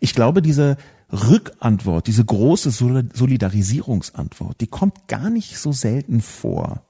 Ich 0.00 0.14
glaube, 0.14 0.42
diese 0.42 0.76
Rückantwort, 1.12 2.08
diese 2.08 2.24
große 2.24 2.70
Solidarisierungsantwort, 2.70 4.60
die 4.60 4.66
kommt 4.66 5.08
gar 5.08 5.30
nicht 5.30 5.58
so 5.58 5.72
selten 5.72 6.20
vor. 6.20 6.82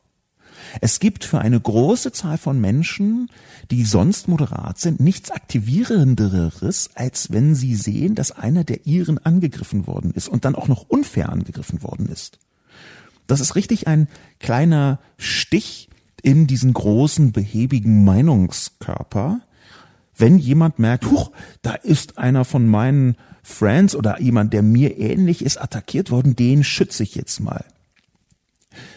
Es 0.80 1.00
gibt 1.00 1.24
für 1.24 1.40
eine 1.40 1.60
große 1.60 2.12
Zahl 2.12 2.38
von 2.38 2.60
Menschen, 2.60 3.28
die 3.70 3.84
sonst 3.84 4.28
moderat 4.28 4.78
sind, 4.78 5.00
nichts 5.00 5.30
aktivierenderes, 5.30 6.90
als 6.94 7.32
wenn 7.32 7.54
sie 7.54 7.74
sehen, 7.74 8.14
dass 8.14 8.32
einer 8.32 8.64
der 8.64 8.86
ihren 8.86 9.18
angegriffen 9.18 9.86
worden 9.86 10.12
ist 10.12 10.28
und 10.28 10.44
dann 10.44 10.54
auch 10.54 10.68
noch 10.68 10.88
unfair 10.88 11.28
angegriffen 11.28 11.82
worden 11.82 12.08
ist. 12.08 12.38
Das 13.26 13.40
ist 13.40 13.54
richtig 13.54 13.86
ein 13.86 14.08
kleiner 14.40 14.98
Stich 15.16 15.88
in 16.22 16.46
diesen 16.46 16.72
großen, 16.72 17.32
behäbigen 17.32 18.04
Meinungskörper. 18.04 19.40
Wenn 20.14 20.38
jemand 20.38 20.78
merkt, 20.78 21.06
huch, 21.10 21.32
da 21.62 21.74
ist 21.74 22.18
einer 22.18 22.44
von 22.44 22.66
meinen 22.66 23.16
Friends 23.42 23.96
oder 23.96 24.20
jemand, 24.20 24.52
der 24.52 24.62
mir 24.62 24.98
ähnlich 24.98 25.44
ist, 25.44 25.60
attackiert 25.60 26.10
worden, 26.10 26.36
den 26.36 26.62
schütze 26.62 27.02
ich 27.02 27.14
jetzt 27.14 27.40
mal. 27.40 27.64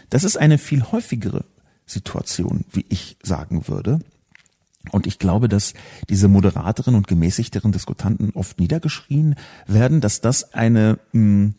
Das 0.09 0.24
ist 0.24 0.38
eine 0.38 0.57
viel 0.57 0.84
häufigere 0.84 1.45
Situation, 1.86 2.66
wie 2.72 2.86
ich 2.90 3.18
sagen 3.22 3.68
würde. 3.68 4.00
Und 4.92 5.08
ich 5.08 5.20
glaube, 5.20 5.50
dass 5.50 5.74
diese 6.10 6.28
moderateren 6.28 6.96
und 6.96 7.08
gemäßigteren 7.08 7.72
Diskutanten 7.72 8.32
oft 8.32 8.60
niedergeschrien 8.60 9.36
werden, 9.68 10.02
dass 10.02 10.22
das 10.22 10.54
eine 10.54 11.00
mh, 11.12 11.54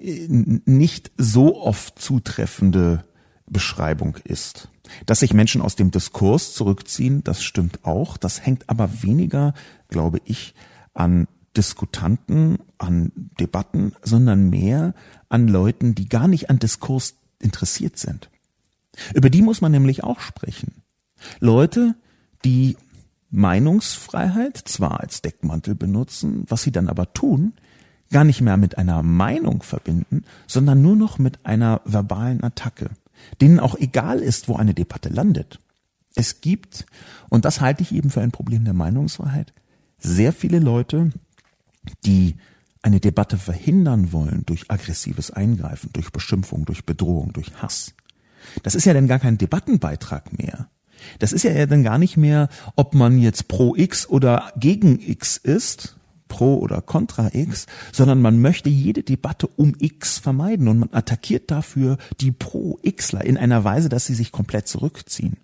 hm, 0.00 0.62
nicht 0.64 1.10
so 1.16 1.60
oft 1.60 1.98
zutreffende 1.98 3.04
Beschreibung 3.46 4.16
ist. 4.24 4.68
Dass 5.06 5.20
sich 5.20 5.34
Menschen 5.34 5.60
aus 5.60 5.76
dem 5.76 5.90
Diskurs 5.90 6.54
zurückziehen, 6.54 7.24
das 7.24 7.42
stimmt 7.42 7.84
auch. 7.84 8.16
Das 8.16 8.44
hängt 8.44 8.68
aber 8.70 9.02
weniger, 9.02 9.54
glaube 9.88 10.20
ich, 10.24 10.54
an 10.94 11.26
Diskutanten, 11.56 12.58
an 12.78 13.12
Debatten, 13.40 13.92
sondern 14.02 14.50
mehr 14.50 14.94
an 15.28 15.48
Leuten, 15.48 15.94
die 15.94 16.08
gar 16.08 16.28
nicht 16.28 16.48
an 16.50 16.58
Diskurs 16.58 17.16
interessiert 17.40 17.98
sind. 17.98 18.30
Über 19.14 19.30
die 19.30 19.42
muss 19.42 19.60
man 19.60 19.72
nämlich 19.72 20.04
auch 20.04 20.20
sprechen. 20.20 20.82
Leute, 21.40 21.94
die 22.44 22.76
Meinungsfreiheit 23.30 24.56
zwar 24.56 25.00
als 25.00 25.22
Deckmantel 25.22 25.74
benutzen, 25.74 26.44
was 26.48 26.62
sie 26.62 26.72
dann 26.72 26.88
aber 26.88 27.12
tun, 27.12 27.54
gar 28.10 28.24
nicht 28.24 28.40
mehr 28.40 28.56
mit 28.56 28.78
einer 28.78 29.02
Meinung 29.02 29.62
verbinden, 29.62 30.24
sondern 30.46 30.80
nur 30.80 30.96
noch 30.96 31.18
mit 31.18 31.44
einer 31.44 31.82
verbalen 31.84 32.42
Attacke, 32.42 32.90
denen 33.40 33.60
auch 33.60 33.74
egal 33.76 34.20
ist, 34.20 34.48
wo 34.48 34.56
eine 34.56 34.74
Debatte 34.74 35.10
landet. 35.10 35.58
Es 36.14 36.40
gibt, 36.40 36.86
und 37.28 37.44
das 37.44 37.60
halte 37.60 37.82
ich 37.82 37.92
eben 37.92 38.10
für 38.10 38.22
ein 38.22 38.30
Problem 38.30 38.64
der 38.64 38.74
Meinungsfreiheit, 38.74 39.52
sehr 39.98 40.32
viele 40.32 40.58
Leute, 40.58 41.12
die 42.04 42.36
eine 42.82 43.00
Debatte 43.00 43.36
verhindern 43.36 44.12
wollen 44.12 44.44
durch 44.46 44.70
aggressives 44.70 45.30
Eingreifen, 45.30 45.90
durch 45.92 46.10
Beschimpfung, 46.10 46.64
durch 46.64 46.86
Bedrohung, 46.86 47.32
durch 47.32 47.60
Hass. 47.60 47.94
Das 48.62 48.74
ist 48.74 48.84
ja 48.84 48.94
dann 48.94 49.08
gar 49.08 49.18
kein 49.18 49.38
Debattenbeitrag 49.38 50.36
mehr. 50.38 50.68
Das 51.18 51.32
ist 51.32 51.44
ja 51.44 51.66
dann 51.66 51.84
gar 51.84 51.98
nicht 51.98 52.16
mehr, 52.16 52.48
ob 52.76 52.94
man 52.94 53.18
jetzt 53.18 53.48
pro 53.48 53.74
X 53.76 54.08
oder 54.08 54.52
gegen 54.56 54.98
X 55.00 55.36
ist, 55.36 55.96
pro 56.28 56.58
oder 56.58 56.82
contra 56.82 57.30
X, 57.32 57.66
sondern 57.92 58.20
man 58.20 58.40
möchte 58.40 58.68
jede 58.68 59.02
Debatte 59.02 59.46
um 59.46 59.74
X 59.78 60.18
vermeiden 60.18 60.68
und 60.68 60.78
man 60.78 60.90
attackiert 60.92 61.50
dafür 61.50 61.98
die 62.20 62.32
pro 62.32 62.78
Xler 62.84 63.24
in 63.24 63.36
einer 63.36 63.64
Weise, 63.64 63.88
dass 63.88 64.06
sie 64.06 64.14
sich 64.14 64.32
komplett 64.32 64.68
zurückziehen. 64.68 65.38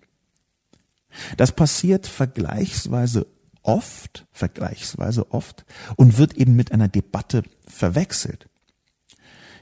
Das 1.37 1.51
passiert 1.51 2.07
vergleichsweise 2.07 3.27
oft, 3.63 4.25
vergleichsweise 4.31 5.31
oft 5.31 5.65
und 5.95 6.17
wird 6.17 6.35
eben 6.35 6.55
mit 6.55 6.71
einer 6.71 6.87
Debatte 6.87 7.43
verwechselt. 7.67 8.47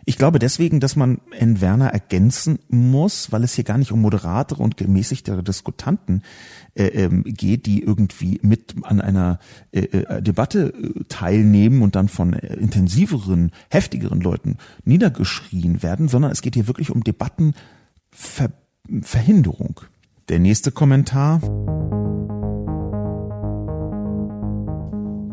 Ich 0.06 0.18
glaube 0.18 0.40
deswegen, 0.40 0.80
dass 0.80 0.96
man 0.96 1.22
N. 1.32 1.62
Werner 1.62 1.90
ergänzen 1.90 2.60
muss, 2.68 3.32
weil 3.32 3.44
es 3.44 3.54
hier 3.54 3.64
gar 3.64 3.78
nicht 3.78 3.92
um 3.92 4.02
moderatere 4.02 4.62
und 4.62 4.76
gemäßigtere 4.76 5.44
Diskutanten 5.44 6.24
äh, 6.76 6.88
ähm, 6.88 7.24
geht, 7.24 7.66
die 7.66 7.84
irgendwie 7.84 8.40
mit 8.42 8.76
an 8.84 9.00
einer 9.00 9.40
äh, 9.72 9.82
äh, 9.82 10.22
Debatte 10.22 10.74
äh, 10.74 11.04
teilnehmen 11.08 11.82
und 11.82 11.96
dann 11.96 12.10
von 12.10 12.34
äh, 12.34 12.56
intensiveren, 12.56 13.52
heftigeren 13.70 14.20
Leuten 14.20 14.58
niedergeschrien 14.84 15.84
werden, 15.84 16.10
sondern 16.10 16.32
es 16.32 16.42
geht 16.42 16.56
hier 16.56 16.68
wirklich 16.68 16.90
um 16.90 17.04
Debattenverhinderung. 17.04 19.82
Der 20.30 20.40
nächste 20.40 20.72
Kommentar. 20.72 21.42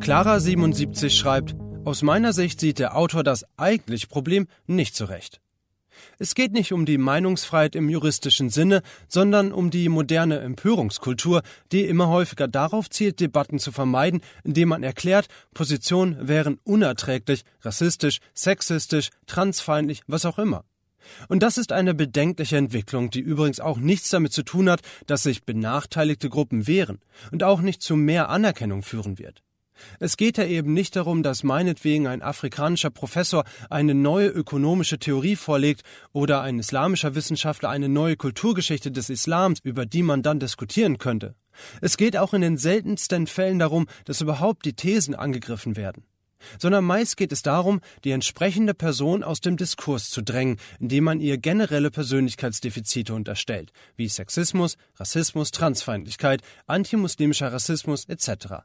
Clara77 0.00 1.10
schreibt, 1.10 1.54
aus 1.90 2.02
meiner 2.02 2.32
Sicht 2.32 2.60
sieht 2.60 2.78
der 2.78 2.96
Autor 2.96 3.24
das 3.24 3.44
eigentliche 3.56 4.06
Problem 4.06 4.46
nicht 4.68 4.94
zurecht. 4.94 5.40
Es 6.20 6.36
geht 6.36 6.52
nicht 6.52 6.72
um 6.72 6.86
die 6.86 6.98
Meinungsfreiheit 6.98 7.74
im 7.74 7.88
juristischen 7.88 8.48
Sinne, 8.48 8.82
sondern 9.08 9.50
um 9.52 9.70
die 9.70 9.88
moderne 9.88 10.38
Empörungskultur, 10.38 11.42
die 11.72 11.86
immer 11.86 12.06
häufiger 12.06 12.46
darauf 12.46 12.88
zielt, 12.88 13.18
Debatten 13.18 13.58
zu 13.58 13.72
vermeiden, 13.72 14.20
indem 14.44 14.68
man 14.68 14.84
erklärt, 14.84 15.26
Positionen 15.52 16.28
wären 16.28 16.60
unerträglich, 16.62 17.42
rassistisch, 17.62 18.20
sexistisch, 18.34 19.10
transfeindlich, 19.26 20.02
was 20.06 20.24
auch 20.24 20.38
immer. 20.38 20.64
Und 21.28 21.42
das 21.42 21.58
ist 21.58 21.72
eine 21.72 21.92
bedenkliche 21.92 22.56
Entwicklung, 22.56 23.10
die 23.10 23.18
übrigens 23.18 23.58
auch 23.58 23.78
nichts 23.78 24.10
damit 24.10 24.32
zu 24.32 24.44
tun 24.44 24.70
hat, 24.70 24.82
dass 25.08 25.24
sich 25.24 25.42
benachteiligte 25.42 26.28
Gruppen 26.28 26.68
wehren 26.68 27.00
und 27.32 27.42
auch 27.42 27.60
nicht 27.60 27.82
zu 27.82 27.96
mehr 27.96 28.28
Anerkennung 28.28 28.84
führen 28.84 29.18
wird. 29.18 29.42
Es 29.98 30.16
geht 30.16 30.38
ja 30.38 30.44
eben 30.44 30.72
nicht 30.72 30.96
darum, 30.96 31.22
dass 31.22 31.42
meinetwegen 31.42 32.06
ein 32.06 32.22
afrikanischer 32.22 32.90
Professor 32.90 33.44
eine 33.68 33.94
neue 33.94 34.28
ökonomische 34.28 34.98
Theorie 34.98 35.36
vorlegt 35.36 35.82
oder 36.12 36.42
ein 36.42 36.58
islamischer 36.58 37.14
Wissenschaftler 37.14 37.70
eine 37.70 37.88
neue 37.88 38.16
Kulturgeschichte 38.16 38.90
des 38.90 39.10
Islams, 39.10 39.60
über 39.62 39.86
die 39.86 40.02
man 40.02 40.22
dann 40.22 40.40
diskutieren 40.40 40.98
könnte. 40.98 41.34
Es 41.80 41.96
geht 41.96 42.16
auch 42.16 42.32
in 42.32 42.40
den 42.40 42.56
seltensten 42.56 43.26
Fällen 43.26 43.58
darum, 43.58 43.86
dass 44.04 44.20
überhaupt 44.20 44.64
die 44.64 44.74
Thesen 44.74 45.14
angegriffen 45.14 45.76
werden 45.76 46.04
sondern 46.58 46.84
meist 46.84 47.16
geht 47.16 47.32
es 47.32 47.42
darum, 47.42 47.80
die 48.04 48.10
entsprechende 48.10 48.74
Person 48.74 49.22
aus 49.22 49.40
dem 49.40 49.56
Diskurs 49.56 50.10
zu 50.10 50.22
drängen, 50.22 50.58
indem 50.78 51.04
man 51.04 51.20
ihr 51.20 51.38
generelle 51.38 51.90
Persönlichkeitsdefizite 51.90 53.14
unterstellt, 53.14 53.72
wie 53.96 54.08
Sexismus, 54.08 54.76
Rassismus, 54.96 55.50
Transfeindlichkeit, 55.50 56.42
antimuslimischer 56.66 57.52
Rassismus 57.52 58.06
etc. 58.06 58.64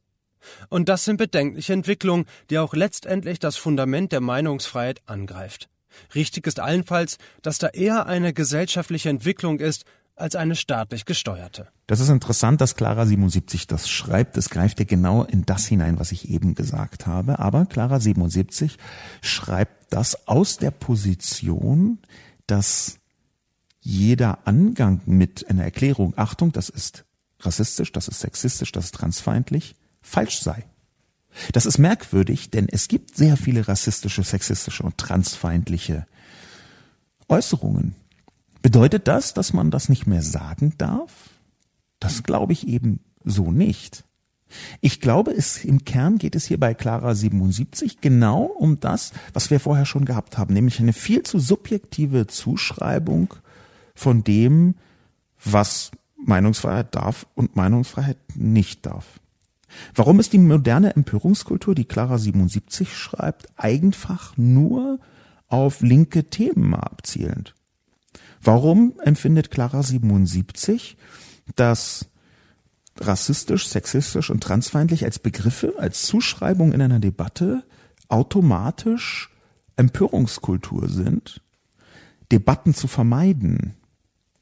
Und 0.69 0.89
das 0.89 1.05
sind 1.05 1.17
bedenkliche 1.17 1.73
Entwicklungen, 1.73 2.25
die 2.49 2.59
auch 2.59 2.73
letztendlich 2.73 3.39
das 3.39 3.57
Fundament 3.57 4.11
der 4.11 4.21
Meinungsfreiheit 4.21 5.01
angreift. 5.05 5.69
Richtig 6.13 6.45
ist 6.47 6.59
allenfalls, 6.59 7.17
dass 7.41 7.57
da 7.57 7.67
eher 7.67 8.05
eine 8.05 8.33
gesellschaftliche 8.33 9.09
Entwicklung 9.09 9.59
ist, 9.59 9.85
als 10.15 10.35
eine 10.35 10.55
staatlich 10.55 11.05
gesteuerte. 11.05 11.67
Das 11.87 11.99
ist 11.99 12.09
interessant, 12.09 12.61
dass 12.61 12.75
Clara 12.75 13.05
77 13.05 13.67
das 13.67 13.89
schreibt. 13.89 14.37
Das 14.37 14.49
greift 14.49 14.79
ja 14.79 14.85
genau 14.85 15.23
in 15.23 15.45
das 15.45 15.65
hinein, 15.65 15.99
was 15.99 16.11
ich 16.11 16.29
eben 16.29 16.55
gesagt 16.55 17.05
habe. 17.05 17.39
Aber 17.39 17.65
Clara 17.65 17.99
77 17.99 18.77
schreibt 19.21 19.93
das 19.93 20.27
aus 20.27 20.57
der 20.57 20.71
Position, 20.71 21.99
dass 22.47 22.99
jeder 23.81 24.47
Angang 24.47 25.01
mit 25.05 25.49
einer 25.49 25.63
Erklärung, 25.63 26.13
Achtung, 26.17 26.51
das 26.51 26.69
ist 26.69 27.05
rassistisch, 27.41 27.91
das 27.91 28.07
ist 28.07 28.21
sexistisch, 28.21 28.71
das 28.71 28.85
ist 28.85 28.95
transfeindlich, 28.95 29.75
falsch 30.05 30.39
sei. 30.39 30.65
Das 31.51 31.65
ist 31.65 31.77
merkwürdig, 31.77 32.49
denn 32.49 32.67
es 32.69 32.87
gibt 32.87 33.15
sehr 33.15 33.35
viele 33.35 33.67
rassistische, 33.67 34.23
sexistische 34.23 34.83
und 34.83 34.97
transfeindliche 34.97 36.05
Äußerungen. 37.27 37.95
Bedeutet 38.61 39.07
das, 39.07 39.33
dass 39.33 39.51
man 39.51 39.71
das 39.71 39.89
nicht 39.89 40.07
mehr 40.07 40.21
sagen 40.21 40.73
darf? 40.77 41.11
Das 41.99 42.23
glaube 42.23 42.53
ich 42.53 42.67
eben 42.67 42.99
so 43.23 43.51
nicht. 43.51 44.05
Ich 44.79 45.01
glaube, 45.01 45.31
es 45.31 45.65
im 45.65 45.83
Kern 45.83 46.17
geht 46.17 46.35
es 46.35 46.45
hier 46.45 46.59
bei 46.59 46.73
Clara 46.73 47.15
77 47.15 47.99
genau 47.99 48.43
um 48.43 48.79
das, 48.79 49.11
was 49.33 49.49
wir 49.49 49.59
vorher 49.59 49.85
schon 49.85 50.05
gehabt 50.05 50.37
haben, 50.37 50.53
nämlich 50.53 50.79
eine 50.79 50.93
viel 50.93 51.23
zu 51.23 51.39
subjektive 51.39 52.27
Zuschreibung 52.27 53.33
von 53.95 54.23
dem, 54.23 54.75
was 55.43 55.91
Meinungsfreiheit 56.23 56.95
darf 56.95 57.27
und 57.35 57.55
Meinungsfreiheit 57.55 58.17
nicht 58.35 58.85
darf. 58.85 59.19
Warum 59.93 60.19
ist 60.19 60.33
die 60.33 60.37
moderne 60.37 60.95
Empörungskultur, 60.95 61.75
die 61.75 61.85
Clara 61.85 62.17
77 62.17 62.95
schreibt, 62.95 63.47
einfach 63.57 64.37
nur 64.37 64.99
auf 65.47 65.81
linke 65.81 66.29
Themen 66.29 66.73
abzielend? 66.73 67.55
Warum 68.41 68.93
empfindet 69.03 69.51
Clara 69.51 69.83
77, 69.83 70.97
dass 71.55 72.07
rassistisch, 72.97 73.67
sexistisch 73.67 74.29
und 74.29 74.41
transfeindlich 74.41 75.03
als 75.03 75.19
Begriffe, 75.19 75.73
als 75.77 76.03
Zuschreibung 76.03 76.71
in 76.71 76.81
einer 76.81 76.99
Debatte 76.99 77.63
automatisch 78.07 79.31
Empörungskultur 79.75 80.89
sind? 80.89 81.41
Debatten 82.31 82.73
zu 82.73 82.87
vermeiden, 82.87 83.75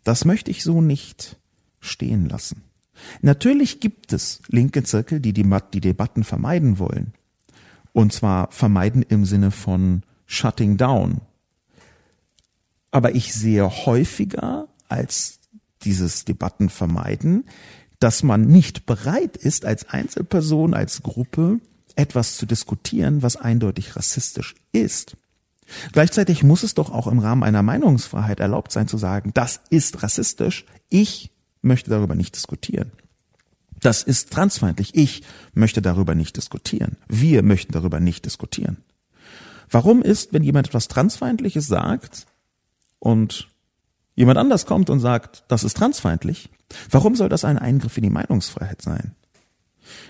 das 0.04 0.26
möchte 0.26 0.52
ich 0.52 0.64
so 0.64 0.82
nicht 0.82 1.38
stehen 1.80 2.28
lassen. 2.28 2.64
Natürlich 3.22 3.80
gibt 3.80 4.14
es 4.14 4.42
linke 4.48 4.84
Zirkel, 4.84 5.20
die 5.20 5.34
die, 5.34 5.50
die 5.74 5.82
Debatten 5.82 6.24
vermeiden 6.24 6.80
wollen. 6.80 7.14
Und 7.92 8.14
zwar 8.14 8.52
vermeiden 8.52 9.04
im 9.04 9.26
Sinne 9.26 9.52
von 9.52 10.04
shutting 10.26 10.78
down. 10.78 11.22
Aber 12.92 13.16
ich 13.16 13.34
sehe 13.34 13.68
häufiger 13.86 14.68
als 14.88 15.40
dieses 15.84 16.26
Debatten 16.26 16.70
vermeiden, 16.70 17.46
dass 18.00 18.24
man 18.24 18.46
nicht 18.46 18.86
bereit 18.86 19.38
ist, 19.38 19.66
als 19.66 19.90
Einzelperson, 19.90 20.74
als 20.74 21.04
Gruppe 21.04 21.60
etwas 21.96 22.38
zu 22.38 22.46
diskutieren, 22.46 23.22
was 23.22 23.36
eindeutig 23.36 23.96
rassistisch 23.96 24.56
ist. 24.72 25.16
Gleichzeitig 25.92 26.44
muss 26.44 26.64
es 26.64 26.74
doch 26.74 26.92
auch 26.92 27.08
im 27.08 27.20
Rahmen 27.20 27.44
einer 27.44 27.64
Meinungsfreiheit 27.64 28.40
erlaubt 28.40 28.72
sein 28.72 28.88
zu 28.88 28.98
sagen, 28.98 29.32
das 29.34 29.62
ist 29.70 30.04
rassistisch, 30.04 30.66
ich 30.90 31.32
möchte 31.64 31.90
darüber 31.90 32.16
nicht 32.16 32.36
diskutieren. 32.36 32.92
Das 33.80 34.04
ist 34.04 34.32
transfeindlich, 34.32 34.96
ich 34.96 35.24
möchte 35.54 35.82
darüber 35.82 36.16
nicht 36.16 36.38
diskutieren. 36.38 36.98
Wir 37.08 37.44
möchten 37.44 37.74
darüber 37.74 38.00
nicht 38.00 38.26
diskutieren. 38.26 38.78
Warum 39.70 40.02
ist, 40.02 40.34
wenn 40.34 40.44
jemand 40.44 40.68
etwas 40.68 40.88
Transfeindliches 40.88 41.68
sagt 41.68 42.26
und 43.00 43.50
jemand 44.16 44.38
anders 44.38 44.66
kommt 44.66 44.90
und 44.90 45.00
sagt, 45.00 45.44
das 45.48 45.64
ist 45.64 45.76
transfeindlich, 45.76 46.50
warum 46.92 47.16
soll 47.16 47.30
das 47.30 47.44
ein 47.44 47.58
Eingriff 47.58 47.98
in 47.98 48.04
die 48.04 48.10
Meinungsfreiheit 48.10 48.82
sein? 48.82 49.16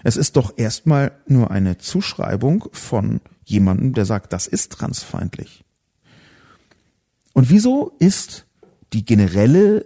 Es 0.04 0.18
ist 0.18 0.36
doch 0.36 0.58
erstmal 0.58 1.18
nur 1.28 1.50
eine 1.50 1.78
Zuschreibung 1.78 2.66
von 2.72 3.22
jemandem, 3.44 3.94
der 3.94 4.06
sagt, 4.06 4.34
das 4.34 4.48
ist 4.48 4.72
transfeindlich. 4.72 5.64
Und 7.34 7.50
wieso 7.50 7.96
ist 8.00 8.46
die 8.94 9.06
generelle 9.06 9.86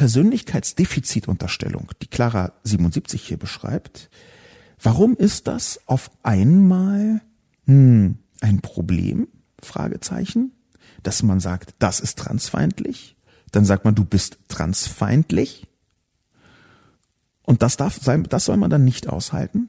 Persönlichkeitsdefizitunterstellung, 0.00 1.90
die 2.00 2.06
Clara 2.06 2.54
77 2.64 3.22
hier 3.22 3.36
beschreibt, 3.36 4.08
warum 4.82 5.14
ist 5.14 5.46
das 5.46 5.78
auf 5.84 6.10
einmal 6.22 7.20
hm, 7.66 8.16
ein 8.40 8.60
Problem? 8.62 9.28
Fragezeichen, 9.62 10.52
dass 11.02 11.22
man 11.22 11.38
sagt, 11.38 11.74
das 11.80 12.00
ist 12.00 12.18
transfeindlich, 12.18 13.14
dann 13.52 13.66
sagt 13.66 13.84
man, 13.84 13.94
du 13.94 14.06
bist 14.06 14.38
transfeindlich. 14.48 15.66
Und 17.42 17.60
das 17.60 17.76
darf 17.76 17.98
sein, 18.02 18.22
das 18.22 18.46
soll 18.46 18.56
man 18.56 18.70
dann 18.70 18.86
nicht 18.86 19.06
aushalten? 19.06 19.68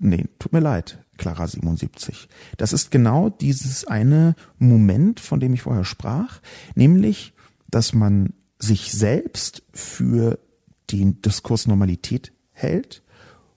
Nee, 0.00 0.24
tut 0.40 0.52
mir 0.52 0.58
leid, 0.58 0.98
Clara 1.16 1.46
77. 1.46 2.28
Das 2.56 2.72
ist 2.72 2.90
genau 2.90 3.30
dieses 3.30 3.84
eine 3.84 4.34
Moment, 4.58 5.20
von 5.20 5.38
dem 5.38 5.54
ich 5.54 5.62
vorher 5.62 5.84
sprach, 5.84 6.40
nämlich, 6.74 7.34
dass 7.70 7.92
man 7.92 8.32
sich 8.62 8.92
selbst 8.92 9.62
für 9.72 10.38
den 10.90 11.20
Diskurs 11.22 11.66
Normalität 11.66 12.32
hält 12.52 13.02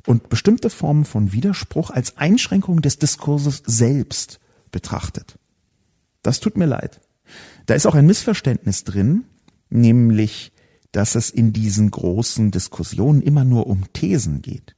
und 0.05 0.29
bestimmte 0.29 0.69
Formen 0.69 1.05
von 1.05 1.31
Widerspruch 1.31 1.89
als 1.89 2.17
Einschränkung 2.17 2.81
des 2.81 2.97
Diskurses 2.97 3.61
selbst 3.65 4.39
betrachtet. 4.71 5.37
Das 6.23 6.39
tut 6.39 6.57
mir 6.57 6.65
leid. 6.65 7.01
Da 7.65 7.75
ist 7.75 7.85
auch 7.85 7.95
ein 7.95 8.05
Missverständnis 8.05 8.83
drin, 8.83 9.25
nämlich, 9.69 10.51
dass 10.91 11.15
es 11.15 11.29
in 11.29 11.53
diesen 11.53 11.91
großen 11.91 12.51
Diskussionen 12.51 13.21
immer 13.21 13.43
nur 13.43 13.67
um 13.67 13.91
Thesen 13.93 14.41
geht. 14.41 14.75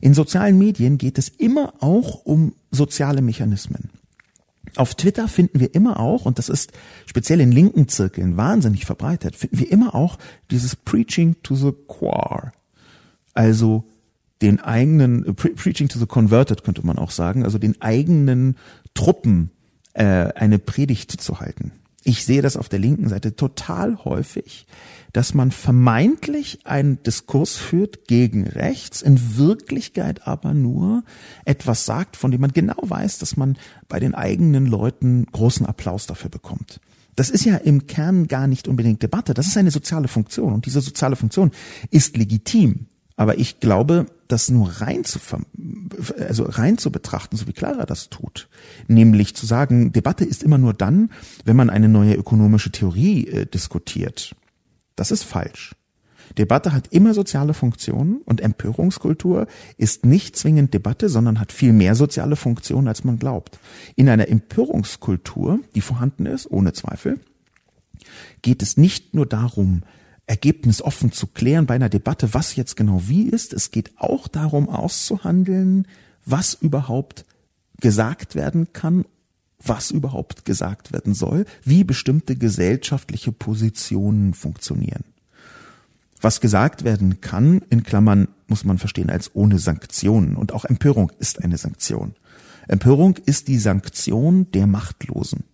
In 0.00 0.14
sozialen 0.14 0.58
Medien 0.58 0.98
geht 0.98 1.18
es 1.18 1.28
immer 1.28 1.74
auch 1.80 2.24
um 2.24 2.54
soziale 2.70 3.22
Mechanismen. 3.22 3.90
Auf 4.76 4.94
Twitter 4.94 5.26
finden 5.26 5.60
wir 5.60 5.74
immer 5.74 5.98
auch, 5.98 6.26
und 6.26 6.38
das 6.38 6.48
ist 6.48 6.72
speziell 7.06 7.40
in 7.40 7.50
linken 7.50 7.88
Zirkeln 7.88 8.36
wahnsinnig 8.36 8.84
verbreitet, 8.84 9.34
finden 9.34 9.58
wir 9.58 9.70
immer 9.70 9.94
auch 9.94 10.18
dieses 10.50 10.76
Preaching 10.76 11.36
to 11.42 11.54
the 11.54 11.72
Choir. 11.86 12.52
Also 13.32 13.84
den 14.42 14.60
eigenen, 14.60 15.24
äh, 15.26 15.32
Pre 15.32 15.50
Preaching 15.50 15.88
to 15.88 15.98
the 15.98 16.06
Converted 16.06 16.64
könnte 16.64 16.86
man 16.86 16.98
auch 16.98 17.10
sagen, 17.10 17.44
also 17.44 17.58
den 17.58 17.80
eigenen 17.80 18.56
Truppen 18.94 19.50
äh, 19.94 20.04
eine 20.04 20.58
Predigt 20.58 21.10
zu 21.10 21.40
halten. 21.40 21.72
Ich 22.04 22.24
sehe 22.24 22.42
das 22.42 22.56
auf 22.56 22.68
der 22.68 22.78
linken 22.78 23.08
Seite 23.08 23.34
total 23.34 24.04
häufig, 24.04 24.66
dass 25.16 25.32
man 25.32 25.50
vermeintlich 25.50 26.58
einen 26.64 27.02
Diskurs 27.02 27.56
führt 27.56 28.06
gegen 28.06 28.46
rechts, 28.46 29.00
in 29.00 29.38
Wirklichkeit 29.38 30.26
aber 30.26 30.52
nur 30.52 31.04
etwas 31.46 31.86
sagt, 31.86 32.18
von 32.18 32.30
dem 32.30 32.42
man 32.42 32.52
genau 32.52 32.76
weiß, 32.82 33.16
dass 33.16 33.38
man 33.38 33.56
bei 33.88 33.98
den 33.98 34.14
eigenen 34.14 34.66
Leuten 34.66 35.24
großen 35.32 35.64
Applaus 35.64 36.06
dafür 36.06 36.28
bekommt. 36.28 36.80
Das 37.14 37.30
ist 37.30 37.46
ja 37.46 37.56
im 37.56 37.86
Kern 37.86 38.28
gar 38.28 38.46
nicht 38.46 38.68
unbedingt 38.68 39.02
Debatte, 39.02 39.32
das 39.32 39.46
ist 39.46 39.56
eine 39.56 39.70
soziale 39.70 40.06
Funktion 40.06 40.52
und 40.52 40.66
diese 40.66 40.82
soziale 40.82 41.16
Funktion 41.16 41.50
ist 41.90 42.18
legitim. 42.18 42.84
Aber 43.16 43.38
ich 43.38 43.58
glaube, 43.58 44.04
das 44.28 44.50
nur 44.50 44.68
rein 44.82 45.04
zu, 45.04 45.18
also 46.28 46.44
rein 46.44 46.76
zu 46.76 46.92
betrachten, 46.92 47.38
so 47.38 47.46
wie 47.46 47.54
Clara 47.54 47.86
das 47.86 48.10
tut, 48.10 48.50
nämlich 48.86 49.34
zu 49.34 49.46
sagen, 49.46 49.92
Debatte 49.92 50.26
ist 50.26 50.42
immer 50.42 50.58
nur 50.58 50.74
dann, 50.74 51.08
wenn 51.46 51.56
man 51.56 51.70
eine 51.70 51.88
neue 51.88 52.16
ökonomische 52.16 52.70
Theorie 52.70 53.26
äh, 53.28 53.46
diskutiert. 53.46 54.36
Das 54.96 55.10
ist 55.10 55.22
falsch. 55.22 55.74
Debatte 56.38 56.72
hat 56.72 56.88
immer 56.88 57.14
soziale 57.14 57.54
Funktionen 57.54 58.20
und 58.24 58.40
Empörungskultur 58.40 59.46
ist 59.76 60.04
nicht 60.04 60.36
zwingend 60.36 60.74
Debatte, 60.74 61.08
sondern 61.08 61.38
hat 61.38 61.52
viel 61.52 61.72
mehr 61.72 61.94
soziale 61.94 62.36
Funktionen, 62.36 62.88
als 62.88 63.04
man 63.04 63.18
glaubt. 63.18 63.58
In 63.94 64.08
einer 64.08 64.28
Empörungskultur, 64.28 65.60
die 65.74 65.80
vorhanden 65.80 66.26
ist, 66.26 66.50
ohne 66.50 66.72
Zweifel, 66.72 67.20
geht 68.42 68.62
es 68.62 68.76
nicht 68.76 69.14
nur 69.14 69.26
darum, 69.26 69.82
ergebnisoffen 70.26 71.12
zu 71.12 71.28
klären 71.28 71.66
bei 71.66 71.74
einer 71.74 71.88
Debatte, 71.88 72.34
was 72.34 72.56
jetzt 72.56 72.76
genau 72.76 73.02
wie 73.06 73.28
ist. 73.28 73.52
Es 73.52 73.70
geht 73.70 73.92
auch 73.96 74.26
darum 74.26 74.68
auszuhandeln, 74.68 75.86
was 76.24 76.54
überhaupt 76.54 77.24
gesagt 77.80 78.34
werden 78.34 78.72
kann, 78.72 79.04
was 79.62 79.90
überhaupt 79.90 80.44
gesagt 80.44 80.92
werden 80.92 81.14
soll, 81.14 81.46
wie 81.64 81.84
bestimmte 81.84 82.36
gesellschaftliche 82.36 83.32
Positionen 83.32 84.34
funktionieren. 84.34 85.04
Was 86.20 86.40
gesagt 86.40 86.84
werden 86.84 87.20
kann, 87.20 87.62
in 87.70 87.82
Klammern 87.82 88.28
muss 88.48 88.64
man 88.64 88.78
verstehen 88.78 89.10
als 89.10 89.34
ohne 89.34 89.58
Sanktionen. 89.58 90.36
Und 90.36 90.52
auch 90.52 90.64
Empörung 90.64 91.12
ist 91.18 91.42
eine 91.42 91.58
Sanktion. 91.58 92.14
Empörung 92.68 93.16
ist 93.26 93.48
die 93.48 93.58
Sanktion 93.58 94.50
der 94.52 94.66
Machtlosen. 94.66 95.44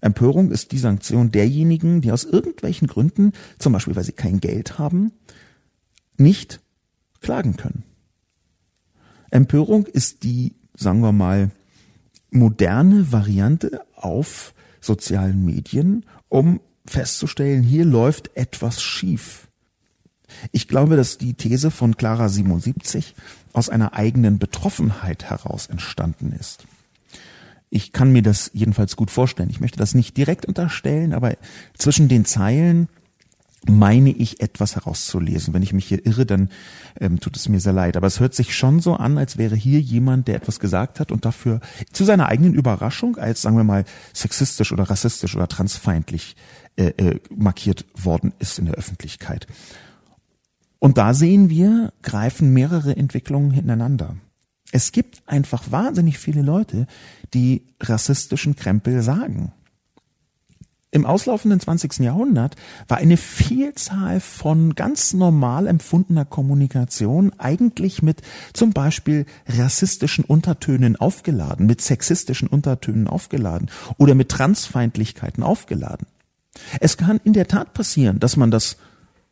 Empörung 0.00 0.50
ist 0.50 0.72
die 0.72 0.78
Sanktion 0.78 1.30
derjenigen, 1.30 2.00
die 2.00 2.10
aus 2.10 2.24
irgendwelchen 2.24 2.88
Gründen, 2.88 3.32
zum 3.58 3.72
Beispiel 3.72 3.94
weil 3.94 4.04
sie 4.04 4.12
kein 4.12 4.40
Geld 4.40 4.78
haben, 4.78 5.12
nicht 6.16 6.60
klagen 7.20 7.56
können. 7.56 7.84
Empörung 9.30 9.86
ist 9.86 10.24
die, 10.24 10.54
sagen 10.76 11.00
wir 11.00 11.12
mal, 11.12 11.50
moderne 12.32 13.12
Variante 13.12 13.82
auf 13.94 14.54
sozialen 14.80 15.44
Medien, 15.44 16.04
um 16.28 16.60
festzustellen, 16.86 17.62
hier 17.62 17.84
läuft 17.84 18.36
etwas 18.36 18.82
schief. 18.82 19.48
Ich 20.50 20.66
glaube, 20.66 20.96
dass 20.96 21.18
die 21.18 21.34
These 21.34 21.70
von 21.70 21.96
Clara 21.96 22.28
77 22.28 23.14
aus 23.52 23.68
einer 23.68 23.94
eigenen 23.94 24.38
Betroffenheit 24.38 25.24
heraus 25.24 25.66
entstanden 25.66 26.32
ist. 26.32 26.64
Ich 27.70 27.92
kann 27.92 28.12
mir 28.12 28.22
das 28.22 28.50
jedenfalls 28.52 28.96
gut 28.96 29.10
vorstellen. 29.10 29.50
Ich 29.50 29.60
möchte 29.60 29.78
das 29.78 29.94
nicht 29.94 30.16
direkt 30.16 30.46
unterstellen, 30.46 31.12
aber 31.12 31.36
zwischen 31.76 32.08
den 32.08 32.24
Zeilen 32.24 32.88
meine 33.68 34.10
ich 34.10 34.40
etwas 34.40 34.74
herauszulesen. 34.74 35.54
Wenn 35.54 35.62
ich 35.62 35.72
mich 35.72 35.86
hier 35.86 36.04
irre, 36.04 36.26
dann 36.26 36.48
ähm, 37.00 37.20
tut 37.20 37.36
es 37.36 37.48
mir 37.48 37.60
sehr 37.60 37.72
leid. 37.72 37.96
Aber 37.96 38.06
es 38.06 38.20
hört 38.20 38.34
sich 38.34 38.56
schon 38.56 38.80
so 38.80 38.94
an, 38.94 39.18
als 39.18 39.38
wäre 39.38 39.54
hier 39.54 39.80
jemand, 39.80 40.28
der 40.28 40.36
etwas 40.36 40.58
gesagt 40.58 41.00
hat 41.00 41.12
und 41.12 41.24
dafür 41.24 41.60
zu 41.92 42.04
seiner 42.04 42.26
eigenen 42.26 42.54
Überraschung 42.54 43.16
als, 43.16 43.42
sagen 43.42 43.56
wir 43.56 43.64
mal, 43.64 43.84
sexistisch 44.12 44.72
oder 44.72 44.84
rassistisch 44.84 45.36
oder 45.36 45.48
transfeindlich 45.48 46.36
äh, 46.76 46.86
äh, 46.86 47.20
markiert 47.34 47.84
worden 47.94 48.32
ist 48.38 48.58
in 48.58 48.66
der 48.66 48.74
Öffentlichkeit. 48.74 49.46
Und 50.78 50.98
da 50.98 51.14
sehen 51.14 51.48
wir, 51.48 51.92
greifen 52.02 52.52
mehrere 52.52 52.96
Entwicklungen 52.96 53.52
hintereinander. 53.52 54.16
Es 54.72 54.90
gibt 54.90 55.22
einfach 55.26 55.70
wahnsinnig 55.70 56.18
viele 56.18 56.42
Leute, 56.42 56.86
die 57.34 57.62
rassistischen 57.78 58.56
Krempel 58.56 59.02
sagen. 59.02 59.52
Im 60.94 61.06
auslaufenden 61.06 61.58
20. 61.58 62.00
Jahrhundert 62.00 62.54
war 62.86 62.98
eine 62.98 63.16
Vielzahl 63.16 64.20
von 64.20 64.74
ganz 64.74 65.14
normal 65.14 65.66
empfundener 65.66 66.26
Kommunikation 66.26 67.32
eigentlich 67.38 68.02
mit 68.02 68.20
zum 68.52 68.74
Beispiel 68.74 69.24
rassistischen 69.48 70.22
Untertönen 70.22 70.96
aufgeladen, 70.96 71.64
mit 71.64 71.80
sexistischen 71.80 72.46
Untertönen 72.46 73.08
aufgeladen 73.08 73.70
oder 73.96 74.14
mit 74.14 74.28
Transfeindlichkeiten 74.28 75.42
aufgeladen. 75.42 76.06
Es 76.78 76.98
kann 76.98 77.22
in 77.24 77.32
der 77.32 77.48
Tat 77.48 77.72
passieren, 77.72 78.20
dass 78.20 78.36
man 78.36 78.50
das 78.50 78.76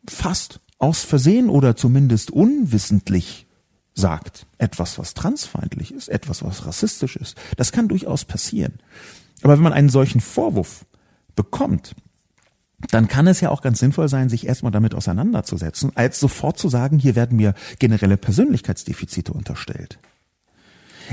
fast 0.09 0.61
aus 0.79 1.03
Versehen 1.03 1.47
oder 1.47 1.75
zumindest 1.75 2.31
unwissentlich 2.31 3.45
sagt, 3.93 4.47
etwas, 4.57 4.97
was 4.97 5.13
transfeindlich 5.13 5.93
ist, 5.93 6.09
etwas, 6.09 6.43
was 6.43 6.65
rassistisch 6.65 7.17
ist. 7.17 7.37
Das 7.55 7.71
kann 7.71 7.87
durchaus 7.87 8.25
passieren. 8.25 8.79
Aber 9.43 9.53
wenn 9.53 9.63
man 9.63 9.73
einen 9.73 9.89
solchen 9.89 10.21
Vorwurf 10.21 10.85
bekommt, 11.35 11.95
dann 12.89 13.07
kann 13.07 13.27
es 13.27 13.41
ja 13.41 13.49
auch 13.49 13.61
ganz 13.61 13.79
sinnvoll 13.79 14.09
sein, 14.09 14.29
sich 14.29 14.47
erstmal 14.47 14.71
damit 14.71 14.95
auseinanderzusetzen, 14.95 15.91
als 15.95 16.19
sofort 16.19 16.57
zu 16.57 16.67
sagen, 16.69 16.97
hier 16.97 17.15
werden 17.15 17.37
mir 17.37 17.53
generelle 17.79 18.17
Persönlichkeitsdefizite 18.17 19.31
unterstellt. 19.33 19.99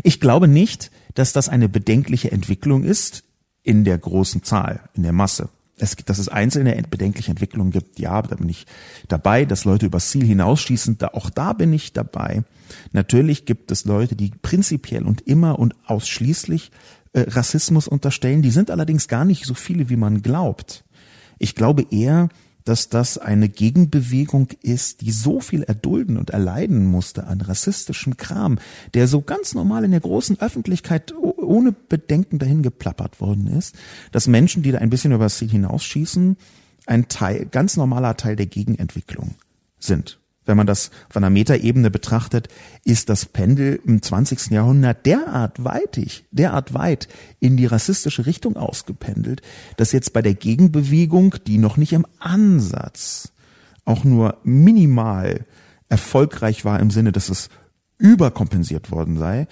Ich 0.02 0.20
glaube 0.20 0.48
nicht, 0.48 0.90
dass 1.14 1.32
das 1.32 1.48
eine 1.48 1.68
bedenkliche 1.68 2.30
Entwicklung 2.30 2.84
ist 2.84 3.24
in 3.62 3.84
der 3.84 3.98
großen 3.98 4.42
Zahl, 4.42 4.80
in 4.94 5.02
der 5.02 5.12
Masse. 5.12 5.50
Es, 5.76 5.94
dass 5.94 6.18
es 6.18 6.28
einzelne 6.28 6.82
bedenkliche 6.90 7.30
Entwicklungen 7.30 7.70
gibt, 7.70 8.00
ja, 8.00 8.20
da 8.22 8.34
bin 8.34 8.48
ich 8.48 8.66
dabei, 9.06 9.44
dass 9.44 9.64
Leute 9.64 9.86
übers 9.86 10.10
Ziel 10.10 10.24
hinausschießen, 10.24 10.98
da, 10.98 11.08
auch 11.08 11.30
da 11.30 11.52
bin 11.52 11.72
ich 11.72 11.92
dabei. 11.92 12.42
Natürlich 12.92 13.46
gibt 13.46 13.70
es 13.70 13.84
Leute, 13.84 14.16
die 14.16 14.30
prinzipiell 14.30 15.04
und 15.04 15.20
immer 15.20 15.58
und 15.58 15.76
ausschließlich 15.86 16.72
äh, 17.12 17.20
Rassismus 17.28 17.88
unterstellen. 17.88 18.42
Die 18.42 18.50
sind 18.50 18.70
allerdings 18.70 19.08
gar 19.08 19.24
nicht 19.24 19.44
so 19.44 19.54
viele, 19.54 19.88
wie 19.88 19.96
man 19.96 20.22
glaubt. 20.22 20.84
Ich 21.38 21.54
glaube 21.54 21.86
eher, 21.90 22.28
dass 22.64 22.90
das 22.90 23.16
eine 23.16 23.48
Gegenbewegung 23.48 24.48
ist, 24.62 25.00
die 25.00 25.10
so 25.10 25.40
viel 25.40 25.62
erdulden 25.62 26.18
und 26.18 26.30
erleiden 26.30 26.84
musste 26.84 27.26
an 27.26 27.40
rassistischem 27.40 28.18
Kram, 28.18 28.58
der 28.92 29.08
so 29.08 29.22
ganz 29.22 29.54
normal 29.54 29.84
in 29.84 29.92
der 29.92 30.00
großen 30.00 30.38
Öffentlichkeit 30.40 31.14
ohne 31.16 31.72
Bedenken 31.72 32.38
dahin 32.38 32.62
geplappert 32.62 33.22
worden 33.22 33.46
ist, 33.46 33.74
dass 34.12 34.26
Menschen, 34.26 34.62
die 34.62 34.72
da 34.72 34.78
ein 34.78 34.90
bisschen 34.90 35.12
über 35.12 35.24
das 35.24 35.38
Ziel 35.38 35.48
hinausschießen, 35.48 36.36
ein 36.84 37.08
Teil, 37.08 37.46
ganz 37.46 37.78
normaler 37.78 38.18
Teil 38.18 38.36
der 38.36 38.46
Gegenentwicklung 38.46 39.36
sind 39.78 40.17
wenn 40.48 40.56
man 40.56 40.66
das 40.66 40.90
von 41.10 41.22
einer 41.22 41.30
Metaebene 41.30 41.90
betrachtet, 41.90 42.48
ist 42.84 43.08
das 43.08 43.26
Pendel 43.26 43.80
im 43.84 44.02
20. 44.02 44.50
Jahrhundert 44.50 45.06
derart 45.06 45.62
weitig, 45.62 46.24
derart 46.30 46.74
weit 46.74 47.06
in 47.38 47.56
die 47.56 47.66
rassistische 47.66 48.26
Richtung 48.26 48.56
ausgependelt, 48.56 49.42
dass 49.76 49.92
jetzt 49.92 50.12
bei 50.12 50.22
der 50.22 50.34
Gegenbewegung, 50.34 51.36
die 51.46 51.58
noch 51.58 51.76
nicht 51.76 51.92
im 51.92 52.06
Ansatz 52.18 53.32
auch 53.84 54.04
nur 54.04 54.38
minimal 54.42 55.44
erfolgreich 55.88 56.64
war 56.64 56.80
im 56.80 56.90
Sinne, 56.90 57.12
dass 57.12 57.28
es 57.28 57.48
überkompensiert 57.98 58.90
worden 58.90 59.18
sei, 59.18 59.46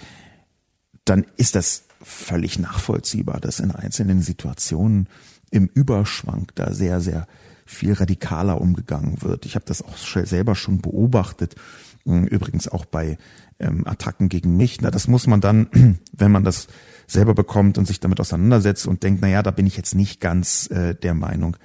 dann 1.05 1.27
ist 1.37 1.55
das 1.55 1.85
völlig 2.03 2.59
nachvollziehbar, 2.59 3.41
dass 3.41 3.61
in 3.61 3.71
einzelnen 3.71 4.23
Situationen 4.23 5.09
im 5.51 5.67
Überschwank 5.67 6.55
da 6.55 6.73
sehr, 6.73 7.01
sehr 7.01 7.27
viel 7.67 7.93
radikaler 7.93 8.61
umgegangen 8.61 9.23
wird. 9.23 9.45
Ich 9.45 9.55
habe 9.55 9.65
das 9.67 9.83
auch 9.83 9.97
selber 9.97 10.55
schon 10.55 10.81
beobachtet, 10.81 11.57
hm, 12.05 12.25
übrigens 12.27 12.69
auch 12.69 12.85
bei 12.85 13.19
ähm, 13.59 13.87
Attacken 13.87 14.29
gegen 14.29 14.57
mich. 14.57 14.81
Na, 14.81 14.91
das 14.91 15.09
muss 15.09 15.27
man 15.27 15.41
dann, 15.41 15.69
wenn 16.13 16.33
man 16.33 16.45
das 16.45 16.69
selber 17.07 17.35
bekommt 17.35 17.79
und 17.79 17.87
sich 17.87 18.01
damit 18.01 18.21
auseinandersetzt 18.21 18.87
und 18.87 19.03
denkt, 19.03 19.21
na 19.23 19.29
ja, 19.29 19.43
da 19.43 19.51
bin 19.51 19.67
ich 19.67 19.77
jetzt 19.77 19.95
nicht 19.95 20.21
ganz 20.21 20.71
äh, 20.71 20.95
der 20.95 21.15
Meinung. 21.15 21.57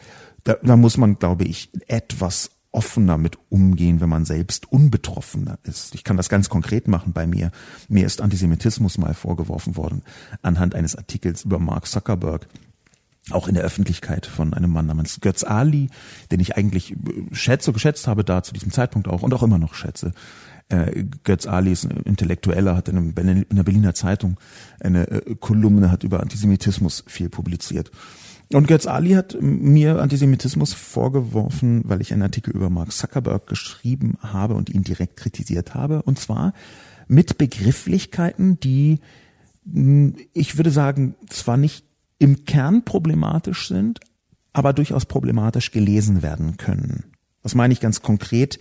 Da, 0.43 0.55
da 0.63 0.75
muss 0.75 0.97
man, 0.97 1.19
glaube 1.19 1.45
ich, 1.45 1.69
etwas 1.87 2.51
offener 2.71 3.17
mit 3.17 3.37
umgehen, 3.49 3.99
wenn 3.99 4.09
man 4.09 4.25
selbst 4.25 4.71
unbetroffener 4.71 5.59
ist. 5.63 5.93
Ich 5.93 6.03
kann 6.03 6.17
das 6.17 6.29
ganz 6.29 6.49
konkret 6.49 6.87
machen 6.87 7.11
bei 7.13 7.27
mir. 7.27 7.51
Mir 7.89 8.05
ist 8.05 8.21
Antisemitismus 8.21 8.97
mal 8.97 9.13
vorgeworfen 9.13 9.75
worden 9.75 10.03
anhand 10.41 10.73
eines 10.73 10.95
Artikels 10.95 11.43
über 11.43 11.59
Mark 11.59 11.85
Zuckerberg 11.85 12.47
auch 13.29 13.47
in 13.47 13.53
der 13.53 13.63
Öffentlichkeit 13.63 14.25
von 14.25 14.53
einem 14.53 14.71
Mann 14.71 14.87
namens 14.87 15.21
Götz 15.21 15.43
Ali, 15.43 15.89
den 16.31 16.39
ich 16.39 16.57
eigentlich 16.57 16.95
schätze, 17.31 17.71
geschätzt 17.71 18.07
habe 18.07 18.23
da 18.23 18.41
zu 18.41 18.53
diesem 18.53 18.71
Zeitpunkt 18.71 19.07
auch 19.07 19.21
und 19.21 19.33
auch 19.33 19.43
immer 19.43 19.59
noch 19.59 19.75
schätze. 19.75 20.13
Äh, 20.69 21.03
Götz 21.23 21.45
Ali 21.45 21.71
ist 21.71 21.85
ein 21.85 21.97
Intellektueller, 22.03 22.75
hat 22.75 22.89
in, 22.89 23.13
der 23.15 23.63
Berliner 23.63 23.93
Zeitung 23.93 24.39
eine 24.79 25.07
äh, 25.07 25.35
Kolumne, 25.35 25.91
hat 25.91 26.03
über 26.03 26.21
Antisemitismus 26.21 27.03
viel 27.07 27.29
publiziert. 27.29 27.91
Und 28.53 28.67
Götz 28.67 28.85
Ali 28.85 29.11
hat 29.11 29.37
mir 29.39 30.01
Antisemitismus 30.01 30.73
vorgeworfen, 30.73 31.83
weil 31.85 32.01
ich 32.01 32.11
einen 32.11 32.23
Artikel 32.23 32.53
über 32.53 32.69
Mark 32.69 32.91
Zuckerberg 32.91 33.47
geschrieben 33.47 34.17
habe 34.19 34.55
und 34.55 34.69
ihn 34.69 34.83
direkt 34.83 35.15
kritisiert 35.15 35.73
habe. 35.73 36.01
Und 36.01 36.19
zwar 36.19 36.53
mit 37.07 37.37
Begrifflichkeiten, 37.37 38.59
die, 38.59 38.99
ich 40.33 40.57
würde 40.57 40.71
sagen, 40.71 41.15
zwar 41.29 41.55
nicht 41.55 41.85
im 42.21 42.45
Kern 42.45 42.85
problematisch 42.85 43.67
sind, 43.67 43.99
aber 44.53 44.73
durchaus 44.73 45.05
problematisch 45.05 45.71
gelesen 45.71 46.21
werden 46.21 46.55
können. 46.57 47.05
Was 47.41 47.55
meine 47.55 47.73
ich 47.73 47.79
ganz 47.79 48.03
konkret? 48.03 48.59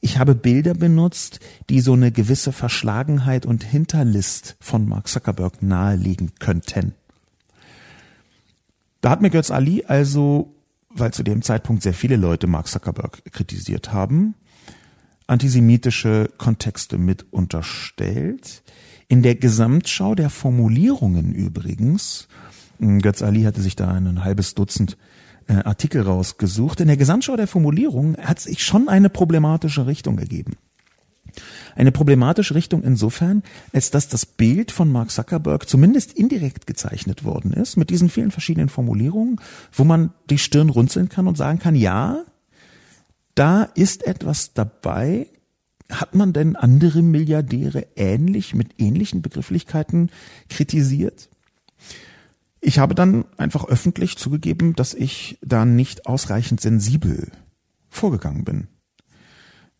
Ich 0.00 0.18
habe 0.18 0.34
Bilder 0.34 0.74
benutzt, 0.74 1.38
die 1.70 1.80
so 1.80 1.92
eine 1.92 2.10
gewisse 2.10 2.50
Verschlagenheit 2.50 3.46
und 3.46 3.62
Hinterlist 3.62 4.56
von 4.58 4.88
Mark 4.88 5.06
Zuckerberg 5.06 5.62
nahelegen 5.62 6.32
könnten. 6.40 6.94
Da 9.02 9.10
hat 9.10 9.22
mir 9.22 9.30
Götz 9.30 9.52
Ali 9.52 9.84
also, 9.84 10.56
weil 10.88 11.12
zu 11.12 11.22
dem 11.22 11.42
Zeitpunkt 11.42 11.84
sehr 11.84 11.94
viele 11.94 12.16
Leute 12.16 12.48
Mark 12.48 12.66
Zuckerberg 12.66 13.22
kritisiert 13.30 13.92
haben, 13.92 14.34
antisemitische 15.28 16.28
Kontexte 16.38 16.98
mit 16.98 17.32
unterstellt. 17.32 18.64
In 19.06 19.22
der 19.22 19.36
Gesamtschau 19.36 20.16
der 20.16 20.28
Formulierungen 20.30 21.32
übrigens 21.32 22.26
Götz 22.78 23.22
Ali 23.22 23.42
hatte 23.42 23.62
sich 23.62 23.76
da 23.76 23.88
ein 23.88 24.24
halbes 24.24 24.54
Dutzend 24.54 24.96
äh, 25.48 25.54
Artikel 25.54 26.02
rausgesucht. 26.02 26.80
In 26.80 26.88
der 26.88 26.96
Gesamtschau 26.96 27.36
der 27.36 27.46
Formulierung 27.46 28.16
hat 28.16 28.40
sich 28.40 28.64
schon 28.64 28.88
eine 28.88 29.10
problematische 29.10 29.86
Richtung 29.86 30.18
ergeben. 30.18 30.56
Eine 31.74 31.92
problematische 31.92 32.54
Richtung 32.54 32.82
insofern, 32.82 33.42
als 33.72 33.90
dass 33.90 34.08
das 34.08 34.24
Bild 34.24 34.72
von 34.72 34.90
Mark 34.90 35.10
Zuckerberg 35.10 35.68
zumindest 35.68 36.12
indirekt 36.12 36.66
gezeichnet 36.66 37.24
worden 37.24 37.52
ist, 37.52 37.76
mit 37.76 37.90
diesen 37.90 38.08
vielen 38.08 38.30
verschiedenen 38.30 38.70
Formulierungen, 38.70 39.40
wo 39.72 39.84
man 39.84 40.12
die 40.30 40.38
Stirn 40.38 40.70
runzeln 40.70 41.08
kann 41.08 41.26
und 41.26 41.36
sagen 41.36 41.58
kann, 41.58 41.74
ja, 41.74 42.24
da 43.34 43.64
ist 43.64 44.06
etwas 44.06 44.54
dabei. 44.54 45.28
Hat 45.90 46.14
man 46.16 46.32
denn 46.32 46.56
andere 46.56 47.02
Milliardäre 47.02 47.86
ähnlich 47.94 48.54
mit 48.54 48.80
ähnlichen 48.80 49.22
Begrifflichkeiten 49.22 50.10
kritisiert? 50.48 51.28
Ich 52.66 52.80
habe 52.80 52.96
dann 52.96 53.26
einfach 53.36 53.64
öffentlich 53.66 54.18
zugegeben, 54.18 54.74
dass 54.74 54.92
ich 54.92 55.38
da 55.40 55.64
nicht 55.64 56.06
ausreichend 56.06 56.60
sensibel 56.60 57.30
vorgegangen 57.88 58.42
bin. 58.42 58.66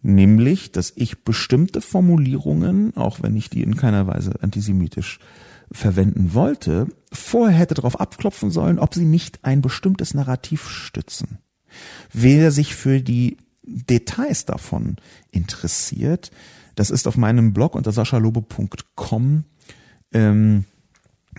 Nämlich, 0.02 0.70
dass 0.70 0.92
ich 0.94 1.24
bestimmte 1.24 1.80
Formulierungen, 1.80 2.96
auch 2.96 3.24
wenn 3.24 3.34
ich 3.34 3.50
die 3.50 3.64
in 3.64 3.76
keiner 3.76 4.06
Weise 4.06 4.40
antisemitisch 4.40 5.18
verwenden 5.72 6.32
wollte, 6.32 6.86
vorher 7.12 7.58
hätte 7.58 7.74
darauf 7.74 7.98
abklopfen 7.98 8.52
sollen, 8.52 8.78
ob 8.78 8.94
sie 8.94 9.04
nicht 9.04 9.44
ein 9.44 9.62
bestimmtes 9.62 10.14
Narrativ 10.14 10.68
stützen. 10.68 11.38
Wer 12.12 12.52
sich 12.52 12.76
für 12.76 13.00
die 13.00 13.36
Details 13.64 14.44
davon 14.44 14.94
interessiert, 15.32 16.30
das 16.76 16.90
ist 16.90 17.08
auf 17.08 17.16
meinem 17.16 17.52
Blog 17.52 17.74
unter 17.74 17.90
saschalobe.com 17.90 19.42
ähm, 20.12 20.64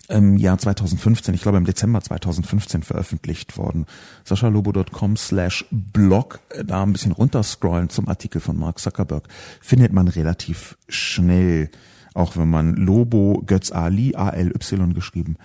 im 0.10 0.38
Jahr 0.38 0.58
2015, 0.58 1.34
ich 1.34 1.42
glaube 1.42 1.58
im 1.58 1.66
Dezember 1.66 2.02
2015 2.02 2.84
veröffentlicht 2.84 3.58
worden. 3.58 3.86
saschalobo.com 4.24 5.18
slash 5.18 5.66
blog, 5.72 6.40
da 6.66 6.84
ein 6.84 6.94
bisschen 6.94 7.12
runterscrollen 7.12 7.90
zum 7.90 8.08
Artikel 8.08 8.42
von 8.42 8.58
Mark 8.58 8.80
Zuckerberg, 8.80 9.28
findet 9.62 9.94
man 9.94 10.08
relativ 10.08 10.78
schnell, 10.88 11.70
auch 12.14 12.38
wenn 12.38 12.50
man 12.50 12.76
Lobo 12.76 13.44
Götz 13.46 13.72
Ali, 13.72 14.16
A-L-Y 14.16 14.94
geschrieben, 14.94 15.38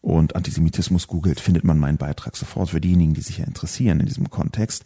und 0.00 0.36
Antisemitismus 0.36 1.08
googelt, 1.08 1.40
findet 1.40 1.64
man 1.64 1.78
meinen 1.78 1.98
Beitrag 1.98 2.36
sofort 2.36 2.70
für 2.70 2.80
diejenigen, 2.80 3.14
die 3.14 3.20
sich 3.20 3.38
ja 3.38 3.44
interessieren 3.44 4.00
in 4.00 4.06
diesem 4.06 4.30
Kontext. 4.30 4.84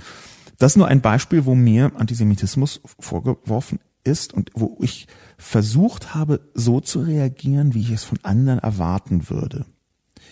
Das 0.59 0.73
ist 0.73 0.77
nur 0.77 0.89
ein 0.89 1.01
Beispiel, 1.01 1.45
wo 1.45 1.55
mir 1.55 1.93
Antisemitismus 1.97 2.81
vorgeworfen 2.99 3.79
ist 4.05 4.33
und 4.33 4.51
wo 4.55 4.77
ich 4.81 5.07
versucht 5.39 6.15
habe, 6.15 6.41
so 6.55 6.81
zu 6.81 7.01
reagieren, 7.01 7.75
wie 7.75 7.81
ich 7.81 7.91
es 7.91 8.05
von 8.05 8.19
anderen 8.23 8.59
erwarten 8.59 9.29
würde. 9.31 9.67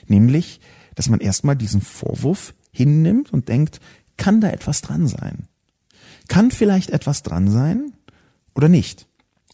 Nämlich, 0.07 0.61
dass 0.95 1.09
man 1.09 1.21
erstmal 1.21 1.57
diesen 1.57 1.81
Vorwurf 1.81 2.55
hinnimmt 2.73 3.33
und 3.33 3.49
denkt, 3.49 3.81
kann 4.16 4.41
da 4.41 4.51
etwas 4.51 4.83
dran 4.83 5.07
sein? 5.07 5.49
Kann 6.29 6.51
vielleicht 6.51 6.91
etwas 6.91 7.23
dran 7.23 7.51
sein 7.51 7.93
oder 8.55 8.68
nicht? 8.68 9.07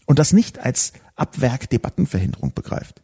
Und 0.05 0.19
das 0.19 0.33
nicht 0.33 0.59
als 0.59 0.93
Abwerkdebattenverhinderung 1.15 2.53
begreift. 2.53 3.01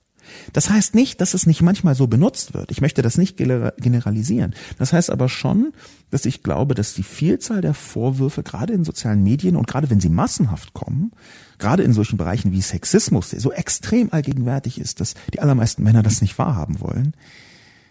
Das 0.51 0.69
heißt 0.69 0.95
nicht, 0.95 1.21
dass 1.21 1.33
es 1.33 1.45
nicht 1.45 1.61
manchmal 1.61 1.95
so 1.95 2.07
benutzt 2.07 2.53
wird. 2.53 2.71
Ich 2.71 2.81
möchte 2.81 3.01
das 3.01 3.17
nicht 3.17 3.37
generalisieren. 3.37 4.53
Das 4.77 4.93
heißt 4.93 5.09
aber 5.09 5.29
schon, 5.29 5.73
dass 6.09 6.25
ich 6.25 6.43
glaube, 6.43 6.75
dass 6.75 6.93
die 6.93 7.03
Vielzahl 7.03 7.61
der 7.61 7.73
Vorwürfe, 7.73 8.43
gerade 8.43 8.73
in 8.73 8.83
sozialen 8.83 9.23
Medien 9.23 9.55
und 9.55 9.67
gerade 9.67 9.89
wenn 9.89 9.99
sie 9.99 10.09
massenhaft 10.09 10.73
kommen, 10.73 11.11
gerade 11.57 11.83
in 11.83 11.93
solchen 11.93 12.17
Bereichen 12.17 12.51
wie 12.51 12.61
Sexismus, 12.61 13.29
der 13.29 13.39
so 13.39 13.51
extrem 13.51 14.11
allgegenwärtig 14.11 14.79
ist, 14.79 14.99
dass 14.99 15.13
die 15.33 15.39
allermeisten 15.39 15.83
Männer 15.83 16.03
das 16.03 16.21
nicht 16.21 16.37
wahrhaben 16.37 16.79
wollen, 16.81 17.15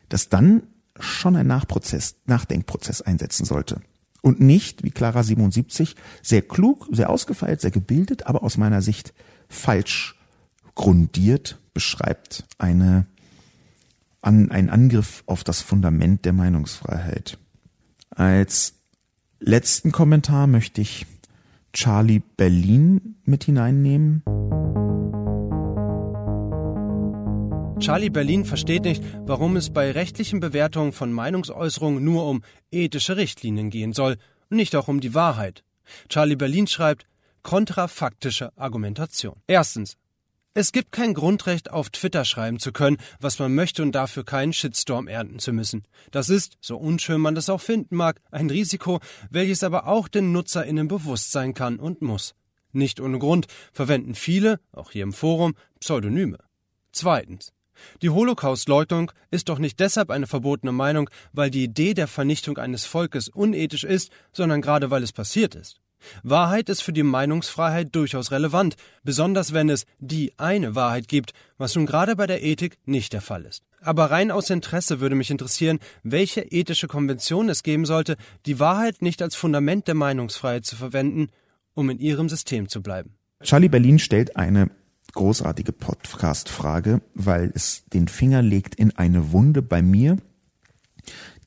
dass 0.08 0.28
dann 0.28 0.62
schon 1.00 1.36
ein 1.36 1.46
Nachprozess, 1.46 2.16
Nachdenkprozess 2.26 3.02
einsetzen 3.02 3.44
sollte. 3.44 3.80
Und 4.20 4.40
nicht, 4.40 4.84
wie 4.84 4.90
Clara 4.90 5.22
77, 5.22 5.96
sehr 6.22 6.42
klug, 6.42 6.88
sehr 6.92 7.10
ausgefeilt, 7.10 7.60
sehr 7.60 7.72
gebildet, 7.72 8.26
aber 8.26 8.44
aus 8.44 8.56
meiner 8.56 8.82
Sicht 8.82 9.14
falsch 9.48 10.16
grundiert 10.74 11.58
beschreibt 11.74 12.44
eine, 12.58 13.06
an, 14.20 14.50
ein 14.50 14.70
Angriff 14.70 15.22
auf 15.26 15.44
das 15.44 15.60
Fundament 15.60 16.24
der 16.24 16.32
Meinungsfreiheit. 16.32 17.38
Als 18.10 18.74
letzten 19.40 19.92
Kommentar 19.92 20.46
möchte 20.46 20.80
ich 20.80 21.06
Charlie 21.72 22.22
Berlin 22.36 23.16
mit 23.24 23.44
hineinnehmen. 23.44 24.22
Charlie 27.80 28.10
Berlin 28.10 28.44
versteht 28.44 28.84
nicht, 28.84 29.02
warum 29.26 29.56
es 29.56 29.70
bei 29.70 29.90
rechtlichen 29.90 30.38
Bewertungen 30.38 30.92
von 30.92 31.12
Meinungsäußerungen 31.12 32.04
nur 32.04 32.28
um 32.28 32.42
ethische 32.70 33.16
Richtlinien 33.16 33.70
gehen 33.70 33.92
soll 33.92 34.18
und 34.50 34.56
nicht 34.56 34.76
auch 34.76 34.86
um 34.86 35.00
die 35.00 35.14
Wahrheit. 35.14 35.64
Charlie 36.08 36.36
Berlin 36.36 36.68
schreibt 36.68 37.06
kontrafaktische 37.42 38.56
Argumentation. 38.56 39.34
Erstens. 39.48 39.96
Es 40.54 40.72
gibt 40.72 40.92
kein 40.92 41.14
Grundrecht, 41.14 41.70
auf 41.70 41.88
Twitter 41.88 42.26
schreiben 42.26 42.58
zu 42.58 42.72
können, 42.72 42.98
was 43.18 43.38
man 43.38 43.54
möchte 43.54 43.82
und 43.82 43.92
dafür 43.92 44.22
keinen 44.22 44.52
Shitstorm 44.52 45.08
ernten 45.08 45.38
zu 45.38 45.54
müssen. 45.54 45.84
Das 46.10 46.28
ist, 46.28 46.58
so 46.60 46.76
unschön 46.76 47.22
man 47.22 47.34
das 47.34 47.48
auch 47.48 47.62
finden 47.62 47.96
mag, 47.96 48.20
ein 48.30 48.50
Risiko, 48.50 49.00
welches 49.30 49.64
aber 49.64 49.86
auch 49.86 50.08
den 50.08 50.30
NutzerInnen 50.32 50.88
bewusst 50.88 51.32
sein 51.32 51.54
kann 51.54 51.78
und 51.78 52.02
muss. 52.02 52.34
Nicht 52.70 53.00
ohne 53.00 53.18
Grund 53.18 53.46
verwenden 53.72 54.14
viele, 54.14 54.60
auch 54.72 54.90
hier 54.90 55.04
im 55.04 55.14
Forum, 55.14 55.54
Pseudonyme. 55.80 56.38
Zweitens. 56.92 57.54
Die 58.02 58.10
Holocaustleugnung 58.10 59.10
ist 59.30 59.48
doch 59.48 59.58
nicht 59.58 59.80
deshalb 59.80 60.10
eine 60.10 60.26
verbotene 60.26 60.72
Meinung, 60.72 61.08
weil 61.32 61.50
die 61.50 61.64
Idee 61.64 61.94
der 61.94 62.08
Vernichtung 62.08 62.58
eines 62.58 62.84
Volkes 62.84 63.30
unethisch 63.30 63.84
ist, 63.84 64.10
sondern 64.32 64.60
gerade 64.60 64.90
weil 64.90 65.02
es 65.02 65.12
passiert 65.12 65.54
ist. 65.54 65.81
Wahrheit 66.22 66.68
ist 66.68 66.82
für 66.82 66.92
die 66.92 67.02
Meinungsfreiheit 67.02 67.94
durchaus 67.94 68.30
relevant, 68.30 68.76
besonders 69.04 69.52
wenn 69.52 69.68
es 69.68 69.86
die 69.98 70.32
eine 70.38 70.74
Wahrheit 70.74 71.08
gibt, 71.08 71.32
was 71.58 71.74
nun 71.74 71.86
gerade 71.86 72.16
bei 72.16 72.26
der 72.26 72.42
Ethik 72.42 72.78
nicht 72.84 73.12
der 73.12 73.20
Fall 73.20 73.44
ist. 73.44 73.62
Aber 73.80 74.10
rein 74.10 74.30
aus 74.30 74.48
Interesse 74.50 75.00
würde 75.00 75.16
mich 75.16 75.30
interessieren, 75.30 75.80
welche 76.02 76.42
ethische 76.42 76.86
Konvention 76.86 77.48
es 77.48 77.62
geben 77.62 77.84
sollte, 77.84 78.16
die 78.46 78.60
Wahrheit 78.60 79.02
nicht 79.02 79.20
als 79.22 79.34
Fundament 79.34 79.88
der 79.88 79.94
Meinungsfreiheit 79.94 80.64
zu 80.64 80.76
verwenden, 80.76 81.28
um 81.74 81.90
in 81.90 81.98
ihrem 81.98 82.28
System 82.28 82.68
zu 82.68 82.82
bleiben. 82.82 83.16
Charlie 83.42 83.68
Berlin 83.68 83.98
stellt 83.98 84.36
eine 84.36 84.70
großartige 85.14 85.72
Podcast-Frage, 85.72 87.02
weil 87.14 87.50
es 87.54 87.84
den 87.92 88.08
Finger 88.08 88.40
legt 88.40 88.74
in 88.76 88.96
eine 88.96 89.32
Wunde 89.32 89.62
bei 89.62 89.82
mir. 89.82 90.16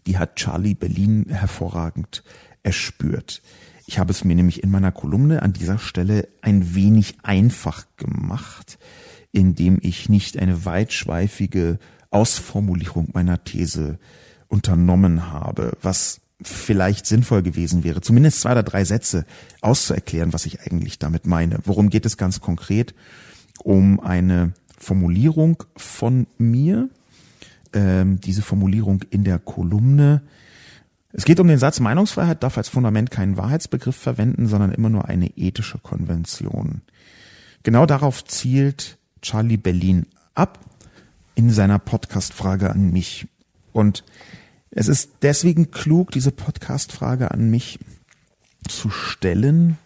Die 0.06 0.18
hat 0.18 0.36
Charlie 0.36 0.76
Berlin 0.76 1.28
hervorragend 1.30 2.24
erspürt. 2.64 3.41
Ich 3.88 3.99
habe 3.99 4.11
es 4.11 4.23
mir 4.23 4.36
nämlich 4.36 4.63
in 4.63 4.71
meiner 4.71 4.91
Kolumne 4.91 5.43
an 5.43 5.53
dieser 5.53 5.77
Stelle 5.77 6.27
ein 6.41 6.73
wenig 6.75 7.17
einfach 7.23 7.86
gemacht, 7.97 8.79
indem 9.31 9.77
ich 9.81 10.09
nicht 10.09 10.38
eine 10.38 10.65
weitschweifige 10.65 11.77
Ausformulierung 12.09 13.09
meiner 13.13 13.43
These 13.43 13.99
unternommen 14.47 15.31
habe, 15.31 15.77
was 15.81 16.21
vielleicht 16.41 17.05
sinnvoll 17.05 17.43
gewesen 17.43 17.83
wäre, 17.83 18.01
zumindest 18.01 18.41
zwei 18.41 18.51
oder 18.51 18.63
drei 18.63 18.83
Sätze 18.86 19.25
auszuerklären, 19.61 20.33
was 20.33 20.45
ich 20.45 20.61
eigentlich 20.61 20.99
damit 20.99 21.25
meine. 21.25 21.59
Worum 21.63 21.89
geht 21.89 22.05
es 22.05 22.17
ganz 22.17 22.41
konkret? 22.41 22.93
Um 23.63 23.99
eine 23.99 24.53
Formulierung 24.77 25.63
von 25.77 26.27
mir, 26.38 26.89
ähm, 27.73 28.19
diese 28.19 28.41
Formulierung 28.41 29.03
in 29.09 29.23
der 29.23 29.39
Kolumne, 29.39 30.21
es 31.18 31.24
geht 31.24 31.39
um 31.39 31.47
den 31.47 31.59
Satz, 31.59 31.80
Meinungsfreiheit 31.80 32.43
darf 32.43 32.57
als 32.57 32.68
Fundament 32.68 33.09
keinen 33.09 33.38
Wahrheitsbegriff 33.38 33.95
verwenden, 33.95 34.47
sondern 34.47 34.74
immer 34.74 34.89
nur 34.89 35.05
eine 35.05 35.28
ethische 35.38 35.78
Konvention. 35.78 36.82
Genau 37.63 37.86
darauf 37.86 38.26
zielt 38.26 38.97
Charlie 39.22 39.55
Berlin 39.55 40.07
ab 40.34 40.59
in 41.34 41.51
seiner 41.51 41.80
Podcast-Frage 41.80 42.70
an 42.70 42.91
mich. 42.91 43.28
Und 43.72 44.03
es 44.72 44.89
ist 44.89 45.11
deswegen 45.22 45.72
klug, 45.72 46.11
diese 46.11 46.32
Podcast-Frage 46.32 47.32
an 47.32 47.49
mich 47.49 47.80
zu 48.68 48.89
stellen, 48.89 49.78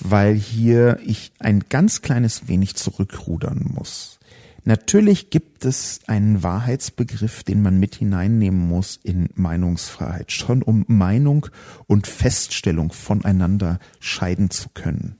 weil 0.00 0.34
hier 0.34 1.00
ich 1.04 1.32
ein 1.38 1.64
ganz 1.68 2.00
kleines 2.00 2.48
wenig 2.48 2.76
zurückrudern 2.76 3.72
muss. 3.74 4.13
Natürlich 4.66 5.28
gibt 5.28 5.66
es 5.66 6.00
einen 6.06 6.42
Wahrheitsbegriff, 6.42 7.42
den 7.44 7.60
man 7.60 7.78
mit 7.78 7.96
hineinnehmen 7.96 8.66
muss 8.66 8.98
in 9.02 9.28
Meinungsfreiheit, 9.34 10.32
schon 10.32 10.62
um 10.62 10.86
Meinung 10.88 11.48
und 11.86 12.06
Feststellung 12.06 12.90
voneinander 12.90 13.78
scheiden 14.00 14.48
zu 14.48 14.70
können. 14.70 15.16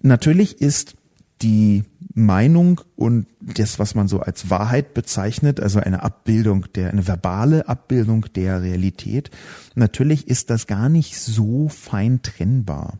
Natürlich 0.00 0.62
ist 0.62 0.94
die 1.42 1.84
Meinung 2.14 2.80
und 2.96 3.26
das, 3.40 3.78
was 3.78 3.94
man 3.94 4.08
so 4.08 4.20
als 4.20 4.48
Wahrheit 4.48 4.94
bezeichnet, 4.94 5.60
also 5.60 5.78
eine 5.78 6.02
Abbildung 6.02 6.66
der, 6.74 6.90
eine 6.90 7.06
verbale 7.06 7.68
Abbildung 7.68 8.26
der 8.34 8.62
Realität, 8.62 9.30
natürlich 9.74 10.26
ist 10.26 10.48
das 10.48 10.66
gar 10.66 10.88
nicht 10.88 11.18
so 11.18 11.68
fein 11.68 12.22
trennbar. 12.22 12.98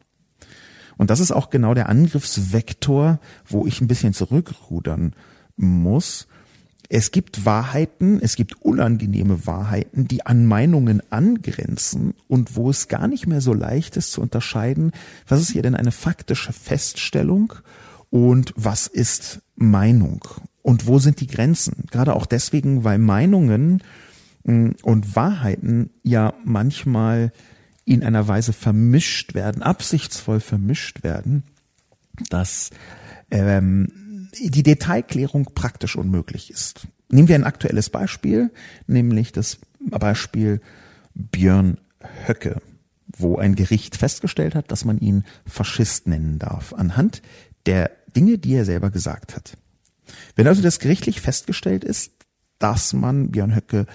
Und 0.99 1.11
das 1.11 1.21
ist 1.21 1.33
auch 1.33 1.49
genau 1.49 1.75
der 1.75 1.89
Angriffsvektor, 1.89 3.19
wo 3.47 3.67
ich 3.67 3.81
ein 3.81 3.89
bisschen 3.89 4.13
zurückrudern 4.13 5.15
muss. 5.59 6.27
Es 6.89 7.11
gibt 7.11 7.45
Wahrheiten, 7.45 8.19
es 8.23 8.35
gibt 8.35 8.63
unangenehme 8.63 9.47
Wahrheiten, 9.47 10.09
die 10.09 10.25
an 10.25 10.47
Meinungen 10.47 11.03
angrenzen 11.11 12.15
und 12.29 12.57
wo 12.57 12.71
es 12.71 12.89
gar 12.89 13.09
nicht 13.09 13.27
mehr 13.27 13.43
so 13.43 13.53
leicht 13.53 13.99
ist 13.99 14.13
zu 14.13 14.23
unterscheiden, 14.23 14.93
was 15.27 15.41
ist 15.41 15.51
hier 15.51 15.63
denn 15.63 15.75
eine 15.75 15.93
faktische 15.93 16.55
Feststellung 16.55 17.53
und 18.09 18.55
was 18.57 18.87
ist 18.87 19.43
Meinung 19.55 20.25
und 20.63 20.87
wo 20.87 20.99
sind 20.99 21.21
die 21.21 21.27
Grenzen. 21.27 21.85
Gerade 21.91 22.15
auch 22.15 22.25
deswegen, 22.25 22.85
weil 22.85 22.99
Meinungen 22.99 23.83
mm, 24.45 24.71
und 24.83 25.15
Wahrheiten 25.15 25.91
ja 26.03 26.33
manchmal 26.45 27.33
in 27.85 28.03
einer 28.03 28.29
Weise 28.29 28.55
vermischt 28.55 29.35
werden, 29.35 29.63
absichtsvoll 29.63 30.41
vermischt 30.41 31.03
werden, 31.03 31.43
dass 32.31 32.71
ähm, 33.31 33.89
die 34.37 34.63
Detailklärung 34.63 35.47
praktisch 35.55 35.97
unmöglich 35.97 36.51
ist. 36.51 36.87
Nehmen 37.11 37.29
wir 37.29 37.35
ein 37.35 37.45
aktuelles 37.45 37.91
Beispiel, 37.91 38.51
nämlich 38.87 39.33
das 39.33 39.59
Beispiel 39.81 40.61
Björn 41.15 41.79
Höcke, 42.27 42.61
wo 43.07 43.37
ein 43.37 43.55
Gericht 43.55 43.97
festgestellt 43.97 44.55
hat, 44.55 44.71
dass 44.71 44.85
man 44.85 44.99
ihn 44.99 45.25
Faschist 45.47 46.07
nennen 46.07 46.39
darf, 46.39 46.73
anhand 46.75 47.23
der 47.67 47.91
Dinge, 48.15 48.39
die 48.39 48.55
er 48.55 48.65
selber 48.65 48.91
gesagt 48.91 49.35
hat. 49.35 49.57
Wenn 50.37 50.47
also 50.47 50.63
das 50.63 50.79
gerichtlich 50.79 51.21
festgestellt 51.21 51.85
ist, 51.85 52.13
dass 52.59 52.93
man 52.93 53.31
Björn 53.31 53.55
Höcke 53.55 53.87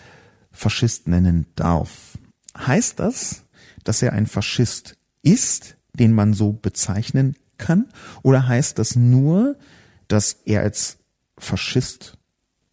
Faschist 0.52 1.08
nennen 1.08 1.48
darf, 1.56 2.18
heißt 2.58 3.00
das, 3.00 3.46
dass 3.84 4.02
er 4.02 4.14
ein 4.14 4.28
Faschist 4.28 4.98
ist, 5.22 5.78
den 5.94 6.14
man 6.14 6.34
so 6.34 6.54
bezeichnen 6.54 7.36
kann, 7.58 7.88
oder 8.22 8.48
heißt 8.48 8.80
das 8.80 8.96
nur, 8.96 9.58
dass 10.08 10.34
er 10.46 10.62
als 10.62 10.98
Faschist 11.38 12.18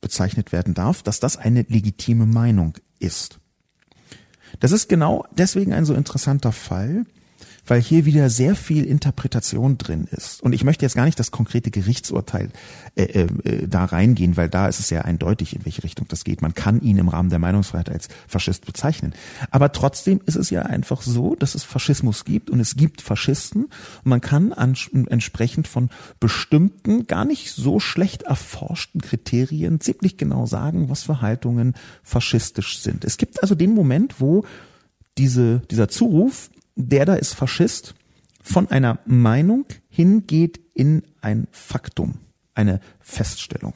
bezeichnet 0.00 0.52
werden 0.52 0.74
darf, 0.74 1.02
dass 1.02 1.20
das 1.20 1.36
eine 1.36 1.62
legitime 1.62 2.26
Meinung 2.26 2.74
ist. 2.98 3.38
Das 4.58 4.72
ist 4.72 4.88
genau 4.88 5.26
deswegen 5.30 5.72
ein 5.72 5.84
so 5.84 5.94
interessanter 5.94 6.52
Fall, 6.52 7.04
weil 7.66 7.80
hier 7.80 8.04
wieder 8.04 8.30
sehr 8.30 8.54
viel 8.54 8.84
Interpretation 8.84 9.78
drin 9.78 10.08
ist. 10.10 10.42
Und 10.42 10.52
ich 10.52 10.64
möchte 10.64 10.84
jetzt 10.84 10.94
gar 10.94 11.04
nicht 11.04 11.18
das 11.18 11.30
konkrete 11.30 11.70
Gerichtsurteil 11.70 12.50
äh, 12.96 13.02
äh, 13.04 13.26
äh, 13.44 13.68
da 13.68 13.84
reingehen, 13.84 14.36
weil 14.36 14.48
da 14.48 14.68
ist 14.68 14.80
es 14.80 14.90
ja 14.90 15.02
eindeutig, 15.02 15.54
in 15.54 15.64
welche 15.64 15.84
Richtung 15.84 16.06
das 16.08 16.24
geht. 16.24 16.42
Man 16.42 16.54
kann 16.54 16.80
ihn 16.80 16.98
im 16.98 17.08
Rahmen 17.08 17.30
der 17.30 17.38
Meinungsfreiheit 17.38 17.90
als 17.90 18.08
Faschist 18.26 18.66
bezeichnen. 18.66 19.14
Aber 19.50 19.72
trotzdem 19.72 20.20
ist 20.26 20.36
es 20.36 20.50
ja 20.50 20.62
einfach 20.62 21.02
so, 21.02 21.34
dass 21.36 21.54
es 21.54 21.64
Faschismus 21.64 22.24
gibt 22.24 22.50
und 22.50 22.60
es 22.60 22.76
gibt 22.76 23.02
Faschisten. 23.02 23.64
Und 23.64 24.06
man 24.06 24.20
kann 24.20 24.52
an, 24.52 24.76
entsprechend 25.08 25.68
von 25.68 25.90
bestimmten, 26.18 27.06
gar 27.06 27.24
nicht 27.24 27.52
so 27.52 27.80
schlecht 27.80 28.22
erforschten 28.22 29.00
Kriterien 29.00 29.80
ziemlich 29.80 30.16
genau 30.16 30.46
sagen, 30.46 30.88
was 30.88 31.04
für 31.04 31.20
Haltungen 31.20 31.74
faschistisch 32.02 32.78
sind. 32.78 33.04
Es 33.04 33.16
gibt 33.16 33.42
also 33.42 33.54
den 33.54 33.74
Moment, 33.74 34.20
wo 34.20 34.44
diese, 35.18 35.60
dieser 35.70 35.88
Zuruf 35.88 36.50
der 36.88 37.04
da 37.04 37.14
ist 37.14 37.34
Faschist, 37.34 37.94
von 38.42 38.70
einer 38.70 38.98
Meinung 39.04 39.66
hingeht 39.88 40.60
in 40.74 41.02
ein 41.20 41.46
Faktum, 41.52 42.14
eine 42.54 42.80
Feststellung. 43.00 43.74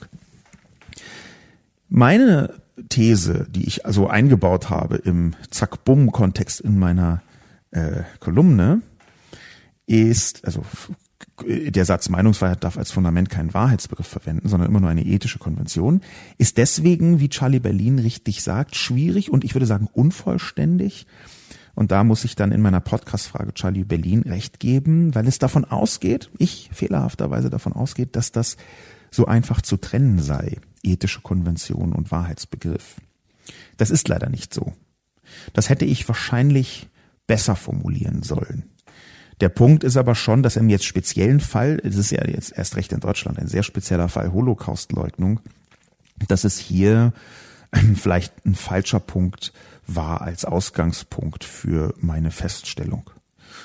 Meine 1.88 2.54
These, 2.88 3.46
die 3.50 3.66
ich 3.66 3.86
also 3.86 4.08
eingebaut 4.08 4.70
habe 4.70 4.96
im 4.96 5.34
Zack-Bumm-Kontext 5.50 6.60
in 6.60 6.78
meiner 6.78 7.22
äh, 7.70 8.02
Kolumne, 8.20 8.82
ist, 9.86 10.44
also 10.44 10.64
der 11.46 11.84
Satz 11.84 12.08
Meinungsfreiheit 12.08 12.62
darf 12.64 12.78
als 12.78 12.92
Fundament 12.92 13.28
keinen 13.28 13.54
Wahrheitsbegriff 13.54 14.06
verwenden, 14.06 14.48
sondern 14.48 14.68
immer 14.68 14.80
nur 14.80 14.90
eine 14.90 15.04
ethische 15.04 15.38
Konvention, 15.38 16.00
ist 16.38 16.58
deswegen, 16.58 17.20
wie 17.20 17.28
Charlie 17.28 17.60
Berlin 17.60 17.98
richtig 17.98 18.42
sagt, 18.42 18.76
schwierig 18.76 19.30
und 19.30 19.44
ich 19.44 19.54
würde 19.54 19.66
sagen 19.66 19.88
unvollständig, 19.92 21.06
und 21.74 21.90
da 21.90 22.04
muss 22.04 22.24
ich 22.24 22.36
dann 22.36 22.52
in 22.52 22.62
meiner 22.62 22.80
Podcast-Frage 22.80 23.54
Charlie 23.54 23.84
Berlin 23.84 24.22
recht 24.22 24.60
geben, 24.60 25.14
weil 25.14 25.26
es 25.26 25.38
davon 25.38 25.64
ausgeht, 25.64 26.30
ich 26.38 26.70
fehlerhafterweise 26.72 27.50
davon 27.50 27.72
ausgeht, 27.72 28.16
dass 28.16 28.32
das 28.32 28.56
so 29.10 29.26
einfach 29.26 29.60
zu 29.60 29.76
trennen 29.76 30.20
sei, 30.20 30.58
ethische 30.82 31.20
Konvention 31.20 31.92
und 31.92 32.10
Wahrheitsbegriff. 32.10 32.96
Das 33.76 33.90
ist 33.90 34.08
leider 34.08 34.28
nicht 34.28 34.54
so. 34.54 34.72
Das 35.52 35.68
hätte 35.68 35.84
ich 35.84 36.06
wahrscheinlich 36.08 36.88
besser 37.26 37.56
formulieren 37.56 38.22
sollen. 38.22 38.64
Der 39.40 39.48
Punkt 39.48 39.82
ist 39.82 39.96
aber 39.96 40.14
schon, 40.14 40.42
dass 40.42 40.56
im 40.56 40.68
jetzt 40.68 40.84
speziellen 40.84 41.40
Fall, 41.40 41.80
es 41.82 41.96
ist 41.96 42.10
ja 42.10 42.24
jetzt 42.26 42.56
erst 42.56 42.76
recht 42.76 42.92
in 42.92 43.00
Deutschland 43.00 43.38
ein 43.38 43.48
sehr 43.48 43.64
spezieller 43.64 44.08
Fall 44.08 44.32
Holocaustleugnung, 44.32 45.40
dass 46.28 46.44
es 46.44 46.58
hier 46.58 47.12
vielleicht 47.96 48.46
ein 48.46 48.54
falscher 48.54 49.00
Punkt 49.00 49.52
war 49.86 50.22
als 50.22 50.44
Ausgangspunkt 50.44 51.44
für 51.44 51.94
meine 51.98 52.30
Feststellung. 52.30 53.10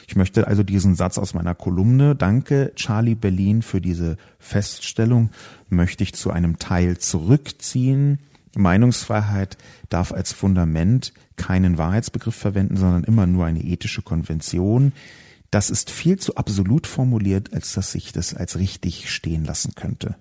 Ich 0.07 0.15
möchte 0.15 0.47
also 0.47 0.63
diesen 0.63 0.95
Satz 0.95 1.17
aus 1.17 1.33
meiner 1.33 1.55
Kolumne, 1.55 2.15
danke 2.15 2.71
Charlie 2.75 3.15
Berlin 3.15 3.61
für 3.61 3.81
diese 3.81 4.17
Feststellung, 4.39 5.29
möchte 5.69 6.03
ich 6.03 6.13
zu 6.13 6.31
einem 6.31 6.59
Teil 6.59 6.97
zurückziehen. 6.97 8.19
Meinungsfreiheit 8.55 9.57
darf 9.89 10.11
als 10.11 10.33
Fundament 10.33 11.13
keinen 11.35 11.77
Wahrheitsbegriff 11.77 12.35
verwenden, 12.35 12.77
sondern 12.77 13.03
immer 13.03 13.27
nur 13.27 13.45
eine 13.45 13.63
ethische 13.63 14.01
Konvention. 14.01 14.93
Das 15.51 15.69
ist 15.69 15.89
viel 15.89 16.17
zu 16.17 16.35
absolut 16.35 16.87
formuliert, 16.87 17.53
als 17.53 17.73
dass 17.73 17.95
ich 17.95 18.11
das 18.11 18.33
als 18.33 18.57
richtig 18.57 19.11
stehen 19.11 19.45
lassen 19.45 19.73
könnte. 19.75 20.15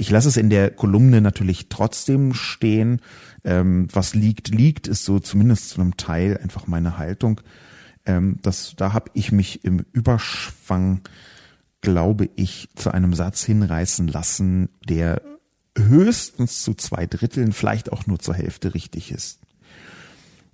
Ich 0.00 0.10
lasse 0.10 0.28
es 0.28 0.36
in 0.36 0.48
der 0.48 0.70
Kolumne 0.70 1.20
natürlich 1.20 1.68
trotzdem 1.68 2.32
stehen. 2.32 3.00
Ähm, 3.44 3.88
was 3.92 4.14
liegt, 4.14 4.48
liegt, 4.48 4.88
ist 4.88 5.04
so 5.04 5.18
zumindest 5.18 5.70
zu 5.70 5.80
einem 5.80 5.96
Teil 5.96 6.38
einfach 6.38 6.66
meine 6.66 6.98
Haltung. 6.98 7.40
Ähm, 8.06 8.38
das, 8.42 8.74
da 8.76 8.92
habe 8.92 9.10
ich 9.14 9.32
mich 9.32 9.64
im 9.64 9.84
Überschwang, 9.92 11.02
glaube 11.80 12.28
ich, 12.36 12.68
zu 12.74 12.90
einem 12.90 13.14
Satz 13.14 13.44
hinreißen 13.44 14.08
lassen, 14.08 14.68
der 14.88 15.22
höchstens 15.76 16.62
zu 16.62 16.74
zwei 16.74 17.06
Dritteln, 17.06 17.52
vielleicht 17.52 17.92
auch 17.92 18.06
nur 18.06 18.18
zur 18.18 18.34
Hälfte 18.34 18.74
richtig 18.74 19.12
ist. 19.12 19.40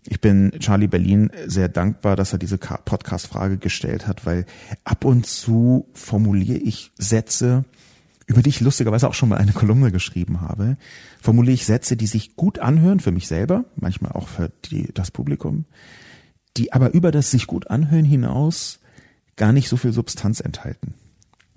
Ich 0.07 0.21
bin 0.21 0.53
Charlie 0.59 0.87
Berlin 0.87 1.31
sehr 1.47 1.69
dankbar, 1.69 2.15
dass 2.15 2.35
er 2.35 2.39
diese 2.39 2.59
Podcast-Frage 2.59 3.57
gestellt 3.57 4.07
hat, 4.07 4.27
weil 4.27 4.45
ab 4.85 5.07
und 5.07 5.25
zu 5.25 5.89
formuliere 5.95 6.59
ich 6.59 6.93
Sätze, 6.99 7.65
über 8.27 8.43
die 8.43 8.51
ich 8.51 8.61
lustigerweise 8.61 9.09
auch 9.09 9.15
schon 9.15 9.29
mal 9.29 9.39
eine 9.39 9.53
Kolumne 9.53 9.93
geschrieben 9.93 10.41
habe, 10.41 10.77
formuliere 11.21 11.55
ich 11.55 11.67
Sätze, 11.67 11.97
die 11.97 12.07
sich 12.07 12.37
gut 12.37 12.59
anhören 12.59 13.01
für 13.01 13.13
mich 13.13 13.27
selber, 13.27 13.65
manchmal 13.77 14.13
auch 14.13 14.29
für 14.29 14.51
die, 14.67 14.91
das 14.95 15.11
Publikum, 15.11 15.67
die 16.57 16.73
aber 16.73 16.95
über 16.95 17.11
das 17.11 17.31
sich 17.31 17.47
gut 17.47 17.71
anhören 17.71 18.05
hinaus 18.05 18.81
gar 19.37 19.53
nicht 19.53 19.69
so 19.69 19.77
viel 19.77 19.93
Substanz 19.93 20.41
enthalten. 20.41 20.95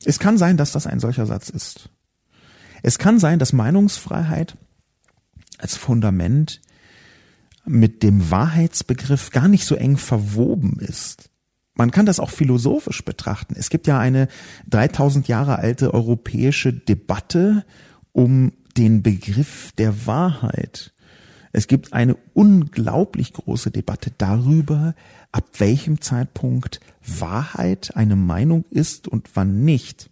Es 0.03 0.20
kann 0.20 0.38
sein, 0.38 0.57
dass 0.57 0.72
das 0.72 0.88
ein 0.88 0.99
solcher 0.99 1.26
Satz 1.26 1.49
ist. 1.49 1.89
Es 2.84 2.99
kann 2.99 3.20
sein, 3.20 3.39
dass 3.39 3.53
Meinungsfreiheit 3.53 4.57
als 5.57 5.76
Fundament 5.76 6.61
mit 7.65 8.03
dem 8.03 8.32
Wahrheitsbegriff 8.32 9.32
gar 9.32 9.47
nicht 9.47 9.65
so 9.65 9.76
eng 9.76 9.97
verwoben 9.97 10.80
ist. 10.80 11.30
Man 11.78 11.92
kann 11.92 12.06
das 12.06 12.20
auch 12.20 12.32
philosophisch 12.32 13.06
betrachten. 13.06 13.56
Es 13.58 13.70
gibt 13.70 13.88
ja 13.88 14.00
eine 14.00 14.28
3000 14.70 15.28
Jahre 15.28 15.60
alte 15.60 15.94
europäische 15.94 16.74
Debatte 16.74 17.66
um 18.14 18.52
den 18.78 19.04
Begriff 19.04 19.72
der 19.78 20.08
Wahrheit. 20.08 20.94
Es 21.52 21.68
gibt 21.68 21.94
eine 21.94 22.18
unglaublich 22.34 23.34
große 23.34 23.72
Debatte 23.72 24.12
darüber, 24.18 24.96
ab 25.32 25.46
welchem 25.60 26.02
Zeitpunkt 26.02 26.80
Wahrheit 27.06 27.96
eine 27.96 28.16
Meinung 28.16 28.66
ist 28.70 29.08
und 29.08 29.30
wann 29.36 29.64
nicht 29.64 30.10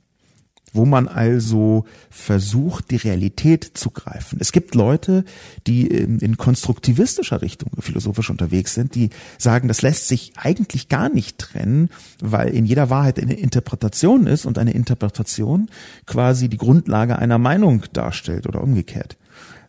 wo 0.75 0.85
man 0.85 1.07
also 1.07 1.85
versucht, 2.09 2.91
die 2.91 2.97
Realität 2.97 3.71
zu 3.73 3.89
greifen. 3.91 4.37
Es 4.41 4.51
gibt 4.51 4.75
Leute, 4.75 5.23
die 5.67 5.87
in 5.87 6.37
konstruktivistischer 6.37 7.41
Richtung 7.41 7.71
philosophisch 7.79 8.29
unterwegs 8.29 8.73
sind, 8.73 8.95
die 8.95 9.09
sagen, 9.37 9.67
das 9.67 9.81
lässt 9.81 10.07
sich 10.07 10.33
eigentlich 10.35 10.89
gar 10.89 11.09
nicht 11.09 11.37
trennen, 11.37 11.89
weil 12.21 12.49
in 12.49 12.65
jeder 12.65 12.89
Wahrheit 12.89 13.19
eine 13.19 13.35
Interpretation 13.35 14.27
ist 14.27 14.45
und 14.45 14.57
eine 14.57 14.71
Interpretation 14.71 15.69
quasi 16.05 16.49
die 16.49 16.57
Grundlage 16.57 17.17
einer 17.17 17.37
Meinung 17.37 17.83
darstellt 17.93 18.47
oder 18.47 18.61
umgekehrt. 18.61 19.17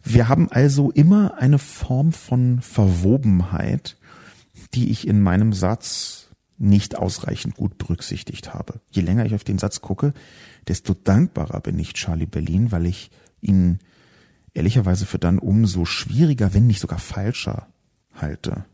Wir 0.03 0.29
haben 0.29 0.51
also 0.51 0.91
immer 0.91 1.35
eine 1.39 1.59
Form 1.59 2.13
von 2.13 2.61
Verwobenheit, 2.61 3.97
die 4.75 4.91
ich 4.91 5.07
in 5.07 5.21
meinem 5.21 5.53
Satz 5.53 6.26
nicht 6.59 6.97
ausreichend 6.97 7.55
gut 7.55 7.79
berücksichtigt 7.79 8.55
habe. 8.55 8.81
Je 8.91 9.03
länger 9.03 9.27
ich 9.27 9.35
auf 9.35 9.45
den 9.45 9.59
Satz 9.59 9.81
gucke, 9.81 10.13
desto 10.69 10.95
dankbarer 10.95 11.61
bin 11.61 11.79
ich 11.79 11.95
Charlie 11.95 12.27
Berlin, 12.27 12.73
weil 12.73 12.87
ich 12.87 13.11
ihn 13.41 13.79
ehrlicherweise 14.55 15.05
für 15.07 15.19
dann 15.19 15.39
umso 15.39 15.85
schwieriger, 15.85 16.55
wenn 16.55 16.67
nicht 16.67 16.81
sogar 16.81 16.99
falscher 16.99 17.67
halte. 18.15 18.65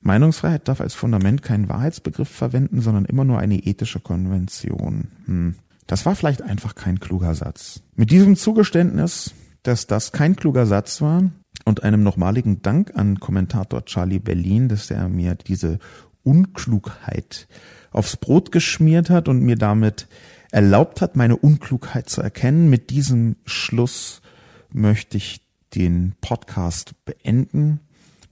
Meinungsfreiheit 0.00 0.68
darf 0.68 0.80
als 0.80 0.94
Fundament 0.94 1.42
keinen 1.42 1.68
Wahrheitsbegriff 1.68 2.28
verwenden, 2.28 2.80
sondern 2.80 3.04
immer 3.04 3.24
nur 3.24 3.38
eine 3.38 3.58
ethische 3.58 4.00
Konvention. 4.00 5.08
Hm. 5.26 5.54
Das 5.86 6.04
war 6.04 6.16
vielleicht 6.16 6.42
einfach 6.42 6.74
kein 6.74 6.98
kluger 7.00 7.34
Satz. 7.34 7.82
Mit 7.94 8.10
diesem 8.10 8.36
Zugeständnis, 8.36 9.34
dass 9.62 9.86
das 9.86 10.12
kein 10.12 10.36
kluger 10.36 10.66
Satz 10.66 11.00
war 11.00 11.30
und 11.64 11.82
einem 11.82 12.02
nochmaligen 12.02 12.62
Dank 12.62 12.92
an 12.96 13.20
Kommentator 13.20 13.84
Charlie 13.84 14.18
Berlin, 14.18 14.68
dass 14.68 14.90
er 14.90 15.08
mir 15.08 15.34
diese 15.34 15.78
Unklugheit 16.26 17.46
aufs 17.92 18.16
Brot 18.16 18.52
geschmiert 18.52 19.10
hat 19.10 19.28
und 19.28 19.40
mir 19.40 19.56
damit 19.56 20.08
erlaubt 20.50 21.00
hat, 21.00 21.16
meine 21.16 21.36
Unklugheit 21.36 22.08
zu 22.10 22.20
erkennen. 22.20 22.68
Mit 22.68 22.90
diesem 22.90 23.36
Schluss 23.44 24.22
möchte 24.70 25.16
ich 25.16 25.40
den 25.74 26.14
Podcast 26.20 26.94
beenden. 27.04 27.80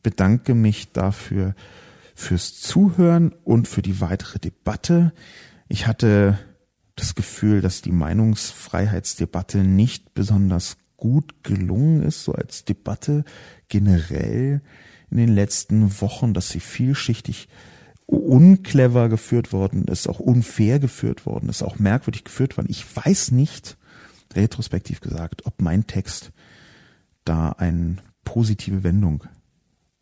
Bedanke 0.03 0.55
mich 0.55 0.93
dafür 0.93 1.55
fürs 2.15 2.61
Zuhören 2.61 3.33
und 3.45 3.69
für 3.69 3.83
die 3.83 4.01
weitere 4.01 4.39
Debatte. 4.39 5.13
Ich 5.69 5.87
hatte 5.87 6.39
das 6.97 7.15
Gefühl, 7.15 7.61
dass 7.61 7.83
die 7.83 7.93
Meinungsfreiheitsdebatte 7.93 9.59
nicht 9.59 10.15
besonders 10.15 10.77
gut 10.97 11.43
gelungen 11.43 12.03
ist, 12.03 12.25
so 12.25 12.33
als 12.33 12.65
Debatte 12.65 13.25
generell 13.69 14.63
in 15.11 15.17
den 15.17 15.35
letzten 15.35 16.01
Wochen, 16.01 16.35
dass 16.35 16.49
sie 16.49 16.61
vielschichtig 16.61 17.49
unclever 18.07 19.09
geführt 19.09 19.53
worden 19.53 19.85
ist, 19.85 20.09
auch 20.09 20.21
unfair 20.21 20.79
geführt 20.79 21.27
worden 21.27 21.49
ist, 21.49 21.63
auch 21.63 21.79
merkwürdig 21.79 22.25
geführt 22.25 22.57
worden. 22.57 22.69
Ich 22.71 22.85
weiß 22.95 23.31
nicht, 23.31 23.77
retrospektiv 24.35 25.01
gesagt, 25.01 25.47
ob 25.47 25.61
mein 25.61 25.87
Text 25.87 26.33
da 27.25 27.51
eine 27.51 27.97
positive 28.25 28.83
Wendung 28.83 29.25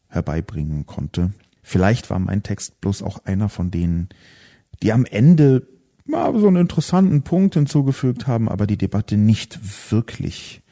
herbeibringen 0.09 0.87
konnte. 0.87 1.33
Vielleicht 1.63 2.11
war 2.11 2.19
mein 2.19 2.43
Text 2.43 2.81
bloß 2.81 3.03
auch 3.03 3.25
einer 3.25 3.49
von 3.49 3.71
denen, 3.71 4.09
die 4.83 4.93
am 4.93 5.05
Ende 5.05 5.67
mal 6.05 6.39
so 6.39 6.49
einen 6.49 6.57
interessanten 6.57 7.23
Punkt 7.23 7.55
hinzugefügt 7.55 8.27
haben, 8.27 8.49
aber 8.49 8.67
die 8.67 8.77
Debatte 8.77 9.17
nicht 9.17 9.61
wirklich 9.91 10.63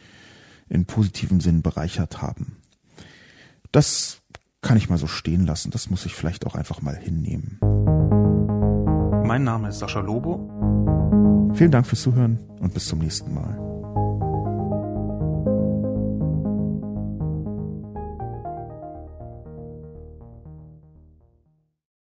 in 0.68 0.84
positivem 0.84 1.40
Sinn 1.40 1.62
bereichert 1.62 2.20
haben. 2.20 2.56
Das 3.72 4.19
kann 4.62 4.76
ich 4.76 4.88
mal 4.88 4.98
so 4.98 5.06
stehen 5.06 5.46
lassen. 5.46 5.70
Das 5.70 5.90
muss 5.90 6.06
ich 6.06 6.14
vielleicht 6.14 6.46
auch 6.46 6.54
einfach 6.54 6.82
mal 6.82 6.96
hinnehmen. 6.96 7.58
Mein 9.24 9.44
Name 9.44 9.68
ist 9.68 9.78
Sascha 9.78 10.00
Lobo. 10.00 10.50
Vielen 11.54 11.70
Dank 11.70 11.86
fürs 11.86 12.02
Zuhören 12.02 12.38
und 12.60 12.74
bis 12.74 12.86
zum 12.86 12.98
nächsten 12.98 13.32
Mal. 13.34 13.69